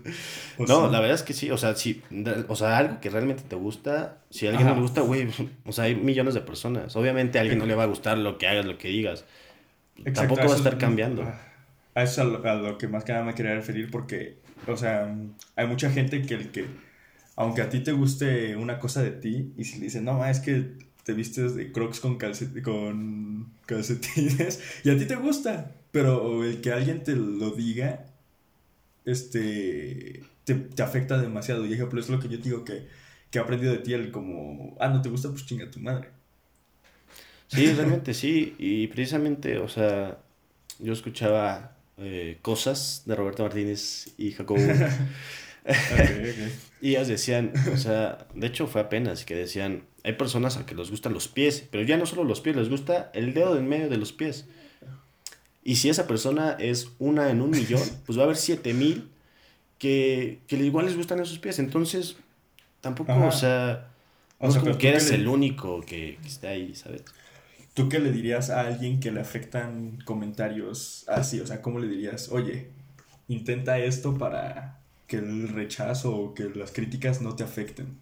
O 0.57 0.65
No, 0.65 0.89
la 0.89 0.99
verdad 1.01 1.15
es 1.15 1.23
que 1.23 1.33
sí, 1.33 1.51
o 1.51 1.57
sea, 1.57 1.73
de- 1.73 2.45
o 2.47 2.55
sea, 2.55 2.77
algo 2.77 3.01
que 3.01 3.09
realmente 3.09 3.43
te 3.47 3.55
gusta, 3.57 4.19
si 4.29 4.45
a 4.47 4.49
alguien 4.51 4.67
no 4.67 4.71
Ajá. 4.71 4.79
le 4.79 4.87
gusta, 4.87 5.01
güey, 5.01 5.27
o 5.65 5.71
sea, 5.73 5.83
hay 5.85 5.95
millones 5.95 6.33
de 6.35 6.41
personas. 6.41 6.95
Obviamente 6.95 7.37
a 7.37 7.41
alguien 7.41 7.59
no 7.59 7.65
le 7.65 7.75
va 7.75 7.83
a 7.83 7.87
gustar 7.87 8.17
lo 8.17 8.37
que 8.37 8.47
hagas, 8.47 8.65
lo 8.65 8.77
que 8.77 8.87
digas. 8.87 9.25
Exacto, 9.97 10.21
Tampoco 10.21 10.47
va 10.47 10.53
a 10.53 10.57
estar 10.57 10.73
es- 10.73 10.79
cambiando. 10.79 11.23
A 11.95 12.03
eso 12.03 12.13
es 12.13 12.19
a 12.19 12.23
lo, 12.23 12.49
a 12.49 12.55
lo 12.55 12.77
que 12.77 12.87
más 12.87 13.03
que 13.03 13.11
nada 13.11 13.25
me 13.25 13.35
quería 13.35 13.53
referir 13.55 13.91
porque, 13.91 14.37
o 14.67 14.77
sea, 14.77 15.13
hay 15.57 15.67
mucha 15.67 15.91
gente 15.91 16.21
que 16.23 16.33
el 16.35 16.49
que, 16.49 16.65
aunque 17.35 17.61
a 17.61 17.69
ti 17.69 17.81
te 17.81 17.91
guste 17.91 18.55
una 18.55 18.79
cosa 18.79 19.03
de 19.03 19.11
ti, 19.11 19.53
y 19.57 19.65
si 19.65 19.77
le 19.79 19.85
dicen, 19.85 20.05
no, 20.05 20.13
ma, 20.13 20.31
es 20.31 20.39
que 20.39 20.71
te 21.03 21.13
vistes 21.13 21.55
de 21.55 21.71
crocs 21.71 21.99
con, 21.99 22.17
calcet 22.17 22.61
con 22.61 23.51
calcetines, 23.65 24.61
y 24.83 24.89
a 24.89 24.97
ti 24.97 25.05
te 25.05 25.15
gusta, 25.15 25.71
pero 25.91 26.43
el 26.43 26.61
que 26.61 26.71
alguien 26.71 27.03
te 27.03 27.15
lo 27.15 27.51
diga, 27.51 28.05
este, 29.05 30.23
te, 30.45 30.55
te 30.55 30.83
afecta 30.83 31.21
demasiado. 31.21 31.65
Y 31.65 31.73
ejemplo, 31.73 31.99
es 31.99 32.09
lo 32.09 32.19
que 32.19 32.29
yo 32.29 32.37
digo 32.37 32.63
que, 32.63 32.87
que 33.29 33.37
he 33.37 33.41
aprendido 33.41 33.71
de 33.73 33.79
ti, 33.79 33.93
el 33.93 34.11
como, 34.11 34.75
ah, 34.79 34.89
no 34.89 35.01
te 35.01 35.09
gusta, 35.09 35.29
pues 35.29 35.45
chinga 35.45 35.69
tu 35.69 35.79
madre. 35.79 36.09
Sí, 37.47 37.71
realmente 37.73 38.13
sí, 38.13 38.55
y 38.57 38.87
precisamente, 38.87 39.59
o 39.59 39.67
sea, 39.67 40.17
yo 40.79 40.93
escuchaba 40.93 41.77
eh, 41.97 42.39
cosas 42.41 43.03
de 43.05 43.15
Roberto 43.15 43.43
Martínez 43.43 44.13
y 44.17 44.31
Jacobo. 44.31 44.61
Y 46.81 46.89
ellas 46.89 47.07
decían, 47.07 47.53
o 47.73 47.77
sea, 47.77 48.27
de 48.33 48.47
hecho 48.47 48.67
fue 48.67 48.81
apenas 48.81 49.23
que 49.23 49.35
decían, 49.35 49.83
hay 50.03 50.13
personas 50.13 50.57
a 50.57 50.65
que 50.65 50.75
les 50.75 50.89
gustan 50.91 51.13
los 51.13 51.27
pies, 51.27 51.65
pero 51.71 51.83
ya 51.83 51.97
no 51.97 52.05
solo 52.05 52.23
los 52.23 52.41
pies, 52.41 52.55
les 52.55 52.69
gusta 52.69 53.09
el 53.13 53.33
dedo 53.33 53.55
del 53.55 53.63
medio 53.63 53.89
de 53.89 53.97
los 53.97 54.11
pies. 54.13 54.45
Y 55.63 55.77
si 55.77 55.89
esa 55.89 56.07
persona 56.07 56.57
es 56.59 56.89
una 56.99 57.29
en 57.29 57.41
un 57.41 57.49
millón, 57.59 57.81
pues 58.05 58.17
va 58.17 58.23
a 58.23 58.25
haber 58.25 58.37
siete 58.37 58.73
mil 58.73 59.09
que, 59.79 60.39
que 60.47 60.57
igual 60.57 60.85
les 60.85 60.97
gustan 60.97 61.19
esos 61.19 61.39
pies. 61.39 61.59
Entonces, 61.59 62.17
tampoco, 62.81 63.11
Ajá. 63.13 63.25
o 63.27 63.31
sea, 63.31 63.87
O 64.39 64.47
no 64.47 64.51
sea, 64.51 64.59
es 64.61 64.65
como 64.67 64.77
que 64.77 64.89
eres 64.89 65.09
le- 65.09 65.15
el 65.15 65.27
único 65.27 65.81
que, 65.81 66.17
que 66.21 66.27
está 66.27 66.49
ahí, 66.49 66.75
¿sabes? 66.75 67.03
¿Tú 67.73 67.89
qué 67.89 67.99
le 67.99 68.11
dirías 68.11 68.49
a 68.51 68.61
alguien 68.61 68.99
que 68.99 69.11
le 69.11 69.19
afectan 69.21 69.97
comentarios 70.05 71.05
así? 71.07 71.39
O 71.39 71.47
sea, 71.47 71.61
¿cómo 71.61 71.79
le 71.79 71.87
dirías, 71.87 72.29
oye, 72.29 72.67
intenta 73.27 73.79
esto 73.79 74.17
para 74.17 74.79
que 75.07 75.17
el 75.17 75.47
rechazo 75.47 76.15
o 76.15 76.33
que 76.35 76.49
las 76.55 76.71
críticas 76.71 77.21
no 77.21 77.35
te 77.35 77.43
afecten? 77.43 77.97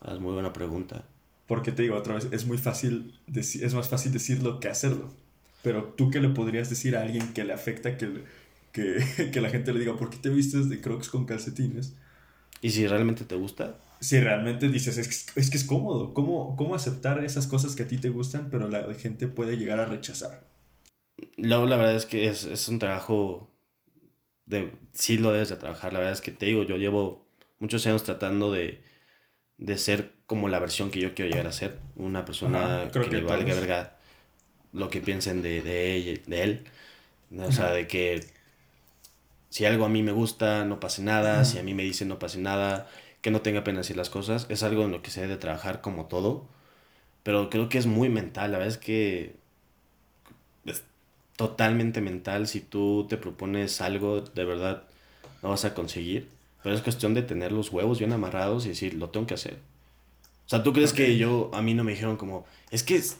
Ah, 0.00 0.14
es 0.14 0.20
muy 0.20 0.32
buena 0.32 0.52
pregunta. 0.52 1.04
Porque 1.46 1.72
te 1.72 1.82
digo 1.82 1.96
otra 1.96 2.14
vez, 2.14 2.28
es 2.30 2.46
muy 2.46 2.58
fácil, 2.58 3.18
es 3.34 3.74
más 3.74 3.88
fácil 3.88 4.12
decirlo 4.12 4.60
que 4.60 4.68
hacerlo. 4.68 5.10
Pero 5.62 5.84
tú 5.96 6.10
qué 6.10 6.20
le 6.20 6.28
podrías 6.28 6.70
decir 6.70 6.96
a 6.96 7.02
alguien 7.02 7.32
que 7.32 7.44
le 7.44 7.52
afecta 7.52 7.98
que, 7.98 8.24
que, 8.72 9.30
que 9.32 9.40
la 9.40 9.50
gente 9.50 9.72
le 9.72 9.80
diga, 9.80 9.96
¿por 9.96 10.10
qué 10.10 10.16
te 10.16 10.30
vistes 10.30 10.68
de 10.68 10.80
crocs 10.80 11.08
con 11.08 11.26
calcetines? 11.26 11.94
¿Y 12.62 12.70
si 12.70 12.86
realmente 12.86 13.24
te 13.24 13.34
gusta? 13.34 13.78
Si 14.00 14.18
realmente 14.20 14.68
dices, 14.68 14.96
es, 14.96 15.26
es 15.36 15.50
que 15.50 15.56
es 15.56 15.64
cómodo, 15.64 16.14
¿Cómo, 16.14 16.56
¿cómo 16.56 16.74
aceptar 16.74 17.22
esas 17.24 17.46
cosas 17.46 17.74
que 17.74 17.82
a 17.82 17.88
ti 17.88 17.98
te 17.98 18.08
gustan, 18.08 18.48
pero 18.50 18.68
la 18.68 18.94
gente 18.94 19.28
puede 19.28 19.56
llegar 19.56 19.80
a 19.80 19.86
rechazar? 19.86 20.44
Luego, 21.36 21.66
la 21.66 21.76
verdad 21.76 21.96
es 21.96 22.06
que 22.06 22.28
es, 22.28 22.44
es 22.44 22.68
un 22.68 22.78
trabajo 22.78 23.50
de... 24.46 24.72
Sí 24.92 25.18
lo 25.18 25.32
debes 25.32 25.50
de 25.50 25.56
trabajar, 25.56 25.92
la 25.92 25.98
verdad 25.98 26.14
es 26.14 26.20
que 26.20 26.30
te 26.30 26.46
digo, 26.46 26.62
yo 26.62 26.76
llevo 26.76 27.26
muchos 27.58 27.86
años 27.86 28.04
tratando 28.04 28.52
de, 28.52 28.82
de 29.60 29.76
ser 29.78 30.12
como 30.26 30.48
la 30.48 30.58
versión 30.58 30.90
que 30.90 31.00
yo 31.00 31.14
quiero 31.14 31.30
llegar 31.30 31.46
a 31.46 31.52
ser. 31.52 31.78
Una 31.94 32.24
persona 32.24 32.88
que, 32.92 32.98
le 33.00 33.20
valga 33.20 33.54
verga 33.54 33.96
lo 34.72 34.88
que 34.88 35.00
piensen 35.00 35.42
de, 35.42 35.60
de, 35.60 35.94
ella, 35.94 36.20
de 36.26 36.42
él. 36.42 36.64
O 37.38 37.52
sea, 37.52 37.70
de 37.70 37.86
que 37.86 38.26
si 39.50 39.66
algo 39.66 39.84
a 39.84 39.88
mí 39.88 40.02
me 40.02 40.12
gusta, 40.12 40.64
no 40.64 40.80
pase 40.80 41.02
nada. 41.02 41.44
Si 41.44 41.58
a 41.58 41.62
mí 41.62 41.74
me 41.74 41.82
dicen, 41.82 42.08
no 42.08 42.18
pase 42.18 42.38
nada. 42.38 42.88
Que 43.20 43.30
no 43.30 43.42
tenga 43.42 43.62
pena 43.62 43.78
decir 43.78 43.96
las 43.96 44.08
cosas. 44.08 44.46
Es 44.48 44.62
algo 44.62 44.84
en 44.84 44.92
lo 44.92 45.02
que 45.02 45.10
se 45.10 45.20
debe 45.20 45.36
trabajar 45.36 45.82
como 45.82 46.06
todo. 46.06 46.46
Pero 47.22 47.50
creo 47.50 47.68
que 47.68 47.76
es 47.76 47.86
muy 47.86 48.08
mental. 48.08 48.52
La 48.52 48.58
verdad 48.58 48.74
es 48.74 48.78
que 48.78 49.36
es 50.64 50.84
totalmente 51.36 52.00
mental. 52.00 52.46
Si 52.48 52.60
tú 52.60 53.06
te 53.10 53.18
propones 53.18 53.82
algo, 53.82 54.22
de 54.22 54.44
verdad, 54.44 54.84
no 55.42 55.50
vas 55.50 55.66
a 55.66 55.74
conseguir. 55.74 56.39
Pero 56.62 56.74
es 56.74 56.82
cuestión 56.82 57.14
de 57.14 57.22
tener 57.22 57.52
los 57.52 57.72
huevos 57.72 57.98
bien 57.98 58.12
amarrados 58.12 58.66
y 58.66 58.70
decir, 58.70 58.94
lo 58.94 59.10
tengo 59.10 59.26
que 59.26 59.34
hacer. 59.34 59.58
O 60.46 60.48
sea, 60.50 60.62
¿tú 60.62 60.72
crees 60.72 60.92
que 60.92 61.16
yo, 61.16 61.50
a 61.54 61.62
mí 61.62 61.74
no 61.74 61.84
me 61.84 61.92
dijeron 61.92 62.16
como, 62.16 62.44
es 62.70 62.82
que 62.82 62.96
es, 62.96 63.18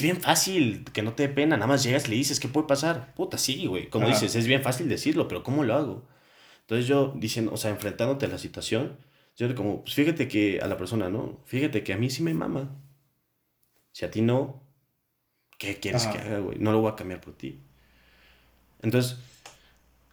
bien 0.00 0.20
fácil, 0.20 0.84
que 0.92 1.02
no 1.02 1.12
te 1.12 1.24
dé 1.24 1.28
pena, 1.28 1.56
nada 1.56 1.66
más 1.66 1.82
llegas 1.82 2.06
y 2.06 2.10
le 2.10 2.16
dices, 2.16 2.40
¿qué 2.40 2.48
puede 2.48 2.66
pasar? 2.66 3.14
Puta, 3.14 3.36
sí, 3.36 3.66
güey. 3.66 3.88
Como 3.88 4.08
dices, 4.08 4.34
es 4.34 4.46
bien 4.46 4.62
fácil 4.62 4.88
decirlo, 4.88 5.28
pero 5.28 5.42
¿cómo 5.42 5.64
lo 5.64 5.74
hago? 5.74 6.04
Entonces 6.60 6.86
yo 6.86 7.12
diciendo, 7.16 7.52
o 7.52 7.56
sea, 7.56 7.70
enfrentándote 7.70 8.26
a 8.26 8.28
la 8.28 8.38
situación, 8.38 8.96
yo 9.36 9.54
como, 9.54 9.82
pues 9.82 9.94
fíjate 9.94 10.28
que 10.28 10.60
a 10.60 10.66
la 10.66 10.76
persona, 10.76 11.08
¿no? 11.08 11.40
Fíjate 11.44 11.84
que 11.84 11.92
a 11.92 11.96
mí 11.96 12.10
sí 12.10 12.22
me 12.22 12.34
mama. 12.34 12.76
Si 13.92 14.04
a 14.04 14.10
ti 14.10 14.20
no, 14.20 14.62
¿qué 15.58 15.78
quieres 15.78 16.06
que 16.06 16.18
haga, 16.18 16.38
güey? 16.40 16.58
No 16.58 16.72
lo 16.72 16.80
voy 16.80 16.92
a 16.92 16.96
cambiar 16.96 17.20
por 17.20 17.34
ti. 17.34 17.60
Entonces, 18.82 19.18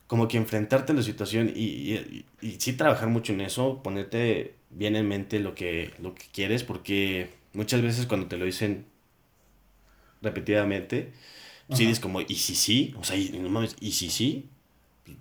como 0.07 0.27
que 0.27 0.37
enfrentarte 0.37 0.91
a 0.91 0.95
la 0.95 1.01
situación 1.01 1.51
y, 1.55 2.23
y, 2.41 2.51
sí 2.59 2.73
trabajar 2.73 3.09
mucho 3.09 3.33
en 3.33 3.41
eso, 3.41 3.81
ponerte 3.81 4.53
bien 4.69 4.95
en 4.95 5.07
mente 5.07 5.39
lo 5.39 5.55
que, 5.55 5.93
lo 5.99 6.13
que 6.13 6.25
quieres, 6.31 6.63
porque 6.63 7.29
muchas 7.53 7.81
veces 7.81 8.05
cuando 8.05 8.27
te 8.27 8.37
lo 8.37 8.45
dicen 8.45 8.85
repetidamente, 10.21 11.11
si 11.71 11.85
dices 11.85 11.99
como, 11.99 12.21
¿y 12.21 12.35
si 12.35 12.55
sí? 12.55 12.93
O 12.99 13.03
sea, 13.03 13.17
y, 13.17 13.29
no 13.29 13.49
mames, 13.49 13.75
¿y 13.79 13.93
si 13.93 14.09
sí? 14.09 14.47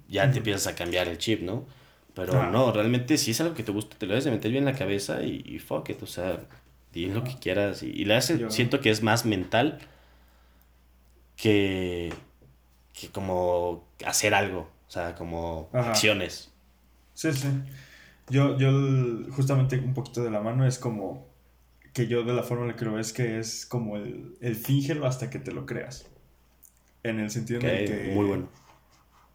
Ya 0.09 0.31
te 0.31 0.39
empiezas 0.39 0.67
a 0.67 0.75
cambiar 0.75 1.09
el 1.09 1.19
chip, 1.19 1.41
¿no? 1.41 1.67
Pero 2.15 2.51
no, 2.51 2.71
realmente 2.71 3.19
si 3.19 3.33
es 3.33 3.41
algo 3.41 3.55
que 3.55 3.63
te 3.63 3.73
gusta, 3.73 3.97
te 3.99 4.07
lo 4.07 4.13
debes 4.13 4.25
de 4.25 4.31
meter 4.31 4.51
bien 4.51 4.67
en 4.69 4.73
la 4.73 4.79
cabeza 4.79 5.23
y, 5.23 5.59
fuck 5.59 5.89
it, 5.89 6.03
o 6.03 6.07
sea, 6.07 6.41
di 6.93 7.07
lo 7.07 7.25
que 7.25 7.39
quieras. 7.39 7.83
Y, 7.83 7.87
y 7.87 8.05
le 8.05 8.15
hace, 8.15 8.51
siento 8.51 8.81
que 8.81 8.91
es 8.91 9.03
más 9.03 9.25
mental 9.25 9.81
que, 11.37 12.13
que 12.93 13.09
como 13.09 13.89
hacer 14.05 14.35
algo. 14.35 14.74
O 14.89 14.91
sea, 14.91 15.15
como 15.15 15.69
acciones. 15.73 16.53
Sí, 17.15 17.33
sí. 17.33 17.49
Yo, 18.29 18.57
yo 18.59 18.71
justamente 19.33 19.79
un 19.79 19.95
poquito 19.95 20.23
de 20.23 20.31
la 20.31 20.41
mano 20.41 20.67
es 20.67 20.79
como 20.79 21.27
que 21.93 22.07
yo 22.07 22.25
de 22.25 22.33
la 22.33 22.43
forma 22.43 22.65
en 22.65 22.71
la 22.71 22.77
que 22.77 22.85
lo 22.85 22.93
veo 22.93 23.01
es 23.01 23.13
que 23.13 23.39
es 23.39 23.67
como 23.67 23.97
el, 23.97 24.37
el 24.41 24.57
fíngelo 24.57 25.07
hasta 25.07 25.31
que 25.31 25.39
te 25.39 25.53
lo 25.53 25.65
creas. 25.67 26.07
En 27.03 27.21
el 27.21 27.31
sentido 27.31 27.61
en 27.61 27.67
el 27.67 27.87
que... 27.87 28.13
Muy 28.15 28.27
bueno. 28.27 28.49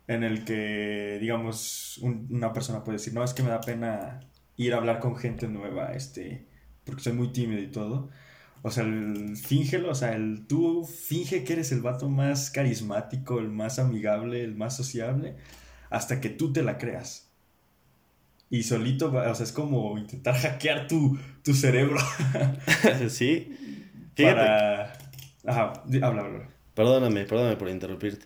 En 0.07 0.23
el 0.23 0.43
que, 0.43 1.19
digamos, 1.21 1.99
una 1.99 2.51
persona 2.51 2.83
puede 2.83 2.97
decir, 2.97 3.13
no, 3.13 3.23
es 3.23 3.33
que 3.33 3.43
me 3.43 3.49
da 3.49 3.61
pena 3.61 4.21
ir 4.57 4.73
a 4.73 4.77
hablar 4.77 4.99
con 4.99 5.15
gente 5.15 5.47
nueva, 5.47 5.93
este, 5.93 6.47
porque 6.83 7.03
soy 7.03 7.13
muy 7.13 7.31
tímido 7.31 7.61
y 7.61 7.67
todo. 7.67 8.09
O 8.61 8.71
sea, 8.71 8.83
el 8.83 9.37
fíngelo, 9.37 9.89
o 9.89 9.95
sea, 9.95 10.13
el 10.15 10.45
tú 10.47 10.85
finge 10.85 11.43
que 11.43 11.53
eres 11.53 11.71
el 11.71 11.81
vato 11.81 12.09
más 12.09 12.51
carismático, 12.51 13.39
el 13.39 13.49
más 13.49 13.79
amigable, 13.79 14.43
el 14.43 14.55
más 14.55 14.75
sociable, 14.75 15.37
hasta 15.89 16.19
que 16.19 16.29
tú 16.29 16.51
te 16.51 16.61
la 16.63 16.77
creas. 16.77 17.31
Y 18.49 18.63
solito, 18.63 19.13
o 19.13 19.35
sea, 19.35 19.43
es 19.43 19.51
como 19.51 19.97
intentar 19.97 20.35
hackear 20.41 20.87
tu, 20.87 21.17
tu 21.43 21.53
cerebro. 21.53 21.99
sí. 23.09 23.55
Para... 24.15 24.93
Ajá, 25.45 25.73
habla, 26.01 26.21
habla. 26.21 26.49
Perdóname, 26.73 27.25
perdóname 27.25 27.55
por 27.55 27.69
interrumpirte. 27.69 28.25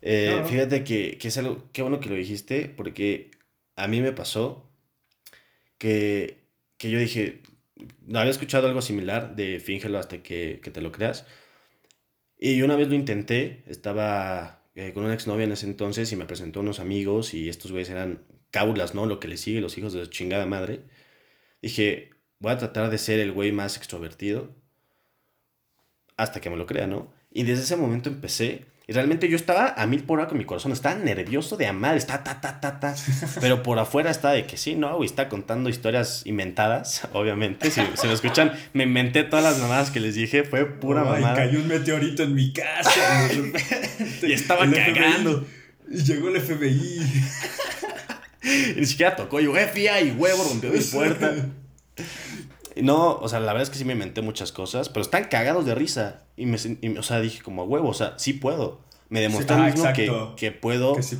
Eh, 0.00 0.42
fíjate 0.46 0.84
que, 0.84 1.18
que 1.18 1.28
es 1.28 1.38
algo, 1.38 1.68
qué 1.72 1.82
bueno 1.82 2.00
que 2.00 2.08
lo 2.08 2.16
dijiste, 2.16 2.68
porque 2.68 3.30
a 3.76 3.88
mí 3.88 4.00
me 4.00 4.12
pasó 4.12 4.68
que, 5.78 6.44
que 6.76 6.90
yo 6.90 6.98
dije, 6.98 7.42
había 8.14 8.30
escuchado 8.30 8.68
algo 8.68 8.82
similar 8.82 9.36
de 9.36 9.60
fíngelo 9.60 9.98
hasta 9.98 10.22
que, 10.22 10.60
que 10.62 10.70
te 10.70 10.80
lo 10.80 10.92
creas. 10.92 11.26
Y 12.38 12.62
una 12.62 12.76
vez 12.76 12.88
lo 12.88 12.94
intenté, 12.94 13.62
estaba 13.66 14.62
eh, 14.74 14.92
con 14.92 15.04
una 15.04 15.14
exnovia 15.14 15.44
en 15.44 15.52
ese 15.52 15.66
entonces 15.66 16.10
y 16.12 16.16
me 16.16 16.24
presentó 16.24 16.60
unos 16.60 16.80
amigos 16.80 17.34
y 17.34 17.48
estos 17.48 17.70
güeyes 17.70 17.90
eran 17.90 18.24
cábulas, 18.50 18.94
¿no? 18.94 19.06
Lo 19.06 19.20
que 19.20 19.28
le 19.28 19.36
sigue, 19.36 19.60
los 19.60 19.78
hijos 19.78 19.92
de 19.92 20.08
chingada 20.10 20.46
madre. 20.46 20.84
Dije, 21.62 22.10
voy 22.40 22.52
a 22.52 22.58
tratar 22.58 22.90
de 22.90 22.98
ser 22.98 23.20
el 23.20 23.32
güey 23.32 23.52
más 23.52 23.76
extrovertido 23.76 24.54
hasta 26.16 26.40
que 26.40 26.50
me 26.50 26.56
lo 26.56 26.66
crea, 26.66 26.86
¿no? 26.86 27.12
Y 27.30 27.44
desde 27.44 27.64
ese 27.64 27.76
momento 27.76 28.08
empecé 28.10 28.66
y 28.88 28.92
realmente 28.92 29.28
yo 29.28 29.36
estaba 29.36 29.74
a 29.76 29.86
mil 29.86 30.02
por 30.02 30.18
hora 30.18 30.28
con 30.28 30.38
mi 30.38 30.44
corazón, 30.44 30.72
estaba 30.72 30.96
nervioso 30.96 31.56
de 31.56 31.66
amar, 31.66 31.96
está 31.96 32.24
ta, 32.24 32.40
ta, 32.40 32.60
ta, 32.60 32.80
ta. 32.80 32.94
Pero 33.40 33.62
por 33.62 33.78
afuera 33.78 34.10
está 34.10 34.30
de 34.32 34.44
que 34.44 34.56
sí, 34.56 34.74
¿no? 34.74 35.02
Y 35.02 35.06
está 35.06 35.28
contando 35.28 35.68
historias 35.70 36.22
inventadas, 36.24 37.02
obviamente. 37.12 37.70
Si, 37.70 37.80
se 37.94 38.06
me 38.08 38.12
escuchan, 38.12 38.52
me 38.72 38.84
inventé 38.84 39.22
todas 39.22 39.44
las 39.44 39.58
mamadas 39.58 39.90
que 39.90 40.00
les 40.00 40.16
dije, 40.16 40.42
fue 40.42 40.66
pura 40.66 41.02
Ay, 41.02 41.22
mamada. 41.22 41.34
cayó 41.36 41.60
un 41.60 41.68
meteorito 41.68 42.24
en 42.24 42.34
mi 42.34 42.52
casa. 42.52 43.28
y 44.22 44.32
estaba 44.32 44.68
cagando. 44.68 45.46
y 45.88 46.02
llegó 46.02 46.28
el 46.28 46.40
FBI. 46.40 47.02
y 48.76 48.80
ni 48.80 48.86
siquiera 48.86 49.14
tocó, 49.14 49.38
yo, 49.38 49.54
FBI, 49.54 50.16
huevo, 50.16 50.44
rompió 50.48 50.70
mi 50.70 50.80
puerta. 50.80 51.32
No, 52.76 53.16
o 53.16 53.28
sea, 53.28 53.40
la 53.40 53.52
verdad 53.52 53.62
es 53.62 53.70
que 53.70 53.76
sí 53.76 53.84
me 53.84 53.92
inventé 53.92 54.22
muchas 54.22 54.52
cosas, 54.52 54.88
pero 54.88 55.02
están 55.02 55.24
cagados 55.24 55.66
de 55.66 55.74
risa. 55.74 56.22
Y, 56.36 56.46
me, 56.46 56.56
o 56.98 57.02
sea, 57.02 57.20
dije 57.20 57.42
como, 57.42 57.64
huevo, 57.64 57.88
o 57.88 57.94
sea, 57.94 58.18
sí 58.18 58.32
puedo. 58.32 58.80
Me 59.08 59.20
demostré 59.20 59.56
ah, 59.56 59.66
mismo 59.66 59.84
que, 59.92 60.10
que, 60.38 60.52
puedo 60.52 60.96
que 60.96 61.02
sí 61.02 61.18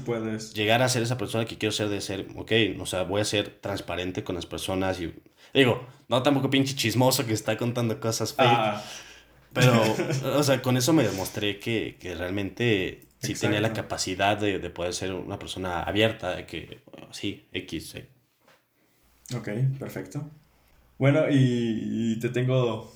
llegar 0.55 0.81
a 0.81 0.89
ser 0.89 1.03
esa 1.03 1.19
persona 1.19 1.45
que 1.45 1.59
quiero 1.59 1.73
ser 1.73 1.91
de 1.91 2.01
ser, 2.01 2.27
ok, 2.37 2.51
o 2.81 2.87
sea, 2.87 3.03
voy 3.03 3.21
a 3.21 3.25
ser 3.27 3.51
transparente 3.61 4.25
con 4.25 4.35
las 4.35 4.47
personas 4.47 4.99
y 4.99 5.13
digo, 5.53 5.87
no 6.09 6.23
tampoco 6.23 6.49
pinche 6.49 6.75
chismoso 6.75 7.27
que 7.27 7.35
está 7.35 7.59
contando 7.59 8.01
cosas 8.01 8.33
fake. 8.33 8.49
Ah. 8.51 8.83
Pero, 9.53 9.83
o 10.39 10.43
sea, 10.43 10.63
con 10.63 10.79
eso 10.79 10.95
me 10.95 11.03
demostré 11.03 11.59
que, 11.59 11.99
que 12.01 12.15
realmente 12.15 13.09
sí 13.19 13.35
tenía 13.35 13.61
la 13.61 13.75
capacidad 13.75 14.39
de, 14.39 14.59
de, 14.59 14.71
poder 14.71 14.95
ser 14.95 15.13
una 15.13 15.39
persona 15.39 15.83
abierta, 15.83 16.35
de 16.35 16.47
que, 16.47 16.81
sí, 17.11 17.47
X. 17.53 17.91
Sí. 17.91 18.05
Ok, 19.37 19.49
perfecto. 19.79 20.31
Bueno, 21.03 21.25
y, 21.29 22.17
te 22.21 22.29
tengo 22.29 22.95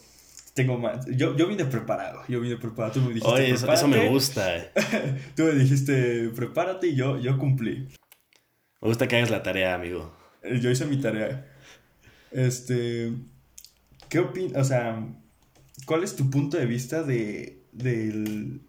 tengo 0.54 0.78
más. 0.78 1.04
Yo, 1.06 1.36
yo 1.36 1.48
vine 1.48 1.64
preparado. 1.64 2.22
Yo 2.28 2.40
vine 2.40 2.56
preparado. 2.56 2.92
Tú 2.94 3.00
me 3.00 3.08
dijiste. 3.08 3.28
Oye, 3.28 3.50
eso, 3.50 3.88
me 3.88 4.08
gusta. 4.08 4.70
Tú 5.34 5.42
me 5.42 5.54
dijiste, 5.54 6.28
prepárate 6.28 6.86
y 6.86 6.94
yo, 6.94 7.18
yo 7.18 7.36
cumplí. 7.36 7.88
Me 8.80 8.88
gusta 8.88 9.08
que 9.08 9.16
hagas 9.16 9.30
la 9.30 9.42
tarea, 9.42 9.74
amigo. 9.74 10.16
Eh, 10.44 10.60
yo 10.60 10.70
hice 10.70 10.86
mi 10.86 11.00
tarea. 11.00 11.52
Este. 12.30 13.12
¿Qué 14.08 14.20
opinas? 14.20 14.56
O 14.56 14.64
sea, 14.64 15.04
¿cuál 15.84 16.04
es 16.04 16.14
tu 16.14 16.30
punto 16.30 16.58
de 16.58 16.66
vista 16.66 17.02
de, 17.02 17.64
de 17.72 18.60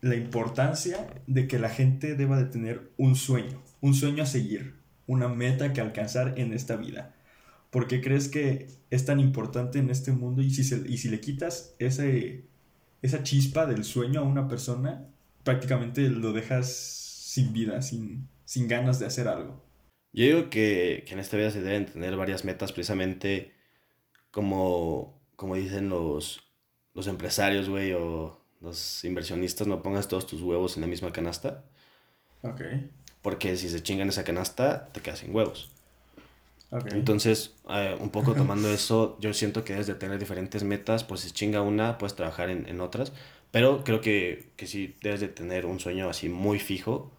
la 0.00 0.16
importancia 0.16 1.06
de 1.28 1.46
que 1.46 1.60
la 1.60 1.68
gente 1.68 2.16
deba 2.16 2.38
de 2.38 2.46
tener 2.46 2.90
un 2.96 3.14
sueño? 3.14 3.62
Un 3.80 3.94
sueño 3.94 4.24
a 4.24 4.26
seguir. 4.26 4.80
Una 5.06 5.28
meta 5.28 5.72
que 5.72 5.80
alcanzar 5.80 6.40
en 6.40 6.52
esta 6.52 6.74
vida. 6.74 7.14
¿Por 7.70 7.86
qué 7.86 8.00
crees 8.00 8.26
que 8.26 8.79
es 8.90 9.04
tan 9.04 9.20
importante 9.20 9.78
en 9.78 9.90
este 9.90 10.12
mundo? 10.12 10.42
Y 10.42 10.50
si, 10.50 10.62
y 10.86 10.98
si 10.98 11.08
le 11.08 11.20
quitas 11.20 11.74
ese, 11.78 12.44
esa 13.02 13.22
chispa 13.22 13.66
del 13.66 13.84
sueño 13.84 14.20
a 14.20 14.24
una 14.24 14.48
persona, 14.48 15.06
prácticamente 15.44 16.08
lo 16.08 16.32
dejas 16.32 16.68
sin 16.68 17.52
vida, 17.52 17.80
sin, 17.82 18.28
sin 18.44 18.68
ganas 18.68 18.98
de 18.98 19.06
hacer 19.06 19.28
algo. 19.28 19.62
Yo 20.12 20.24
digo 20.24 20.50
que, 20.50 21.04
en 21.08 21.18
esta 21.18 21.36
vida 21.36 21.50
se 21.50 21.62
deben 21.62 21.86
tener 21.86 22.16
varias 22.16 22.44
metas, 22.44 22.72
precisamente 22.72 23.54
como, 24.30 25.20
como 25.36 25.54
dicen 25.54 25.88
los, 25.88 26.40
los 26.94 27.06
empresarios, 27.06 27.68
güey, 27.68 27.92
o 27.92 28.40
los 28.60 29.04
inversionistas, 29.04 29.66
no 29.66 29.82
pongas 29.82 30.08
todos 30.08 30.26
tus 30.26 30.42
huevos 30.42 30.76
en 30.76 30.82
la 30.82 30.88
misma 30.88 31.12
canasta. 31.12 31.64
Ok. 32.42 32.62
Porque 33.22 33.56
si 33.56 33.68
se 33.68 33.82
chingan 33.82 34.08
esa 34.08 34.24
canasta, 34.24 34.90
te 34.92 35.00
quedas 35.00 35.20
sin 35.20 35.34
huevos. 35.34 35.70
Entonces, 36.92 37.56
eh, 37.68 37.96
un 37.98 38.10
poco 38.10 38.34
tomando 38.34 38.70
eso, 38.70 39.18
yo 39.20 39.34
siento 39.34 39.64
que 39.64 39.72
debes 39.72 39.88
de 39.88 39.96
tener 39.96 40.18
diferentes 40.20 40.62
metas, 40.62 41.02
pues 41.02 41.22
si 41.22 41.32
chinga 41.32 41.62
una, 41.62 41.98
puedes 41.98 42.14
trabajar 42.14 42.48
en, 42.48 42.68
en 42.68 42.80
otras, 42.80 43.12
pero 43.50 43.82
creo 43.82 44.00
que, 44.00 44.50
que 44.56 44.66
sí 44.68 44.94
debes 45.02 45.20
de 45.20 45.28
tener 45.28 45.66
un 45.66 45.80
sueño 45.80 46.08
así 46.08 46.28
muy 46.28 46.60
fijo, 46.60 47.10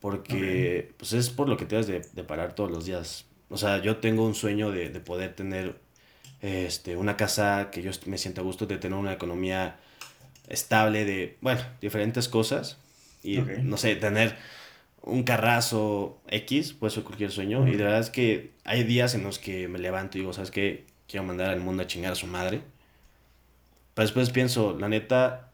porque 0.00 0.92
pues 0.98 1.14
es 1.14 1.30
por 1.30 1.48
lo 1.48 1.56
que 1.56 1.64
te 1.64 1.76
debes 1.76 1.86
de, 1.86 2.00
de, 2.12 2.24
parar 2.24 2.54
todos 2.54 2.70
los 2.70 2.84
días. 2.84 3.24
O 3.48 3.56
sea, 3.56 3.80
yo 3.80 3.96
tengo 3.98 4.26
un 4.26 4.34
sueño 4.34 4.70
de, 4.70 4.90
de 4.90 5.00
poder 5.00 5.34
tener 5.34 5.78
este, 6.42 6.96
una 6.96 7.16
casa 7.16 7.70
que 7.70 7.82
yo 7.82 7.92
me 8.06 8.18
sienta 8.18 8.42
a 8.42 8.44
gusto, 8.44 8.66
de 8.66 8.76
tener 8.76 8.98
una 8.98 9.12
economía 9.12 9.78
estable, 10.48 11.04
de, 11.06 11.38
bueno, 11.40 11.62
diferentes 11.80 12.28
cosas, 12.28 12.76
y 13.22 13.38
no 13.38 13.76
sé, 13.76 13.96
tener 13.96 14.36
un 15.02 15.24
carrazo 15.24 16.22
X, 16.28 16.72
puede 16.72 16.92
ser 16.92 17.02
cualquier 17.02 17.30
sueño. 17.30 17.66
Y 17.66 17.72
de 17.72 17.84
verdad 17.84 18.00
es 18.00 18.10
que 18.10 18.52
hay 18.64 18.84
días 18.84 19.14
en 19.14 19.24
los 19.24 19.38
que 19.38 19.68
me 19.68 19.78
levanto 19.78 20.16
y 20.16 20.20
digo, 20.20 20.32
¿sabes 20.32 20.50
qué? 20.50 20.86
Quiero 21.06 21.26
mandar 21.26 21.50
al 21.50 21.60
mundo 21.60 21.82
a 21.82 21.86
chingar 21.86 22.12
a 22.12 22.16
su 22.16 22.26
madre. 22.26 22.62
Pero 23.94 24.06
después 24.06 24.30
pienso, 24.30 24.78
la 24.78 24.88
neta, 24.88 25.52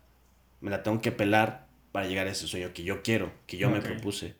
me 0.60 0.70
la 0.70 0.82
tengo 0.82 1.00
que 1.00 1.12
pelar 1.12 1.66
para 1.92 2.06
llegar 2.06 2.26
a 2.26 2.30
ese 2.30 2.46
sueño 2.46 2.72
que 2.72 2.84
yo 2.84 3.02
quiero, 3.02 3.32
que 3.46 3.56
yo 3.56 3.70
me 3.70 3.80
propuse. 3.80 4.36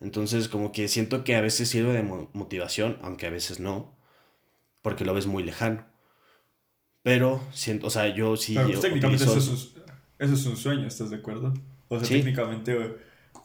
Entonces, 0.00 0.48
como 0.48 0.70
que 0.70 0.86
siento 0.86 1.24
que 1.24 1.34
a 1.34 1.40
veces 1.40 1.68
sirve 1.68 1.92
de 1.92 2.02
motivación, 2.02 2.98
aunque 3.02 3.26
a 3.26 3.30
veces 3.30 3.58
no, 3.58 3.96
porque 4.82 5.04
lo 5.04 5.14
ves 5.14 5.26
muy 5.26 5.42
lejano. 5.42 5.86
Pero, 7.02 7.42
siento, 7.52 7.86
o 7.86 7.90
sea, 7.90 8.14
yo 8.14 8.36
sí. 8.36 8.54
Pero 8.54 8.68
pues, 8.68 8.80
técnicamente 8.80 9.24
eso, 9.24 9.38
es 10.18 10.46
un, 10.46 10.56
sueño, 10.56 10.86
¿estás 10.86 11.10
de 11.10 11.16
acuerdo? 11.16 11.54
O 11.88 11.98
sea, 11.98 12.08
técnicamente 12.08 12.76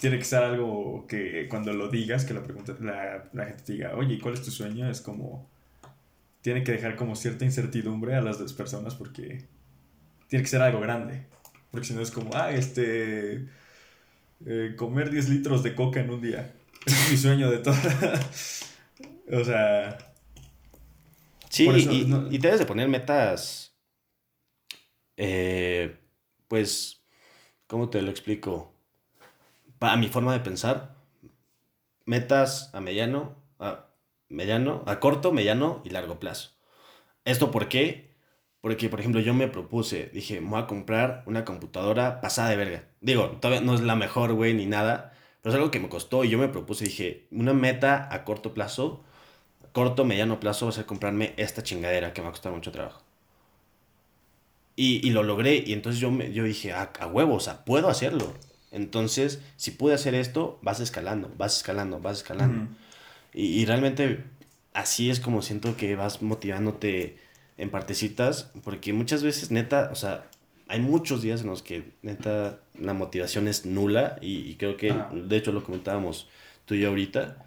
tiene 0.03 0.17
que 0.19 0.25
ser 0.25 0.43
algo 0.43 1.07
que 1.07 1.47
cuando 1.47 1.71
lo 1.71 1.87
digas, 1.87 2.25
que 2.25 2.33
la, 2.33 2.43
pregunta, 2.43 2.75
la, 2.81 3.29
la 3.31 3.45
gente 3.45 3.63
te 3.63 3.71
diga, 3.71 3.95
oye, 3.95 4.19
¿cuál 4.19 4.33
es 4.33 4.41
tu 4.41 4.51
sueño? 4.51 4.89
Es 4.89 4.99
como, 4.99 5.49
tiene 6.41 6.61
que 6.61 6.73
dejar 6.73 6.97
como 6.97 7.15
cierta 7.15 7.45
incertidumbre 7.45 8.13
a 8.13 8.19
las 8.19 8.37
dos 8.37 8.51
personas 8.51 8.95
porque 8.95 9.45
tiene 10.27 10.43
que 10.43 10.49
ser 10.49 10.61
algo 10.61 10.81
grande. 10.81 11.25
Porque 11.71 11.87
si 11.87 11.93
no 11.93 12.01
es 12.01 12.11
como, 12.11 12.31
ah, 12.33 12.51
este, 12.51 13.47
eh, 14.45 14.73
comer 14.75 15.09
10 15.09 15.29
litros 15.29 15.63
de 15.63 15.73
coca 15.73 16.01
en 16.01 16.09
un 16.09 16.21
día. 16.21 16.53
es 16.85 17.09
mi 17.09 17.15
sueño 17.15 17.49
de 17.49 17.59
toda. 17.59 17.79
o 19.31 19.43
sea... 19.45 19.97
Sí, 21.49 21.65
y, 21.69 22.35
y, 22.35 22.37
debes 22.39 22.59
de 22.59 22.65
poner 22.65 22.89
metas, 22.89 23.73
eh, 25.15 25.95
pues, 26.49 27.05
¿cómo 27.67 27.89
te 27.89 28.01
lo 28.01 28.11
explico? 28.11 28.72
A 29.91 29.97
mi 29.97 30.07
forma 30.07 30.33
de 30.33 30.39
pensar, 30.39 30.95
metas 32.05 32.69
a 32.73 32.81
mediano, 32.81 33.35
a 33.59 33.87
mediano, 34.29 34.83
a 34.85 34.99
corto, 34.99 35.31
mediano 35.31 35.81
y 35.83 35.89
largo 35.89 36.19
plazo. 36.19 36.51
¿Esto 37.25 37.51
por 37.51 37.69
qué? 37.69 38.15
Porque, 38.61 38.89
por 38.89 38.99
ejemplo, 38.99 39.21
yo 39.21 39.33
me 39.33 39.47
propuse, 39.47 40.09
dije, 40.13 40.41
me 40.41 40.49
voy 40.51 40.61
a 40.61 40.67
comprar 40.67 41.23
una 41.27 41.45
computadora 41.45 42.21
pasada 42.21 42.49
de 42.49 42.57
verga. 42.57 42.83
Digo, 43.01 43.27
todavía 43.41 43.61
no 43.61 43.75
es 43.75 43.81
la 43.81 43.95
mejor, 43.95 44.33
güey, 44.33 44.53
ni 44.53 44.65
nada, 44.65 45.13
pero 45.41 45.53
es 45.53 45.57
algo 45.59 45.71
que 45.71 45.79
me 45.79 45.89
costó 45.89 46.23
y 46.23 46.29
yo 46.29 46.37
me 46.37 46.47
propuse, 46.49 46.85
dije, 46.85 47.27
una 47.31 47.53
meta 47.53 48.07
a 48.11 48.23
corto 48.23 48.53
plazo, 48.53 49.03
corto, 49.73 50.05
mediano 50.05 50.39
plazo 50.39 50.67
va 50.67 50.71
a 50.71 50.73
ser 50.75 50.85
comprarme 50.85 51.33
esta 51.37 51.63
chingadera 51.63 52.13
que 52.13 52.21
me 52.21 52.25
va 52.25 52.29
a 52.29 52.33
costar 52.33 52.53
mucho 52.53 52.71
trabajo. 52.71 53.03
Y, 54.75 55.07
y 55.07 55.11
lo 55.11 55.23
logré 55.23 55.63
y 55.65 55.73
entonces 55.73 55.99
yo, 56.01 56.09
me, 56.11 56.31
yo 56.33 56.43
dije, 56.43 56.73
a, 56.73 56.91
a 56.99 57.07
huevo, 57.07 57.35
o 57.35 57.39
sea, 57.39 57.63
puedo 57.65 57.89
hacerlo. 57.89 58.33
Entonces, 58.73 59.39
si 59.55 59.71
pude 59.71 59.93
hacer 59.93 60.15
esto, 60.15 60.59
vas 60.63 60.79
escalando, 60.79 61.31
vas 61.37 61.57
escalando, 61.57 61.99
vas 61.99 62.17
escalando. 62.17 62.67
y, 63.33 63.63
realmente 63.65 64.23
así 64.73 65.11
es 65.11 65.19
como 65.19 65.43
siento 65.43 65.77
que 65.77 65.95
vas 65.95 66.23
motivándote 66.23 67.17
en 67.57 67.69
partecitas, 67.69 68.51
porque 68.63 68.91
muchas 68.91 69.21
veces, 69.21 69.51
neta, 69.51 69.89
o 69.91 69.95
sea, 69.95 70.25
hay 70.67 70.79
muchos 70.79 71.21
días 71.21 71.41
en 71.41 71.47
los 71.47 71.61
que, 71.61 71.91
neta, 72.01 72.61
la 72.79 72.93
motivación 72.93 73.47
es 73.47 73.65
nula 73.67 74.17
y, 74.21 74.55
creo 74.55 74.75
que, 74.75 74.91
de 75.13 75.37
hecho, 75.37 75.51
lo 75.51 75.63
comentábamos 75.63 76.27
tú 76.65 76.73
y 76.73 76.81
yo 76.81 76.89
ahorita. 76.89 77.45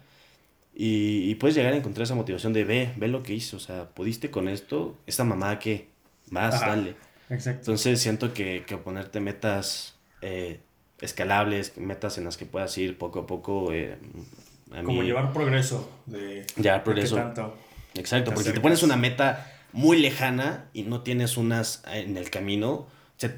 Y, 0.73 1.35
puedes 1.35 1.55
llegar 1.57 1.73
a 1.73 1.77
encontrar 1.77 2.03
esa 2.05 2.15
motivación 2.15 2.53
de 2.53 2.63
ve, 2.63 2.93
ve 2.95 3.09
lo 3.09 3.21
que 3.21 3.33
hizo, 3.33 3.57
o 3.57 3.59
sea, 3.59 3.89
pudiste 3.89 4.31
con 4.31 4.47
esto, 4.47 4.97
esta 5.05 5.25
mamá 5.25 5.59
que, 5.59 5.89
vas, 6.31 6.61
dale. 6.61 6.95
Exacto. 7.29 7.59
Entonces 7.59 7.99
siento 7.99 8.33
que, 8.33 8.63
que 8.65 8.77
ponerte 8.77 9.19
metas 9.19 9.97
eh, 10.21 10.61
escalables, 11.01 11.77
metas 11.77 12.17
en 12.17 12.25
las 12.25 12.37
que 12.37 12.45
puedas 12.45 12.77
ir 12.77 12.97
poco 12.97 13.19
a 13.21 13.27
poco. 13.27 13.71
Eh, 13.73 13.97
Como 14.83 15.03
llevar 15.03 15.33
progreso. 15.33 15.89
De, 16.05 16.45
llevar 16.57 16.83
progreso. 16.83 17.15
tanto 17.15 17.53
Exacto, 17.95 18.31
porque 18.33 18.49
si 18.49 18.53
te 18.53 18.61
pones 18.61 18.83
una 18.83 18.95
meta 18.95 19.51
muy 19.73 19.99
lejana 19.99 20.69
y 20.73 20.83
no 20.83 21.01
tienes 21.01 21.37
unas 21.37 21.83
en 21.91 22.17
el 22.17 22.29
camino, 22.29 22.87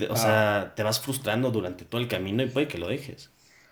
o 0.09 0.15
sea, 0.15 0.61
ah. 0.61 0.75
te 0.75 0.83
vas 0.83 0.99
frustrando 0.99 1.51
durante 1.51 1.85
todo 1.85 2.01
el 2.01 2.07
camino 2.07 2.43
y 2.43 2.47
puede 2.47 2.67
que 2.67 2.77
lo 2.77 2.87
dejes. 2.87 3.31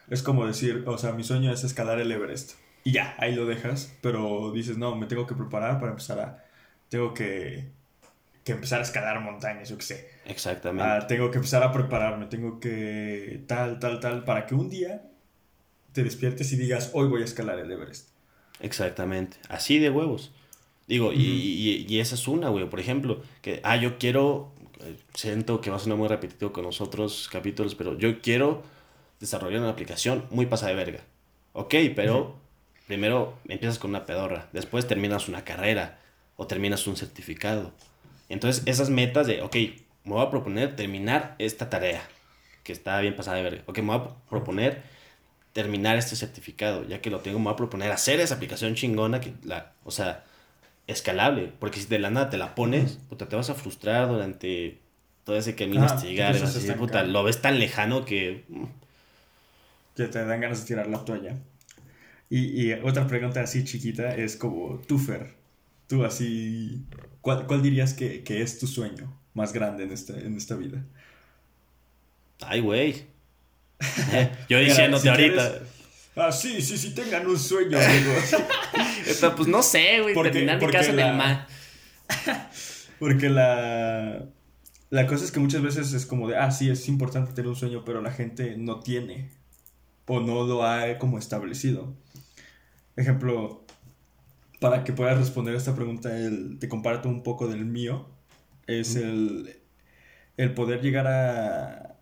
Es 0.10 0.24
como 0.24 0.46
decir, 0.46 0.84
o 0.88 0.98
sea, 0.98 1.12
mi 1.12 1.24
sueño 1.24 1.52
es 1.52 1.64
escalar 1.64 2.00
el 2.00 2.12
Everest. 2.12 2.54
Y 2.84 2.94
ya, 2.94 3.16
ahí 3.20 3.36
lo 3.36 3.46
dejas, 3.46 3.94
pero 4.02 4.52
dices, 4.54 4.78
no, 4.78 4.96
me 4.96 5.08
tengo 5.08 5.28
que 5.28 5.36
preparar 5.36 5.80
para 5.80 5.92
empezar 5.92 6.20
a... 6.20 6.44
Tengo 6.88 7.14
que 7.14 7.70
que 8.48 8.54
empezar 8.54 8.80
a 8.80 8.84
escalar 8.84 9.20
montañas, 9.20 9.68
yo 9.68 9.78
qué 9.78 9.84
sé. 9.84 10.10
Exactamente. 10.26 10.90
Ah, 10.90 11.06
tengo 11.06 11.30
que 11.30 11.38
empezar 11.38 11.64
a 11.64 11.72
prepararme, 11.74 12.28
tengo 12.28 12.62
que 12.62 13.44
tal, 13.46 13.78
tal, 13.78 14.00
tal, 14.00 14.24
para 14.24 14.46
que 14.46 14.56
un 14.56 14.70
día 14.70 15.04
te 15.92 16.02
despiertes 16.02 16.54
y 16.54 16.56
digas, 16.56 16.92
hoy 16.94 17.10
voy 17.10 17.22
a 17.24 17.26
escalar 17.26 17.60
el 17.60 17.70
Everest. 17.70 18.10
Exactamente, 18.62 19.38
así 19.50 19.80
de 19.80 19.90
huevos. 19.90 20.32
Digo, 20.88 21.12
y, 21.12 21.86
y, 21.90 22.00
esa 22.00 22.16
es 22.16 22.30
una, 22.30 22.48
güey, 22.48 22.70
por 22.70 22.80
ejemplo, 22.80 23.22
que, 23.42 23.60
ah, 23.64 23.76
yo 23.76 23.98
quiero, 23.98 24.54
eh, 24.80 24.96
siento 25.14 25.60
que 25.60 25.70
va 25.70 25.76
a 25.76 25.80
sonar 25.80 25.98
muy 25.98 26.08
repetitivo 26.08 26.54
con 26.54 26.64
los 26.64 26.80
otros 26.80 27.28
capítulos, 27.30 27.76
pero 27.76 27.98
yo 27.98 28.22
quiero 28.22 28.64
desarrollar 29.20 29.60
una 29.60 29.72
aplicación 29.72 30.26
muy 30.30 30.46
pasada 30.46 30.70
de 30.70 30.76
verga. 30.78 31.04
Ok, 31.52 31.76
pero 31.94 32.38
primero 32.88 33.38
empiezas 33.50 33.78
con 33.78 33.90
una 33.90 34.06
pedorra, 34.06 34.48
después 34.54 34.88
terminas 34.88 35.28
una 35.28 35.44
carrera 35.44 36.00
o 36.38 36.48
terminas 36.48 36.88
un 36.88 36.96
certificado 36.96 37.74
entonces, 38.30 38.64
esas 38.66 38.90
metas 38.90 39.28
de, 39.28 39.42
ok, 39.42 39.56
me 40.04 40.14
voy 40.14 40.26
a 40.26 40.30
proponer 40.30 40.76
terminar 40.76 41.36
esta 41.40 41.70
tarea, 41.70 42.02
que 42.64 42.74
está 42.74 43.00
bien 43.02 43.16
pasada 43.16 43.38
de 43.38 43.44
ver. 43.44 43.64
Ok, 43.66 43.80
me 43.80 43.98
voy 43.98 44.08
a 44.08 44.30
proponer 44.30 44.82
terminar 45.54 45.98
este 45.98 46.16
certificado, 46.16 46.88
ya 46.88 47.02
que 47.02 47.10
lo 47.10 47.20
tengo, 47.20 47.40
me 47.40 47.46
voy 47.46 47.54
a 47.54 47.58
proponer 47.58 47.92
hacer 47.92 48.20
esa 48.20 48.36
aplicación 48.36 48.76
chingona, 48.76 49.20
que 49.20 49.34
la, 49.44 49.74
o 49.84 49.92
sea, 49.92 50.24
escalable, 50.86 51.52
porque 51.60 51.80
si 51.80 51.88
de 51.88 52.00
la 52.00 52.10
nada 52.10 52.30
te 52.30 52.38
la 52.38 52.56
pones, 52.56 53.00
puta, 53.10 53.28
te 53.28 53.36
vas 53.36 53.50
a 53.50 53.56
frustrar 53.56 54.08
durante 54.08 54.80
todo 55.24 55.36
ese 55.36 55.56
camino 55.56 55.84
hasta 55.84 56.04
llegar, 56.04 56.36
así, 56.36 56.72
puta, 56.74 57.04
lo 57.04 57.24
ves 57.24 57.42
tan 57.42 57.60
lejano 57.60 58.06
que... 58.06 58.46
Que 59.96 60.08
te 60.08 60.24
dan 60.24 60.40
ganas 60.40 60.62
de 60.62 60.68
tirar 60.68 60.88
la 60.88 61.04
toalla. 61.04 61.36
Y, 62.30 62.70
y 62.70 62.74
otra 62.74 63.08
pregunta 63.08 63.42
así 63.42 63.64
chiquita 63.64 64.16
es 64.16 64.36
como, 64.36 64.80
tú, 64.88 65.00
Fer, 65.00 65.34
tú 65.88 66.06
así, 66.06 66.86
¿Cuál, 67.28 67.62
dirías 67.62 67.94
que, 67.94 68.24
es 68.26 68.58
tu 68.58 68.68
sueño 68.68 69.14
más 69.34 69.52
grande 69.52 69.84
en, 69.84 69.92
este, 69.92 70.14
en 70.14 70.38
esta 70.38 70.56
vida? 70.56 70.82
Ay, 72.40 72.62
güey. 72.62 73.06
yo 74.48 74.58
diciéndote 74.60 75.10
ahorita. 75.10 75.60
Ah, 76.16 76.32
sí, 76.32 76.62
sí, 76.62 76.78
sí, 76.78 76.96
tengan 76.96 77.28
un 77.28 77.38
sueño, 77.38 77.78
amigo. 77.82 78.12
pues 79.36 79.48
no 79.50 79.62
sé, 79.62 80.00
güey, 80.04 80.16
terminar 80.16 80.62
mi 80.62 80.72
casa 80.72 80.92
en 80.92 81.00
el 81.00 81.16
mar. 81.16 81.48
porque 83.00 83.30
la, 83.30 84.24
la 84.90 85.06
cosa 85.06 85.26
es 85.26 85.32
que 85.34 85.42
muchas 85.42 85.62
veces 85.62 85.92
es 85.92 86.06
como 86.06 86.30
de, 86.30 86.38
ah, 86.38 86.50
sí, 86.50 86.70
es 86.70 86.88
importante 86.88 87.34
tener 87.34 87.50
un 87.50 87.58
sueño, 87.58 87.84
pero 87.84 88.02
la 88.02 88.12
gente 88.12 88.56
no 88.56 88.80
tiene 88.80 89.32
o 90.06 90.22
no 90.22 90.46
lo 90.46 90.64
ha 90.64 90.98
como 90.98 91.18
establecido. 91.18 91.94
Ejemplo, 92.96 93.67
para 94.60 94.84
que 94.84 94.94
puedas 94.94 95.18
responder 95.18 95.54
a 95.54 95.58
esta 95.58 95.76
pregunta, 95.76 96.18
el, 96.18 96.58
te 96.60 96.70
comparto 96.70 97.10
un 97.10 97.24
poco 97.24 97.48
del 97.48 97.66
mío. 97.66 98.10
Es 98.66 98.96
el, 98.96 99.62
el 100.38 100.54
poder 100.54 100.82
llegar 100.82 101.08
a... 101.08 102.00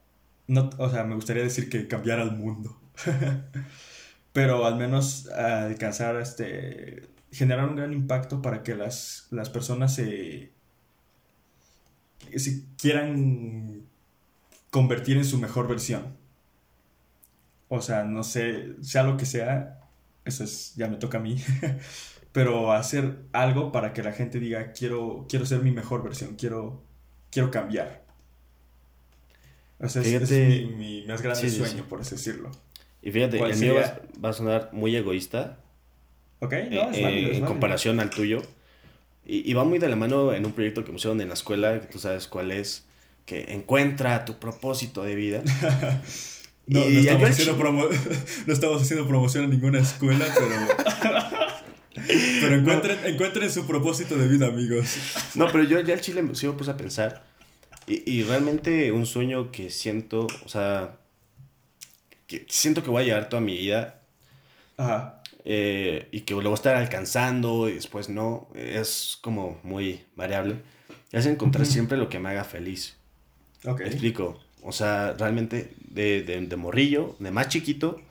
No, 0.47 0.69
o 0.77 0.89
sea, 0.89 1.03
me 1.03 1.15
gustaría 1.15 1.43
decir 1.43 1.69
que 1.69 1.87
cambiar 1.87 2.19
al 2.19 2.37
mundo. 2.37 2.79
Pero 4.33 4.65
al 4.65 4.77
menos 4.77 5.27
alcanzar 5.27 6.17
este... 6.17 7.07
Generar 7.31 7.67
un 7.67 7.75
gran 7.75 7.93
impacto 7.93 8.41
para 8.41 8.63
que 8.63 8.75
las, 8.75 9.27
las 9.31 9.49
personas 9.49 9.93
se... 9.93 10.53
se 12.35 12.63
quieran 12.77 13.85
convertir 14.69 15.17
en 15.17 15.25
su 15.25 15.39
mejor 15.39 15.67
versión. 15.67 16.17
O 17.67 17.81
sea, 17.81 18.03
no 18.03 18.23
sé, 18.23 18.75
sea 18.81 19.03
lo 19.03 19.17
que 19.17 19.25
sea, 19.25 19.79
eso 20.25 20.43
es, 20.43 20.75
ya 20.75 20.87
me 20.87 20.97
toca 20.97 21.17
a 21.19 21.21
mí. 21.21 21.37
pero 22.35 22.73
hacer 22.73 23.19
algo 23.31 23.71
para 23.71 23.93
que 23.93 24.03
la 24.03 24.11
gente 24.11 24.41
diga, 24.41 24.73
quiero, 24.73 25.25
quiero 25.29 25.45
ser 25.45 25.61
mi 25.61 25.71
mejor 25.71 26.03
versión, 26.03 26.35
quiero, 26.35 26.83
quiero 27.31 27.49
cambiar. 27.49 28.03
O 29.79 29.87
sea, 29.87 30.01
es, 30.01 30.29
mi, 30.75 31.05
más 31.07 31.21
grande 31.21 31.49
sueño, 31.49 31.85
por 31.87 32.01
así 32.01 32.15
decirlo. 32.15 32.51
Y 33.01 33.11
fíjate, 33.11 33.39
el 33.39 33.55
mío 33.55 33.75
va, 34.21 34.29
a 34.29 34.33
sonar 34.33 34.69
muy 34.73 34.93
egoísta, 34.97 35.59
Ok, 36.39 36.51
no, 36.51 36.57
eh, 36.57 36.89
es 36.91 37.01
válido, 37.01 37.29
eh, 37.29 37.31
es 37.31 37.37
en 37.37 37.45
comparación 37.45 38.01
al 38.01 38.09
tuyo. 38.09 38.41
Y, 39.25 39.49
y 39.49 39.53
va 39.53 39.63
muy 39.63 39.79
de 39.79 39.87
la 39.87 39.95
mano 39.95 40.33
en 40.33 40.45
un 40.45 40.51
proyecto 40.51 40.83
que 40.83 40.91
pusieron 40.91 41.21
en 41.21 41.29
la 41.29 41.35
escuela, 41.35 41.79
que 41.79 41.87
tú 41.87 41.99
sabes 41.99 42.27
cuál 42.27 42.51
es, 42.51 42.85
que 43.25 43.53
encuentra 43.53 44.25
tu 44.25 44.39
propósito 44.39 45.03
de 45.03 45.15
vida. 45.15 45.41
No, 46.67 46.79
Y 46.79 46.93
no, 46.93 46.99
estamos 46.99 47.29
haciendo 47.29 47.57
promo- 47.59 47.89
no 48.47 48.53
estamos 48.53 48.81
haciendo 48.81 49.07
promoción 49.07 49.43
a 49.45 49.47
ninguna 49.47 49.79
escuela, 49.79 50.25
pero. 50.33 51.21
pero 52.41 52.55
encuentren, 52.55 52.99
encuentren 53.05 53.51
su 53.51 53.65
propósito 53.65 54.17
de 54.17 54.27
vida, 54.27 54.47
amigos. 54.47 54.97
No, 55.35 55.47
pero 55.51 55.63
yo 55.63 55.79
ya 55.81 55.93
el 55.93 56.01
chile 56.01 56.21
sí 56.33 56.47
me 56.47 56.53
puse 56.53 56.71
a 56.71 56.77
pensar. 56.77 57.23
Y, 57.87 58.09
y 58.11 58.23
realmente 58.23 58.91
un 58.91 59.05
sueño 59.05 59.51
que 59.51 59.69
siento, 59.69 60.27
o 60.43 60.49
sea, 60.49 60.97
que 62.27 62.45
siento 62.49 62.83
que 62.83 62.89
voy 62.89 63.03
a 63.03 63.05
llevar 63.05 63.29
toda 63.29 63.41
mi 63.41 63.55
vida 63.57 64.01
Ajá. 64.77 65.21
eh, 65.45 66.07
y 66.11 66.21
que 66.21 66.33
lo 66.33 66.41
voy 66.41 66.51
a 66.51 66.55
estar 66.55 66.75
alcanzando 66.75 67.69
y 67.69 67.73
después 67.73 68.09
no, 68.09 68.47
es 68.55 69.17
como 69.21 69.59
muy 69.63 70.01
variable. 70.15 70.55
Es 71.11 71.25
encontrar 71.27 71.63
Ujú. 71.63 71.71
siempre 71.73 71.97
lo 71.97 72.09
que 72.09 72.19
me 72.19 72.29
haga 72.29 72.43
feliz. 72.43 72.95
Ok. 73.65 73.81
Me 73.81 73.87
explico. 73.87 74.39
O 74.63 74.71
sea, 74.71 75.13
realmente 75.17 75.73
de, 75.79 76.23
de, 76.23 76.41
de 76.41 76.55
morrillo, 76.55 77.15
de 77.19 77.29
más 77.31 77.47
chiquito, 77.49 78.01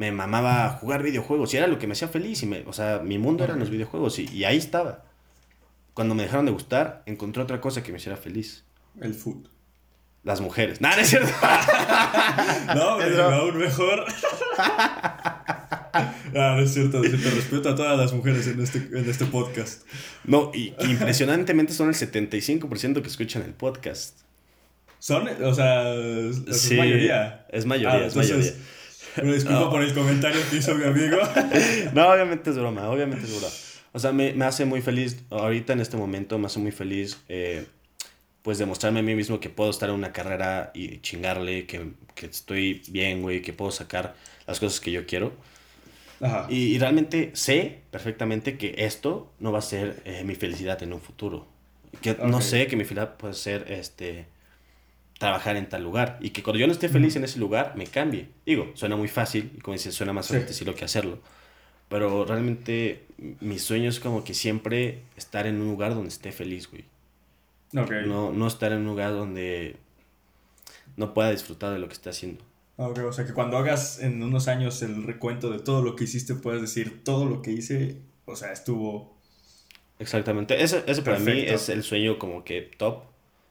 me 0.00 0.12
mamaba 0.12 0.70
jugar 0.80 1.02
videojuegos 1.02 1.52
y 1.52 1.58
era 1.58 1.66
lo 1.66 1.78
que 1.78 1.86
me 1.86 1.92
hacía 1.92 2.08
feliz. 2.08 2.42
Y 2.42 2.46
me, 2.46 2.62
o 2.66 2.72
sea, 2.72 3.00
mi 3.04 3.18
mundo 3.18 3.44
eran 3.44 3.58
los 3.58 3.68
videojuegos 3.68 4.18
y, 4.18 4.26
y 4.34 4.44
ahí 4.44 4.56
estaba. 4.56 5.04
Cuando 5.92 6.14
me 6.14 6.22
dejaron 6.22 6.46
de 6.46 6.52
gustar, 6.52 7.02
encontré 7.04 7.42
otra 7.42 7.60
cosa 7.60 7.82
que 7.82 7.92
me 7.92 7.98
hiciera 7.98 8.16
feliz. 8.16 8.64
El 8.98 9.12
food. 9.12 9.48
Las 10.22 10.40
mujeres. 10.40 10.80
Nada, 10.80 10.96
no 10.96 11.02
es 11.02 11.08
cierto. 11.10 11.28
No, 12.74 12.96
pero 12.96 13.24
aún 13.30 13.58
mejor. 13.58 14.06
Ah, 15.92 16.54
no 16.56 16.60
es 16.60 16.72
cierto, 16.72 16.98
no 16.98 17.04
es 17.04 17.10
cierto. 17.10 17.30
Respeto 17.36 17.68
a 17.68 17.74
todas 17.74 17.98
las 17.98 18.12
mujeres 18.12 18.46
en 18.46 18.60
este, 18.60 18.78
en 18.78 19.10
este 19.10 19.26
podcast. 19.26 19.82
No, 20.24 20.52
y 20.54 20.72
impresionantemente 20.88 21.72
son 21.72 21.88
el 21.88 21.94
75% 21.96 23.02
que 23.02 23.08
escuchan 23.08 23.42
el 23.42 23.52
podcast. 23.52 24.20
Son, 25.00 25.28
o 25.42 25.52
sea, 25.52 25.92
es, 25.92 26.38
es 26.46 26.60
Sí, 26.60 26.76
mayoría. 26.76 27.44
Es 27.50 27.66
mayoría, 27.66 28.04
Ah, 28.04 28.06
es 28.06 28.14
entonces, 28.14 28.36
mayoría. 28.36 28.52
Una 29.22 29.32
disculpa 29.32 29.60
No. 29.60 29.70
por 29.70 29.82
el 29.82 29.92
comentario 29.94 30.40
que 30.50 30.56
hizo 30.56 30.74
mi 30.74 30.84
amigo. 30.84 31.16
No, 31.94 32.08
obviamente 32.08 32.50
es 32.50 32.56
broma, 32.56 32.88
obviamente 32.88 33.24
es 33.24 33.30
broma. 33.32 33.52
O 33.92 33.98
sea, 33.98 34.12
me, 34.12 34.32
me 34.34 34.44
hace 34.44 34.64
muy 34.64 34.80
feliz, 34.82 35.18
ahorita 35.30 35.72
en 35.72 35.80
este 35.80 35.96
momento 35.96 36.38
me 36.38 36.46
hace 36.46 36.60
muy 36.60 36.70
feliz, 36.70 37.18
eh, 37.28 37.66
pues 38.42 38.58
demostrarme 38.58 39.00
a 39.00 39.02
mí 39.02 39.14
mismo 39.14 39.40
que 39.40 39.50
puedo 39.50 39.70
estar 39.70 39.88
en 39.88 39.96
una 39.96 40.12
carrera 40.12 40.70
y 40.74 41.00
chingarle, 41.00 41.66
que, 41.66 41.88
que 42.14 42.26
estoy 42.26 42.82
bien, 42.88 43.20
güey, 43.22 43.42
que 43.42 43.52
puedo 43.52 43.70
sacar 43.72 44.14
las 44.46 44.60
cosas 44.60 44.80
que 44.80 44.92
yo 44.92 45.06
quiero. 45.06 45.32
Ajá. 46.20 46.46
Y, 46.48 46.74
y 46.74 46.78
realmente 46.78 47.30
sé 47.34 47.80
perfectamente 47.90 48.56
que 48.58 48.74
esto 48.78 49.32
no 49.40 49.50
va 49.52 49.58
a 49.58 49.62
ser 49.62 50.02
eh, 50.04 50.22
mi 50.24 50.34
felicidad 50.36 50.82
en 50.82 50.92
un 50.92 51.00
futuro. 51.00 51.46
Que 52.00 52.14
no 52.14 52.40
sé 52.40 52.66
que 52.68 52.76
mi 52.76 52.84
felicidad 52.84 53.16
puede 53.16 53.34
ser 53.34 53.66
este 53.68 54.26
trabajar 55.20 55.56
en 55.58 55.68
tal 55.68 55.82
lugar 55.82 56.16
y 56.22 56.30
que 56.30 56.42
cuando 56.42 56.58
yo 56.58 56.66
no 56.66 56.72
esté 56.72 56.88
feliz 56.88 57.14
en 57.14 57.24
ese 57.24 57.38
lugar 57.38 57.74
me 57.76 57.84
cambie. 57.86 58.30
Digo, 58.46 58.70
suena 58.72 58.96
muy 58.96 59.06
fácil 59.06 59.52
y 59.54 59.60
como 59.60 59.74
dices, 59.74 59.94
suena 59.94 60.14
más 60.14 60.24
Sí. 60.24 60.32
fácil 60.32 60.48
decirlo 60.48 60.74
que 60.74 60.86
hacerlo. 60.86 61.18
Pero 61.90 62.24
realmente 62.24 63.04
mi 63.40 63.58
sueño 63.58 63.90
es 63.90 64.00
como 64.00 64.24
que 64.24 64.32
siempre 64.32 65.02
estar 65.18 65.46
en 65.46 65.60
un 65.60 65.68
lugar 65.68 65.94
donde 65.94 66.08
esté 66.08 66.32
feliz, 66.32 66.70
güey. 66.70 66.84
Ok. 67.76 68.06
No, 68.06 68.32
no 68.32 68.46
estar 68.46 68.72
en 68.72 68.78
un 68.78 68.86
lugar 68.86 69.10
donde 69.12 69.76
no 70.96 71.12
pueda 71.12 71.30
disfrutar 71.30 71.74
de 71.74 71.80
lo 71.80 71.86
que 71.88 71.92
esté 71.94 72.08
haciendo. 72.08 72.42
Ok, 72.76 73.00
o 73.00 73.12
sea 73.12 73.26
que 73.26 73.34
cuando 73.34 73.58
hagas 73.58 74.00
en 74.00 74.22
unos 74.22 74.48
años 74.48 74.80
el 74.80 75.02
recuento 75.04 75.50
de 75.50 75.58
todo 75.58 75.82
lo 75.82 75.96
que 75.96 76.04
hiciste, 76.04 76.34
puedes 76.34 76.62
decir 76.62 77.04
todo 77.04 77.26
lo 77.26 77.42
que 77.42 77.52
hice, 77.52 77.98
o 78.24 78.36
sea, 78.36 78.52
estuvo 78.52 79.18
Exactamente. 79.98 80.62
Ese, 80.62 80.82
ese 80.86 81.02
para 81.02 81.18
mí 81.18 81.40
es 81.40 81.68
el 81.68 81.82
sueño 81.82 82.18
como 82.18 82.42
que 82.42 82.62
top. 82.78 83.02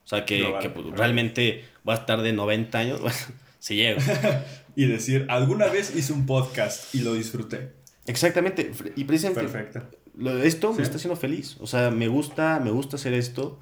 O 0.10 0.16
sea, 0.16 0.26
que, 0.26 0.43
pues, 0.74 0.88
realmente 0.97 1.66
va 1.88 1.93
a 1.93 1.97
estar 1.97 2.20
de 2.24 2.34
90 2.34 2.78
años. 2.80 2.99
Bueno, 3.01 3.16
si 3.60 3.76
llego. 3.76 3.99
y 4.76 4.86
decir, 4.88 5.28
alguna 5.30 5.68
vez 5.68 5.93
hice 5.95 6.14
un 6.14 6.26
podcast 6.26 6.95
y 6.95 7.01
lo 7.01 7.14
disfruté. 7.14 7.74
Exactamente. 8.07 8.72
Y 8.95 9.03
precisamente 9.03 9.41
Perfecto. 9.41 9.84
esto 10.43 10.72
Sí. 10.72 10.78
me 10.78 10.84
está 10.84 10.95
haciendo 10.97 11.16
feliz. 11.16 11.57
O 11.60 11.68
sea, 11.68 11.91
me 11.91 12.07
gusta, 12.07 12.60
me 12.64 12.72
gusta 12.72 12.95
hacer 12.95 13.14
esto. 13.14 13.60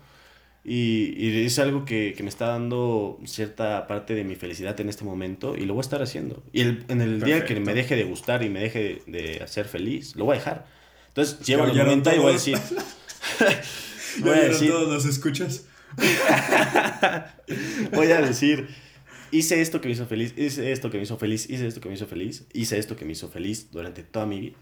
Y, 0.63 1.15
y 1.17 1.45
es 1.45 1.59
algo 1.59 1.83
que, 1.83 2.13
que 2.15 2.23
me 2.23 2.29
está 2.29 2.47
dando 2.47 3.19
cierta 3.25 3.87
parte 3.87 4.13
de 4.15 4.23
mi 4.23 4.35
felicidad 4.35 4.79
en 4.79 4.87
este 4.87 5.03
momento 5.03 5.55
y 5.57 5.65
lo 5.65 5.73
voy 5.73 5.81
a 5.81 5.85
estar 5.87 6.01
haciendo. 6.01 6.43
Y 6.53 6.61
el- 6.61 6.85
en 6.87 7.01
el 7.01 7.21
día 7.21 7.43
que 7.43 7.59
me 7.59 7.73
deje 7.73 7.97
de 7.97 8.03
gustar 8.05 8.43
y 8.43 8.49
me 8.49 8.59
deje 8.61 9.01
de, 9.07 9.41
hacer 9.43 9.65
feliz, 9.65 10.15
lo 10.15 10.25
voy 10.25 10.35
a 10.35 10.39
dejar. 10.39 10.65
Entonces, 11.09 11.39
llevo 11.45 11.63
oyeron 11.63 11.87
momento 11.87 12.13
y 12.15 12.19
voy 12.19 12.29
a 12.29 12.33
decir... 12.33 12.57
¿Ya 13.39 14.23
voy 14.23 14.37
a 14.37 14.41
decir, 14.43 14.69
todos 14.71 14.87
los 14.87 15.05
escuchas? 15.05 15.65
voy 17.93 18.11
a 18.11 18.21
decir, 18.21 18.67
hice 19.31 19.61
esto 19.61 19.81
que 19.81 19.87
me 19.87 19.93
hizo 19.93 20.05
feliz, 20.05 20.33
hice 20.37 20.71
esto 20.71 20.89
que 20.89 20.97
me 20.97 21.03
hizo 21.03 21.17
feliz, 21.17 21.49
hice 21.49 21.67
esto 21.67 21.81
que 21.81 21.89
me 21.89 21.95
hizo 21.95 22.07
feliz, 22.07 22.45
hice 22.53 22.77
esto 22.77 22.95
que 22.95 23.05
me 23.05 23.13
hizo 23.13 23.29
feliz 23.29 23.71
durante 23.71 24.03
toda 24.03 24.25
mi 24.25 24.39
vida. 24.39 24.57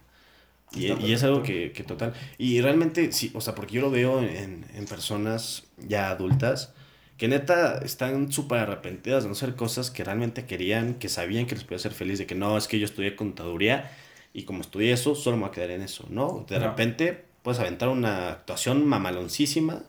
Y, 0.73 0.91
y 0.91 1.13
es 1.13 1.23
algo 1.23 1.43
que, 1.43 1.71
que 1.71 1.83
total. 1.83 2.13
Y 2.37 2.59
realmente, 2.61 3.11
sí, 3.11 3.31
o 3.33 3.41
sea, 3.41 3.55
porque 3.55 3.75
yo 3.75 3.81
lo 3.81 3.91
veo 3.91 4.21
en, 4.21 4.65
en 4.73 4.85
personas 4.85 5.63
ya 5.77 6.09
adultas 6.09 6.73
que 7.17 7.27
neta 7.27 7.77
están 7.79 8.31
súper 8.31 8.59
arrepentidas 8.59 9.23
de 9.23 9.29
no 9.29 9.33
hacer 9.33 9.55
cosas 9.55 9.89
que 9.89 10.03
realmente 10.03 10.45
querían, 10.45 10.95
que 10.95 11.07
sabían 11.07 11.45
que 11.45 11.55
les 11.55 11.63
podía 11.63 11.77
hacer 11.77 11.93
feliz, 11.93 12.19
de 12.19 12.25
que 12.25 12.35
no, 12.35 12.57
es 12.57 12.67
que 12.67 12.77
yo 12.77 12.85
estudié 12.85 13.15
contaduría 13.15 13.91
y 14.33 14.43
como 14.43 14.61
estudié 14.61 14.91
eso, 14.91 15.15
solo 15.15 15.37
me 15.37 15.43
voy 15.43 15.49
a 15.49 15.53
quedar 15.53 15.71
en 15.71 15.81
eso, 15.81 16.05
¿no? 16.09 16.45
De 16.47 16.57
Ajá. 16.57 16.69
repente 16.69 17.23
puedes 17.41 17.59
aventar 17.59 17.87
una 17.89 18.31
actuación 18.31 18.85
mamaloncísima 18.85 19.83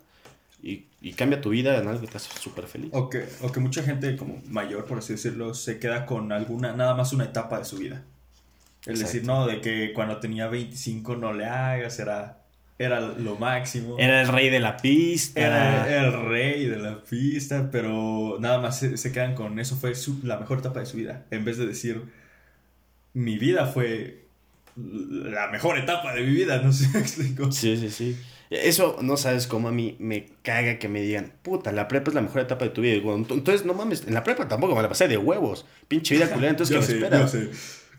y, 0.69 0.87
y 1.01 1.13
cambia 1.13 1.41
tu 1.41 1.51
vida 1.51 1.79
en 1.81 1.87
algo 1.87 2.01
que 2.01 2.09
te 2.09 2.17
hace 2.17 2.31
súper 2.41 2.67
feliz. 2.67 2.91
O 2.93 3.09
que, 3.09 3.25
o 3.43 3.53
que 3.53 3.61
mucha 3.61 3.83
gente 3.83 4.17
como 4.17 4.43
mayor, 4.49 4.85
por 4.87 4.99
así 4.99 5.13
decirlo, 5.13 5.55
se 5.55 5.79
queda 5.79 6.07
con 6.07 6.33
alguna, 6.33 6.73
nada 6.73 6.95
más 6.95 7.13
una 7.13 7.25
etapa 7.25 7.59
de 7.59 7.65
su 7.65 7.77
vida. 7.79 8.03
Es 8.83 9.01
Exacto. 9.01 9.07
decir, 9.07 9.25
no, 9.25 9.47
de 9.47 9.61
que 9.61 9.93
cuando 9.93 10.19
tenía 10.19 10.49
25 10.49 11.17
no 11.17 11.33
le 11.33 11.45
hagas, 11.47 11.99
era, 11.99 12.39
era 12.79 13.01
lo 13.01 13.37
máximo. 13.37 13.97
Era 13.99 14.23
el 14.23 14.29
rey 14.29 14.49
de 14.51 14.59
la 14.61 14.77
pista. 14.77 15.41
Era, 15.41 15.89
era 15.89 16.07
el 16.09 16.29
rey 16.29 16.67
de 16.67 16.79
la 16.79 17.03
pista, 17.05 17.69
pero 17.71 18.37
nada 18.41 18.59
más 18.59 18.79
se, 18.79 18.97
se 18.97 19.13
quedan 19.13 19.35
con 19.35 19.59
eso 19.61 19.77
fue 19.77 19.95
su- 19.95 20.21
la 20.25 20.39
mejor 20.39 20.59
etapa 20.59 20.81
de 20.81 20.87
su 20.87 20.97
vida. 20.97 21.27
En 21.31 21.45
vez 21.45 21.59
de 21.59 21.67
decir, 21.67 22.03
mi 23.15 23.39
vida 23.39 23.67
fue 23.67 24.27
la 24.77 25.49
mejor 25.49 25.79
etapa 25.79 26.13
de 26.15 26.23
mi 26.23 26.33
vida, 26.33 26.61
no 26.61 26.73
sé 26.73 26.87
si 26.87 26.93
me 26.93 27.01
explico. 27.01 27.51
Sí, 27.53 27.77
sí, 27.77 27.91
sí. 27.91 28.17
Eso 28.51 28.99
no 29.03 29.17
sabes 29.17 29.47
cómo 29.47 29.69
a 29.69 29.73
mí 29.73 29.97
me 29.99 30.27
caga 30.43 30.79
que 30.79 30.89
me 30.89 31.01
digan, 31.03 31.33
puta, 31.43 31.73
la 31.73 31.89
prepa 31.89 32.11
es 32.11 32.15
la 32.15 32.21
mejor 32.23 32.43
etapa 32.43 32.65
de 32.65 32.71
tu 32.71 32.81
vida. 32.81 32.93
Y 32.95 33.01
digo, 33.01 33.17
"Ent- 33.17 33.33
entonces, 33.33 33.67
no 33.67 33.75
mames, 33.75 34.07
en 34.07 34.15
la 34.15 34.23
prepa 34.23 34.47
tampoco 34.49 34.75
me 34.77 34.83
la 34.83 34.89
pasé 34.89 35.09
de 35.09 35.17
huevos. 35.19 35.67
Pinche 35.89 36.15
vida 36.15 36.31
culera, 36.33 36.51
entonces, 36.51 36.75
¿qué 36.75 36.81
me 36.81 36.87
sé, 36.87 36.95
espera? 37.05 37.27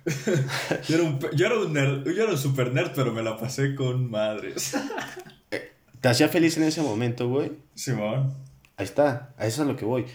yo 0.87 0.95
era 0.95 1.03
un, 1.03 1.19
yo, 1.35 1.45
era 1.45 1.59
un 1.59 1.73
nerd, 1.73 2.05
yo 2.05 2.23
era 2.23 2.31
un 2.31 2.37
super 2.37 2.71
nerd, 2.73 2.91
pero 2.95 3.11
me 3.13 3.21
la 3.23 3.35
pasé 3.37 3.75
con 3.75 4.09
madres. 4.09 4.73
¿Te 6.01 6.07
hacía 6.09 6.29
feliz 6.29 6.55
en 6.57 6.63
ese 6.63 6.81
momento, 6.81 7.27
güey? 7.27 7.51
Simón. 7.75 8.33
Ahí 8.77 8.85
está, 8.85 9.33
a 9.37 9.47
eso 9.47 9.63
es 9.63 9.67
a 9.67 9.71
lo 9.71 9.75
que 9.75 9.83
voy. 9.85 10.05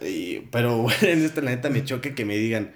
Y- 0.00 0.40
pero, 0.52 0.76
güey, 0.82 0.94
en 1.02 1.24
esta 1.24 1.40
la 1.42 1.50
neta 1.50 1.68
me 1.68 1.84
choca 1.84 2.14
que 2.14 2.24
me 2.24 2.36
digan, 2.36 2.72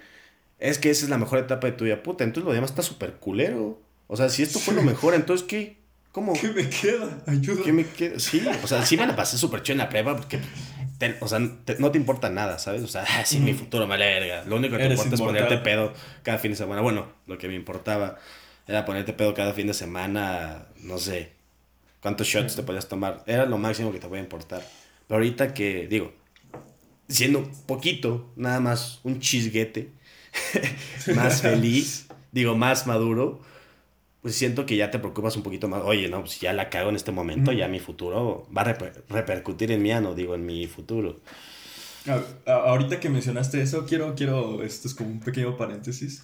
es 0.59 0.77
que 0.77 0.89
esa 0.91 1.05
es 1.05 1.09
la 1.09 1.17
mejor 1.17 1.39
etapa 1.39 1.65
de 1.67 1.73
tu 1.73 1.85
vida. 1.85 2.03
Puta, 2.03 2.23
entonces 2.23 2.45
lo 2.45 2.53
demás 2.53 2.69
está 2.71 2.83
súper 2.83 3.13
culero. 3.13 3.81
O 4.07 4.17
sea, 4.17 4.29
si 4.29 4.43
esto 4.43 4.59
fue 4.59 4.73
lo 4.75 4.83
mejor, 4.83 5.13
entonces, 5.15 5.47
¿qué? 5.47 5.77
¿Cómo? 6.11 6.33
¿Qué 6.33 6.49
me 6.49 6.69
queda? 6.69 7.23
Ayuda. 7.25 7.63
¿Qué 7.63 7.71
me 7.71 7.85
queda? 7.85 8.19
Sí, 8.19 8.43
o 8.63 8.67
sea, 8.67 8.85
sí 8.85 8.97
me 8.97 9.07
la 9.07 9.15
pasé 9.15 9.37
súper 9.37 9.61
chido 9.63 9.73
en 9.73 9.77
la 9.79 9.89
prepa 9.89 10.15
porque, 10.15 10.39
te- 10.97 11.17
o 11.21 11.27
sea, 11.27 11.39
te- 11.63 11.77
no 11.79 11.89
te 11.91 11.97
importa 11.97 12.29
nada, 12.29 12.59
¿sabes? 12.59 12.83
O 12.83 12.87
sea, 12.87 13.05
ah, 13.07 13.23
sí, 13.25 13.39
mi 13.39 13.53
futuro 13.53 13.87
me 13.87 13.97
verga. 13.97 14.43
Lo 14.45 14.57
único 14.57 14.75
que 14.75 14.83
te 14.83 14.93
importa 14.93 15.15
es 15.15 15.21
ponerte 15.21 15.57
pedo 15.63 15.93
cada 16.23 16.37
fin 16.37 16.51
de 16.51 16.57
semana. 16.57 16.81
Bueno, 16.81 17.07
lo 17.27 17.37
que 17.37 17.47
me 17.47 17.55
importaba 17.55 18.17
era 18.67 18.85
ponerte 18.85 19.13
pedo 19.13 19.33
cada 19.33 19.53
fin 19.53 19.67
de 19.67 19.73
semana, 19.73 20.65
no 20.81 20.97
sé, 20.97 21.31
cuántos 22.01 22.27
shots 22.27 22.55
te 22.57 22.63
podías 22.63 22.89
tomar. 22.89 23.23
Era 23.25 23.45
lo 23.45 23.57
máximo 23.57 23.91
que 23.93 23.99
te 23.99 24.07
podía 24.07 24.21
importar. 24.23 24.61
Pero 25.07 25.17
ahorita 25.17 25.53
que, 25.53 25.87
digo, 25.87 26.13
siendo 27.07 27.49
poquito, 27.67 28.31
nada 28.35 28.59
más 28.59 28.99
un 29.03 29.19
chisguete, 29.21 29.91
más 31.15 31.41
feliz, 31.41 32.07
digo, 32.33 32.55
más 32.55 32.85
maduro, 32.85 33.41
pues 34.21 34.35
siento 34.35 34.65
que 34.65 34.75
ya 34.75 34.91
te 34.91 34.99
preocupas 34.99 35.35
un 35.35 35.43
poquito 35.43 35.67
más. 35.67 35.81
Oye, 35.83 36.07
no, 36.09 36.19
pues 36.21 36.39
ya 36.39 36.53
la 36.53 36.69
cago 36.69 36.89
en 36.89 36.95
este 36.95 37.11
momento, 37.11 37.51
ya 37.51 37.67
mi 37.67 37.79
futuro 37.79 38.47
va 38.55 38.61
a 38.61 38.65
reper- 38.77 39.03
repercutir 39.09 39.71
en 39.71 39.81
mí, 39.81 39.89
no 40.01 40.13
digo, 40.13 40.35
en 40.35 40.45
mi 40.45 40.67
futuro. 40.67 41.19
A- 42.45 42.51
ahorita 42.51 42.99
que 42.99 43.09
mencionaste 43.09 43.61
eso, 43.61 43.85
quiero, 43.85 44.13
quiero, 44.15 44.63
esto 44.63 44.87
es 44.87 44.93
como 44.93 45.09
un 45.09 45.19
pequeño 45.19 45.57
paréntesis. 45.57 46.23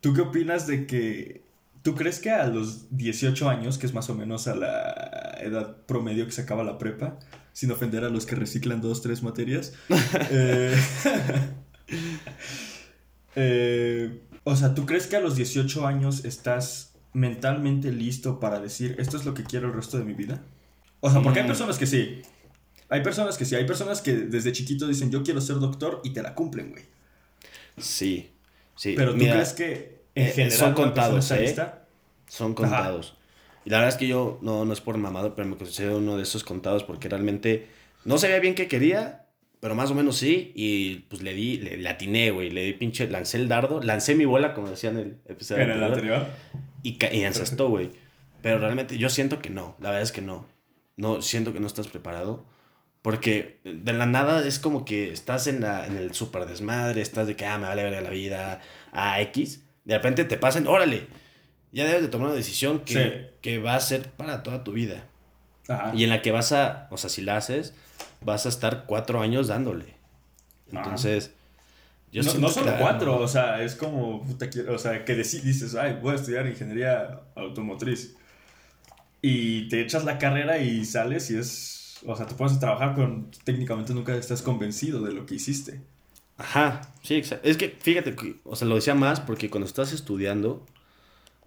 ¿Tú 0.00 0.12
qué 0.14 0.22
opinas 0.22 0.66
de 0.66 0.86
que, 0.86 1.42
tú 1.82 1.94
crees 1.94 2.18
que 2.20 2.30
a 2.30 2.46
los 2.46 2.94
18 2.96 3.48
años, 3.48 3.76
que 3.78 3.86
es 3.86 3.92
más 3.94 4.08
o 4.10 4.14
menos 4.14 4.46
a 4.48 4.54
la 4.54 5.36
edad 5.42 5.76
promedio 5.86 6.24
que 6.26 6.32
se 6.32 6.42
acaba 6.42 6.64
la 6.64 6.78
prepa, 6.78 7.18
sin 7.52 7.70
ofender 7.70 8.04
a 8.04 8.08
los 8.08 8.26
que 8.26 8.34
reciclan 8.34 8.80
dos, 8.80 9.00
tres 9.02 9.22
materias, 9.22 9.74
eh, 10.30 10.74
eh, 13.36 14.20
o 14.44 14.56
sea, 14.56 14.74
¿tú 14.74 14.86
crees 14.86 15.06
que 15.06 15.16
a 15.16 15.20
los 15.20 15.36
18 15.36 15.86
años 15.86 16.24
estás 16.24 16.93
mentalmente 17.14 17.90
listo 17.90 18.38
para 18.40 18.60
decir, 18.60 18.96
esto 18.98 19.16
es 19.16 19.24
lo 19.24 19.32
que 19.34 19.42
quiero 19.44 19.68
el 19.68 19.72
resto 19.74 19.96
de 19.98 20.04
mi 20.04 20.12
vida? 20.12 20.42
O 21.00 21.10
sea, 21.10 21.22
porque 21.22 21.38
hay 21.40 21.44
Mm. 21.44 21.48
personas 21.48 21.78
que 21.78 21.86
sí. 21.86 22.22
Hay 22.90 23.02
personas 23.02 23.38
que 23.38 23.44
sí. 23.46 23.54
Hay 23.54 23.66
personas 23.66 24.02
que 24.02 24.12
desde 24.14 24.52
chiquito 24.52 24.86
dicen, 24.86 25.10
yo 25.10 25.22
quiero 25.22 25.40
ser 25.40 25.56
doctor 25.56 26.00
y 26.04 26.10
te 26.10 26.22
la 26.22 26.34
cumplen, 26.34 26.70
güey. 26.72 26.84
Sí, 27.78 28.30
sí. 28.76 28.94
Pero 28.96 29.12
tú 29.12 29.18
Mira, 29.18 29.34
crees 29.34 29.52
que 29.52 30.02
en 30.14 30.26
eh, 30.26 30.30
general 30.30 30.58
son 30.58 30.74
contados, 30.74 31.30
¿eh? 31.30 31.40
lista? 31.40 31.86
Son 32.28 32.54
contados. 32.54 33.16
Y 33.64 33.70
la 33.70 33.78
verdad 33.78 33.94
es 33.94 33.98
que 33.98 34.06
yo, 34.06 34.38
no, 34.42 34.64
no 34.64 34.72
es 34.72 34.80
por 34.80 34.96
mamado, 34.98 35.34
pero 35.34 35.48
me 35.48 35.56
considero 35.56 35.98
uno 35.98 36.16
de 36.16 36.22
esos 36.22 36.44
contados 36.44 36.84
porque 36.84 37.08
realmente 37.08 37.66
no 38.04 38.18
sabía 38.18 38.38
bien 38.38 38.54
qué 38.54 38.68
quería, 38.68 39.26
pero 39.60 39.74
más 39.74 39.90
o 39.90 39.94
menos 39.94 40.16
sí. 40.18 40.52
Y 40.54 40.96
pues 41.08 41.22
le 41.22 41.32
di, 41.34 41.56
le, 41.58 41.78
le 41.78 41.88
atiné, 41.88 42.30
güey. 42.30 42.50
Le 42.50 42.64
di 42.64 42.72
pinche, 42.74 43.08
lancé 43.08 43.38
el 43.38 43.48
dardo, 43.48 43.80
lancé 43.80 44.14
mi 44.14 44.24
bola, 44.26 44.52
como 44.54 44.68
decía 44.68 44.90
en 44.90 44.98
el 44.98 45.16
episodio 45.26 45.62
En 45.62 45.70
el 45.70 45.82
anterior. 45.82 46.26
Y, 46.84 46.98
y 47.12 47.24
encestó, 47.24 47.68
güey. 47.68 47.90
Pero 48.42 48.58
realmente 48.58 48.96
yo 48.98 49.08
siento 49.08 49.40
que 49.40 49.50
no. 49.50 49.74
La 49.80 49.88
verdad 49.88 50.02
es 50.02 50.12
que 50.12 50.20
no. 50.20 50.46
No, 50.96 51.20
siento 51.22 51.52
que 51.52 51.58
no 51.58 51.66
estás 51.66 51.88
preparado. 51.88 52.44
Porque 53.02 53.58
de 53.64 53.92
la 53.92 54.06
nada 54.06 54.46
es 54.46 54.58
como 54.60 54.84
que 54.84 55.10
estás 55.12 55.46
en, 55.48 55.60
la, 55.60 55.86
en 55.86 55.96
el 55.96 56.14
super 56.14 56.46
desmadre, 56.46 57.02
estás 57.02 57.26
de 57.26 57.34
que, 57.36 57.44
ah, 57.44 57.58
me 57.58 57.66
vale 57.66 57.82
ver 57.82 58.02
la 58.02 58.10
vida, 58.10 58.60
a 58.92 59.20
X. 59.22 59.62
De 59.84 59.94
repente 59.96 60.24
te 60.24 60.36
pasan, 60.38 60.66
órale, 60.66 61.06
ya 61.72 61.84
debes 61.84 62.02
de 62.02 62.08
tomar 62.08 62.28
una 62.28 62.36
decisión 62.36 62.80
que, 62.80 62.92
Sí. 62.94 63.36
que 63.42 63.58
va 63.58 63.74
a 63.74 63.80
ser 63.80 64.10
para 64.12 64.42
toda 64.42 64.62
tu 64.64 64.72
vida. 64.72 65.04
Ajá. 65.68 65.92
Y 65.94 66.04
en 66.04 66.10
la 66.10 66.22
que 66.22 66.30
vas 66.32 66.52
a, 66.52 66.86
o 66.90 66.96
sea, 66.96 67.10
si 67.10 67.20
la 67.22 67.36
haces, 67.36 67.74
vas 68.22 68.46
a 68.46 68.48
estar 68.50 68.84
cuatro 68.86 69.20
años 69.20 69.48
dándole. 69.48 69.96
Entonces, 70.72 71.34
yo 72.14 72.22
no, 72.22 72.48
no 72.48 72.64
la- 72.64 72.78
cuatro, 72.78 73.18
o 73.18 73.28
sea, 73.28 73.62
es 73.62 73.74
como, 73.74 74.22
puta, 74.24 74.48
o 74.70 74.78
sea, 74.78 75.04
que 75.04 75.14
dices, 75.14 75.74
ay, 75.74 75.98
voy 76.00 76.12
a 76.12 76.14
estudiar 76.16 76.46
ingeniería 76.46 77.20
automotriz. 77.34 78.16
Y 79.22 79.68
te 79.68 79.80
echas 79.80 80.04
la 80.04 80.18
carrera 80.18 80.58
y 80.58 80.84
sales 80.84 81.30
y 81.30 81.38
es, 81.38 81.96
o 82.06 82.14
sea, 82.14 82.26
te 82.26 82.34
pones 82.34 82.56
a 82.56 82.60
trabajar 82.60 82.94
con, 82.94 83.30
técnicamente 83.44 83.94
nunca 83.94 84.14
estás 84.14 84.42
convencido 84.42 85.00
de 85.02 85.12
lo 85.12 85.26
que 85.26 85.36
hiciste. 85.36 85.80
Ajá, 86.36 86.80
sí, 87.02 87.14
exacto. 87.16 87.48
Es 87.48 87.56
que 87.56 87.70
fíjate, 87.80 88.14
o 88.44 88.56
sea, 88.56 88.66
lo 88.68 88.74
decía 88.74 88.94
más 88.94 89.20
porque 89.20 89.50
cuando 89.50 89.66
estás 89.66 89.92
estudiando, 89.92 90.64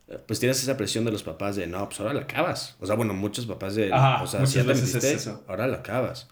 eh, 0.07 0.19
pues 0.25 0.39
tienes 0.39 0.61
esa 0.63 0.77
presión 0.77 1.05
de 1.05 1.11
los 1.11 1.23
papás 1.23 1.55
de, 1.55 1.67
no, 1.67 1.85
pues 1.87 1.99
ahora 1.99 2.13
la 2.13 2.21
acabas. 2.21 2.77
O 2.79 2.85
sea, 2.85 2.95
bueno, 2.95 3.13
muchos 3.13 3.45
papás 3.45 3.75
de, 3.75 3.93
Ajá, 3.93 4.23
o 4.23 4.27
sea, 4.27 4.45
si 4.45 4.55
ya 4.55 4.61
te 4.65 4.73
metiste, 4.73 5.17
ahora 5.47 5.67
la 5.67 5.77
acabas. 5.77 6.27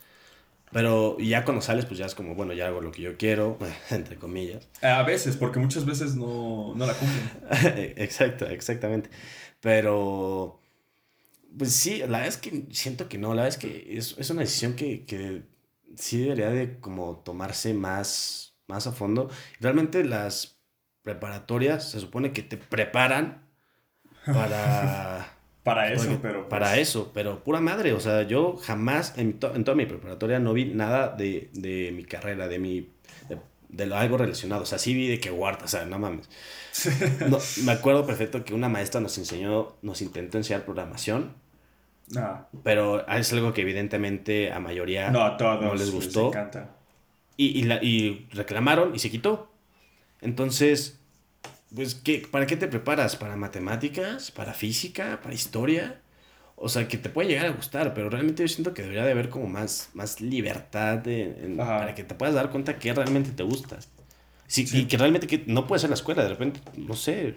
Pero 0.76 1.18
ya 1.20 1.46
cuando 1.46 1.62
sales, 1.62 1.86
pues 1.86 1.98
ya 1.98 2.06
es 2.06 2.16
como, 2.16 2.36
bueno, 2.36 2.52
ya 2.52 2.68
hago 2.68 2.82
lo 2.82 2.92
que 2.92 3.02
yo 3.02 3.16
quiero, 3.16 3.58
entre 3.92 4.18
comillas. 4.18 4.68
A 4.82 5.04
veces, 5.04 5.38
porque 5.38 5.58
muchas 5.58 5.86
veces 5.86 6.18
no, 6.18 6.74
no 6.76 6.86
la 6.86 6.94
cumplen. 6.94 7.94
Exacto, 7.96 8.46
exactamente. 8.46 9.10
Pero, 9.62 10.60
pues 11.58 11.72
sí, 11.72 12.00
la 12.00 12.08
verdad 12.08 12.28
es 12.28 12.36
que 12.36 12.66
siento 12.72 13.08
que 13.08 13.18
no, 13.18 13.30
la 13.30 13.44
verdad 13.44 13.58
es 13.58 13.58
que 13.58 13.98
es, 13.98 14.16
es 14.18 14.30
una 14.30 14.42
decisión 14.42 14.76
que, 14.76 15.06
que 15.06 15.44
sí 15.96 16.20
debería 16.20 16.50
de 16.50 16.78
como 16.82 17.20
tomarse 17.20 17.74
más, 17.74 18.58
más 18.68 18.86
a 18.86 18.92
fondo. 18.92 19.30
Realmente 19.62 20.04
las 20.04 20.60
preparatorias 21.04 21.90
se 21.90 22.02
supone 22.02 22.34
que 22.34 22.44
te 22.44 22.58
preparan 22.58 23.48
para... 24.26 25.32
Para 25.66 25.92
eso, 25.92 26.20
pero... 26.22 26.42
pues, 26.42 26.50
Para 26.50 26.78
eso, 26.78 27.12
pero 27.14 27.44
pura 27.44 27.60
madre, 27.60 27.92
o 27.94 28.00
sea, 28.00 28.24
yo 28.24 28.56
jamás 28.58 29.18
en, 29.18 29.40
to- 29.40 29.54
en 29.56 29.66
toda 29.66 29.76
mi 29.76 29.86
preparatoria 29.88 30.40
no 30.40 30.54
vi 30.54 30.66
nada 30.66 31.10
de, 31.10 31.50
de 31.54 31.92
mi 31.92 32.06
carrera, 32.06 32.48
de 32.48 32.60
mi... 32.60 32.90
De, 33.30 33.40
de 33.70 33.86
lo- 33.88 33.98
algo 33.98 34.18
relacionado, 34.18 34.64
o 34.64 34.66
sea, 34.68 34.78
sí 34.78 34.94
vi 34.94 35.08
de 35.10 35.20
que 35.20 35.32
guarda, 35.32 35.66
o 35.66 35.68
sea, 35.68 35.86
no 35.86 36.00
mames. 36.00 36.30
No, 37.30 37.40
me 37.66 37.72
acuerdo 37.74 38.06
perfecto 38.06 38.44
que 38.46 38.54
una 38.54 38.70
maestra 38.70 39.02
nos 39.02 39.18
enseñó, 39.18 39.76
nos 39.82 40.02
intentó 40.02 40.38
enseñar 40.38 40.64
programación, 40.66 41.34
Ah, 42.16 42.48
pero 42.64 43.08
es 43.08 43.34
algo 43.34 43.52
que 43.54 43.62
evidentemente 43.62 44.52
a 44.52 44.60
mayoría 44.60 45.10
no, 45.10 45.24
a 45.24 45.38
todos 45.38 45.60
no 45.62 45.74
les 45.74 45.90
gustó. 45.92 46.28
encanta. 46.28 46.70
y, 47.38 47.48
y, 47.60 47.64
la- 47.64 47.84
y 47.84 48.28
reclamaron 48.32 48.94
y 48.96 49.00
se 49.00 49.10
quitó. 49.10 49.52
Entonces, 50.22 51.00
pues, 51.74 51.96
¿qué, 51.96 52.28
¿para 52.32 52.46
qué 52.46 52.58
te 52.58 52.68
preparas? 52.68 53.16
¿Para 53.16 53.36
matemáticas? 53.36 54.32
¿Para 54.32 54.54
física? 54.54 55.20
¿Para 55.22 55.34
historia? 55.36 56.02
O 56.56 56.70
sea, 56.70 56.88
que 56.88 56.98
te 56.98 57.10
puede 57.10 57.30
llegar 57.30 57.48
a 57.48 57.50
gustar, 57.52 57.94
pero 57.94 58.10
realmente 58.10 58.44
yo 58.44 58.48
siento 58.48 58.74
que 58.74 58.82
debería 58.84 59.04
de 59.06 59.12
haber 59.12 59.30
como 59.30 59.48
más, 59.48 59.90
más 59.94 60.22
libertad 60.22 60.98
de- 61.00 61.46
en- 61.46 61.58
para 61.58 61.94
que 61.96 62.04
te 62.04 62.16
puedas 62.16 62.36
dar 62.36 62.50
cuenta 62.52 62.80
que 62.80 62.94
realmente 62.94 63.32
te 63.32 63.44
gusta. 63.44 63.80
Sí, 64.48 64.66
Sí. 64.68 64.82
Y 64.82 64.86
que 64.86 64.98
realmente 64.98 65.28
que 65.28 65.44
no 65.48 65.68
puede 65.68 65.80
ser 65.82 65.90
la 65.90 65.96
escuela, 65.96 66.24
de 66.24 66.30
repente, 66.30 66.62
no 66.78 66.96
sé, 66.96 67.36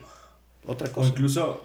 otra 0.67 0.89
O 0.89 0.93
cosa. 0.93 1.09
incluso, 1.11 1.63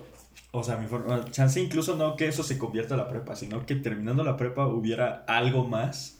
o 0.51 0.63
sea, 0.63 0.77
mi 0.77 0.87
forma, 0.87 1.25
chance 1.31 1.59
incluso 1.61 1.95
no 1.95 2.15
que 2.15 2.27
eso 2.27 2.43
se 2.43 2.57
convierta 2.57 2.95
a 2.95 2.97
la 2.97 3.07
prepa, 3.09 3.35
sino 3.35 3.65
que 3.65 3.75
terminando 3.75 4.23
la 4.23 4.37
prepa 4.37 4.67
hubiera 4.67 5.23
algo 5.27 5.67
más 5.67 6.19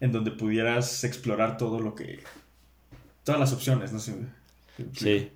en 0.00 0.12
donde 0.12 0.30
pudieras 0.32 1.04
explorar 1.04 1.56
todo 1.58 1.80
lo 1.80 1.94
que... 1.94 2.20
Todas 3.24 3.40
las 3.40 3.52
opciones, 3.52 3.92
no 3.92 3.98
sé. 3.98 4.14
Sí, 4.92 5.30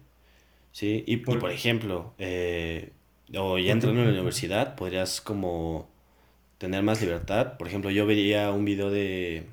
sí. 0.73 1.05
Y, 1.07 1.15
y 1.15 1.17
Por- 1.19 1.51
ejemplo, 1.51 2.15
eh, 2.19 2.91
o 3.37 3.59
ya 3.59 3.73
entrando 3.73 4.01
en 4.01 4.07
la 4.09 4.13
universidad, 4.13 4.75
podrías 4.75 5.21
como 5.21 5.89
tener 6.59 6.83
más 6.83 7.01
libertad. 7.01 7.57
Por 7.59 7.69
ejemplo, 7.69 7.91
yo 7.91 8.07
vería 8.07 8.51
un 8.51 8.65
video 8.65 8.91
de... 8.91 9.45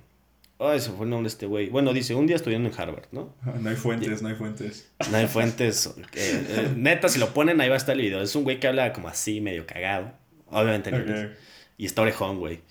Ay, 0.57 0.79
se 0.79 0.89
fue 0.91 1.03
el 1.03 1.09
nombre 1.09 1.23
de 1.25 1.33
este 1.33 1.45
güey. 1.47 1.67
Bueno, 1.69 1.91
dice, 1.93 2.15
un 2.15 2.27
día 2.27 2.37
estudiando 2.37 2.69
en 2.69 2.79
Harvard, 2.79 3.07
¿no? 3.11 3.33
No 3.59 3.69
hay 3.69 3.75
fuentes, 3.75 4.21
no 4.21 4.29
hay 4.29 4.35
fuentes. 4.35 4.89
No 5.11 5.17
hay 5.17 5.27
fuentes. 5.27 5.87
eh, 6.13 6.45
eh, 6.49 6.73
neta, 6.75 7.09
si 7.09 7.19
lo 7.19 7.33
ponen, 7.33 7.59
ahí 7.59 7.67
va 7.69 7.75
a 7.75 7.77
estar 7.77 7.95
el 7.95 8.01
video. 8.01 8.21
Es 8.21 8.35
un 8.35 8.43
güey 8.43 8.59
que 8.59 8.67
habla 8.67 8.93
como 8.93 9.07
así, 9.09 9.41
medio 9.41 9.65
cagado. 9.67 10.13
Obviamente. 10.47 10.93
Ok. 10.95 11.31
Y 11.77 11.85
está 11.85 12.03
orejón, 12.03 12.39
güey. 12.39 12.61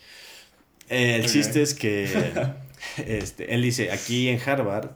Eh, 0.88 1.16
el 1.16 1.26
chiste 1.30 1.60
es 1.62 1.74
que 1.74 2.08
este, 3.06 3.54
él 3.54 3.60
dice, 3.62 3.90
aquí 3.92 4.28
en 4.28 4.40
Harvard 4.40 4.90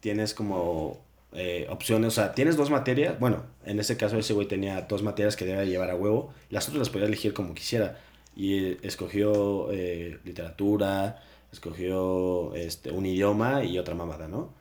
tienes 0.00 0.34
como 0.34 1.02
eh, 1.36 1.66
opciones, 1.70 2.08
o 2.08 2.10
sea, 2.10 2.32
tienes 2.34 2.56
dos 2.56 2.70
materias, 2.70 3.18
bueno, 3.20 3.44
en 3.64 3.78
ese 3.80 3.96
caso 3.96 4.18
ese 4.18 4.32
güey 4.34 4.48
tenía 4.48 4.82
dos 4.82 5.02
materias 5.02 5.36
que 5.36 5.44
debía 5.44 5.64
llevar 5.64 5.90
a 5.90 5.94
huevo, 5.96 6.32
las 6.50 6.64
otras 6.68 6.78
las 6.80 6.90
podía 6.90 7.06
elegir 7.06 7.32
como 7.34 7.54
quisiera. 7.54 7.98
Y 8.34 8.58
eh, 8.64 8.78
escogió 8.82 9.70
eh, 9.72 10.18
literatura, 10.24 11.22
escogió 11.52 12.54
este, 12.54 12.90
un 12.90 13.06
idioma 13.06 13.64
y 13.64 13.78
otra 13.78 13.94
mamada, 13.94 14.28
¿no? 14.28 14.52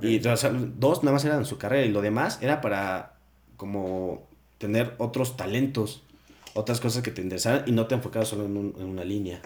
Y 0.00 0.24
o 0.24 0.36
sea, 0.36 0.50
dos 0.54 1.02
nada 1.02 1.14
más 1.14 1.24
eran 1.24 1.38
en 1.40 1.44
su 1.44 1.58
carrera 1.58 1.84
y 1.84 1.90
lo 1.90 2.00
demás 2.00 2.38
era 2.42 2.60
para 2.60 3.14
como 3.56 4.26
tener 4.58 4.94
otros 4.98 5.36
talentos, 5.36 6.04
otras 6.54 6.80
cosas 6.80 7.02
que 7.02 7.10
te 7.10 7.22
interesaran 7.22 7.64
y 7.66 7.72
no 7.72 7.86
te 7.88 7.96
enfocabas 7.96 8.28
solo 8.28 8.44
en, 8.44 8.56
un- 8.56 8.74
en 8.78 8.86
una 8.86 9.02
línea. 9.04 9.40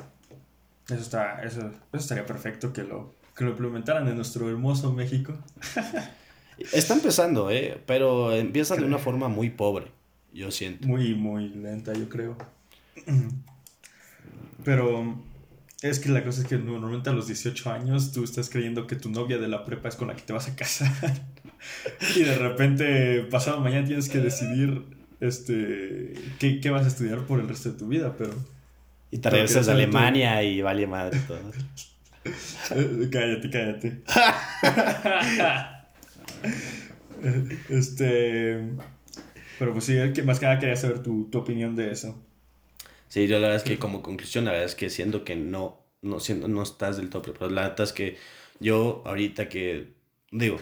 Eso, 0.87 0.97
está, 1.01 1.43
eso, 1.43 1.61
eso 1.61 1.73
estaría 1.93 2.27
perfecto 2.27 2.73
que 2.75 2.83
lo, 2.85 3.11
que 3.35 3.45
lo 3.45 3.51
implementaran 3.51 4.07
en 4.07 4.17
nuestro 4.17 4.51
hermoso 4.51 4.93
México. 4.93 5.33
Está 6.73 6.95
empezando, 6.95 7.51
¿eh? 7.51 7.81
Pero 7.87 8.33
empieza 8.33 8.77
de 8.77 8.85
una 8.85 8.99
forma 8.99 9.29
muy 9.29 9.51
pobre, 9.51 9.87
yo 10.33 10.51
siento. 10.51 10.87
Muy, 10.87 11.15
muy 11.15 11.49
lenta, 11.49 11.93
yo 11.95 12.09
creo. 12.09 12.37
Pero 14.65 15.17
es 15.83 15.99
que 15.99 16.09
la 16.09 16.25
cosa 16.25 16.41
es 16.41 16.47
que 16.47 16.57
normalmente 16.57 17.11
a 17.11 17.13
los 17.13 17.27
18 17.27 17.71
años 17.71 18.13
tú 18.13 18.25
estás 18.25 18.49
creyendo 18.49 18.87
que 18.87 18.97
tu 18.97 19.11
novia 19.11 19.37
de 19.39 19.49
la 19.49 19.65
prepa 19.65 19.89
es 19.89 19.97
con 19.97 20.09
la 20.09 20.17
que 20.17 20.23
te 20.23 20.33
vas 20.33 20.49
a 20.49 20.57
casar. 20.57 20.91
y 22.17 22.21
de 22.21 22.37
repente, 22.37 23.21
pasado 23.31 23.61
mañana 23.61 23.87
tienes 23.87 24.09
que 24.09 24.19
decidir 24.19 24.83
este, 25.21 26.15
qué, 26.39 26.61
qué 26.61 26.71
vas 26.71 26.85
a 26.85 26.89
estudiar 26.89 27.27
por 27.27 27.41
el 27.41 27.49
resto 27.49 27.71
de 27.71 27.79
tu 27.79 27.89
vida. 27.89 28.15
Pero 28.17 28.33
Y 29.11 29.19
te 29.19 29.29
regresas 29.29 29.69
a. 29.69 29.73
Alemania 29.73 30.43
y 30.43 30.63
vale 30.63 30.87
madre 30.87 31.19
todo. 31.27 31.39
Eh, 32.71 33.09
cállate, 33.13 33.51
cállate. 33.51 34.01
este. 37.69 38.61
Pero 39.59 39.73
pues 39.73 39.85
sí, 39.87 39.97
más 40.25 40.41
que 40.41 40.47
nada 40.47 40.59
quería 40.61 40.77
saber 40.77 41.03
tu, 41.03 41.27
tu 41.31 41.39
opinión 41.39 41.77
de 41.77 41.93
eso. 41.93 42.17
Sí, 43.09 43.27
yo 43.29 43.37
la 43.39 43.49
verdad 43.49 43.57
es 43.57 43.63
que 43.65 43.79
como 43.79 44.03
conclusión, 44.03 44.45
la 44.45 44.53
verdad 44.53 44.67
es 44.67 44.75
que 44.75 44.91
siento 44.91 45.25
que 45.25 45.37
no, 45.37 45.87
no, 46.03 46.21
siento, 46.21 46.49
no 46.49 46.63
estás 46.63 46.97
del 46.97 47.11
todo 47.11 47.23
preparado. 47.23 47.51
La 47.55 47.63
verdad 47.69 47.83
es 47.83 47.93
que 47.93 48.17
yo 48.61 49.03
ahorita 49.07 49.49
que, 49.49 49.95
digo, 50.33 50.59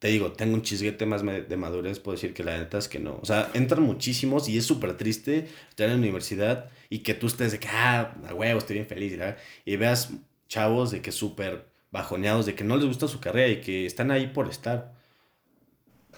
te 0.00 0.08
digo, 0.08 0.32
tengo 0.32 0.54
un 0.54 0.62
chisguete 0.62 1.06
más 1.06 1.22
de 1.24 1.56
madurez, 1.58 2.00
puedo 2.00 2.16
decir 2.16 2.34
que 2.34 2.44
la 2.44 2.58
neta 2.58 2.78
es 2.78 2.88
que 2.88 3.00
no. 3.00 3.18
O 3.22 3.26
sea, 3.26 3.50
entran 3.54 3.82
muchísimos 3.84 4.48
y 4.48 4.58
es 4.58 4.66
súper 4.66 4.96
triste 4.96 5.48
estar 5.70 5.86
en 5.86 5.92
la 5.94 5.98
universidad 5.98 6.70
y 6.90 7.00
que 7.00 7.14
tú 7.14 7.28
estés 7.28 7.52
de 7.52 7.60
que, 7.60 7.68
ah, 7.70 8.16
a 8.28 8.34
huevo, 8.34 8.58
estoy 8.60 8.74
bien 8.76 8.86
feliz. 8.88 9.18
La- 9.18 9.38
y 9.64 9.76
veas 9.76 10.10
chavos 10.48 10.90
de 10.92 11.02
que 11.02 11.12
súper 11.12 11.67
bajoneados, 11.90 12.46
de 12.46 12.54
que 12.54 12.64
no 12.64 12.76
les 12.76 12.86
gusta 12.86 13.08
su 13.08 13.20
carrera 13.20 13.48
y 13.48 13.60
que 13.60 13.86
están 13.86 14.10
ahí 14.10 14.26
por 14.28 14.48
estar. 14.48 14.94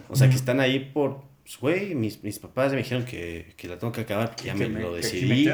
O 0.08 0.16
sea, 0.16 0.28
que 0.28 0.36
están 0.36 0.60
ahí 0.60 0.90
por, 0.92 1.22
pues, 1.42 1.58
güey, 1.58 1.94
mis, 1.94 2.22
mis 2.22 2.38
papás 2.38 2.72
me 2.72 2.78
dijeron 2.78 3.04
que, 3.04 3.54
que 3.56 3.68
la 3.68 3.78
tengo 3.78 3.92
que 3.92 4.00
acabar, 4.02 4.34
que 4.34 4.44
ya 4.46 4.54
Que 4.54 4.68
me, 4.68 4.80
lo 4.80 4.94
decidí. 4.94 5.46
me. 5.46 5.52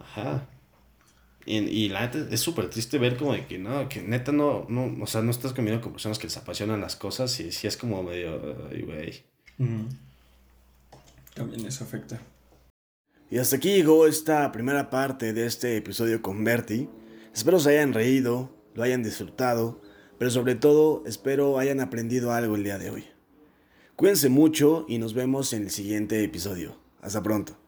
Ajá. 0.00 0.46
Y, 1.46 1.56
y 1.58 1.88
la 1.88 2.02
neta 2.02 2.26
es 2.30 2.40
súper 2.40 2.68
triste 2.68 2.98
ver 2.98 3.16
como 3.16 3.32
de 3.32 3.46
que 3.46 3.58
no, 3.58 3.88
que 3.88 4.02
neta 4.02 4.30
no, 4.30 4.66
no, 4.68 5.02
o 5.02 5.06
sea, 5.06 5.22
no 5.22 5.30
estás 5.30 5.52
conviviendo 5.52 5.82
con 5.82 5.92
personas 5.92 6.18
que 6.18 6.26
les 6.26 6.36
apasionan 6.36 6.80
las 6.80 6.96
cosas 6.96 7.38
y 7.40 7.50
sí 7.50 7.66
es 7.66 7.76
como 7.76 8.02
medio, 8.02 8.56
ay, 8.70 8.82
güey. 8.82 9.24
Ujú. 9.58 9.88
También 11.34 11.66
eso 11.66 11.84
afecta. 11.84 12.20
Y 13.30 13.38
hasta 13.38 13.56
aquí 13.56 13.70
llegó 13.72 14.06
esta 14.06 14.50
primera 14.52 14.90
parte 14.90 15.32
de 15.32 15.46
este 15.46 15.76
episodio 15.76 16.20
con 16.20 16.42
Bertie. 16.44 16.88
Espero 17.32 17.58
se 17.60 17.70
hayan 17.70 17.94
reído, 17.94 18.52
lo 18.74 18.82
hayan 18.82 19.02
disfrutado, 19.02 19.80
pero 20.18 20.30
sobre 20.30 20.54
todo 20.54 21.02
espero 21.06 21.58
hayan 21.58 21.80
aprendido 21.80 22.32
algo 22.32 22.56
el 22.56 22.64
día 22.64 22.78
de 22.78 22.90
hoy. 22.90 23.04
Cuídense 23.96 24.28
mucho 24.28 24.86
y 24.88 24.98
nos 24.98 25.12
vemos 25.14 25.52
en 25.52 25.64
el 25.64 25.70
siguiente 25.70 26.24
episodio. 26.24 26.76
Hasta 27.02 27.22
pronto. 27.22 27.59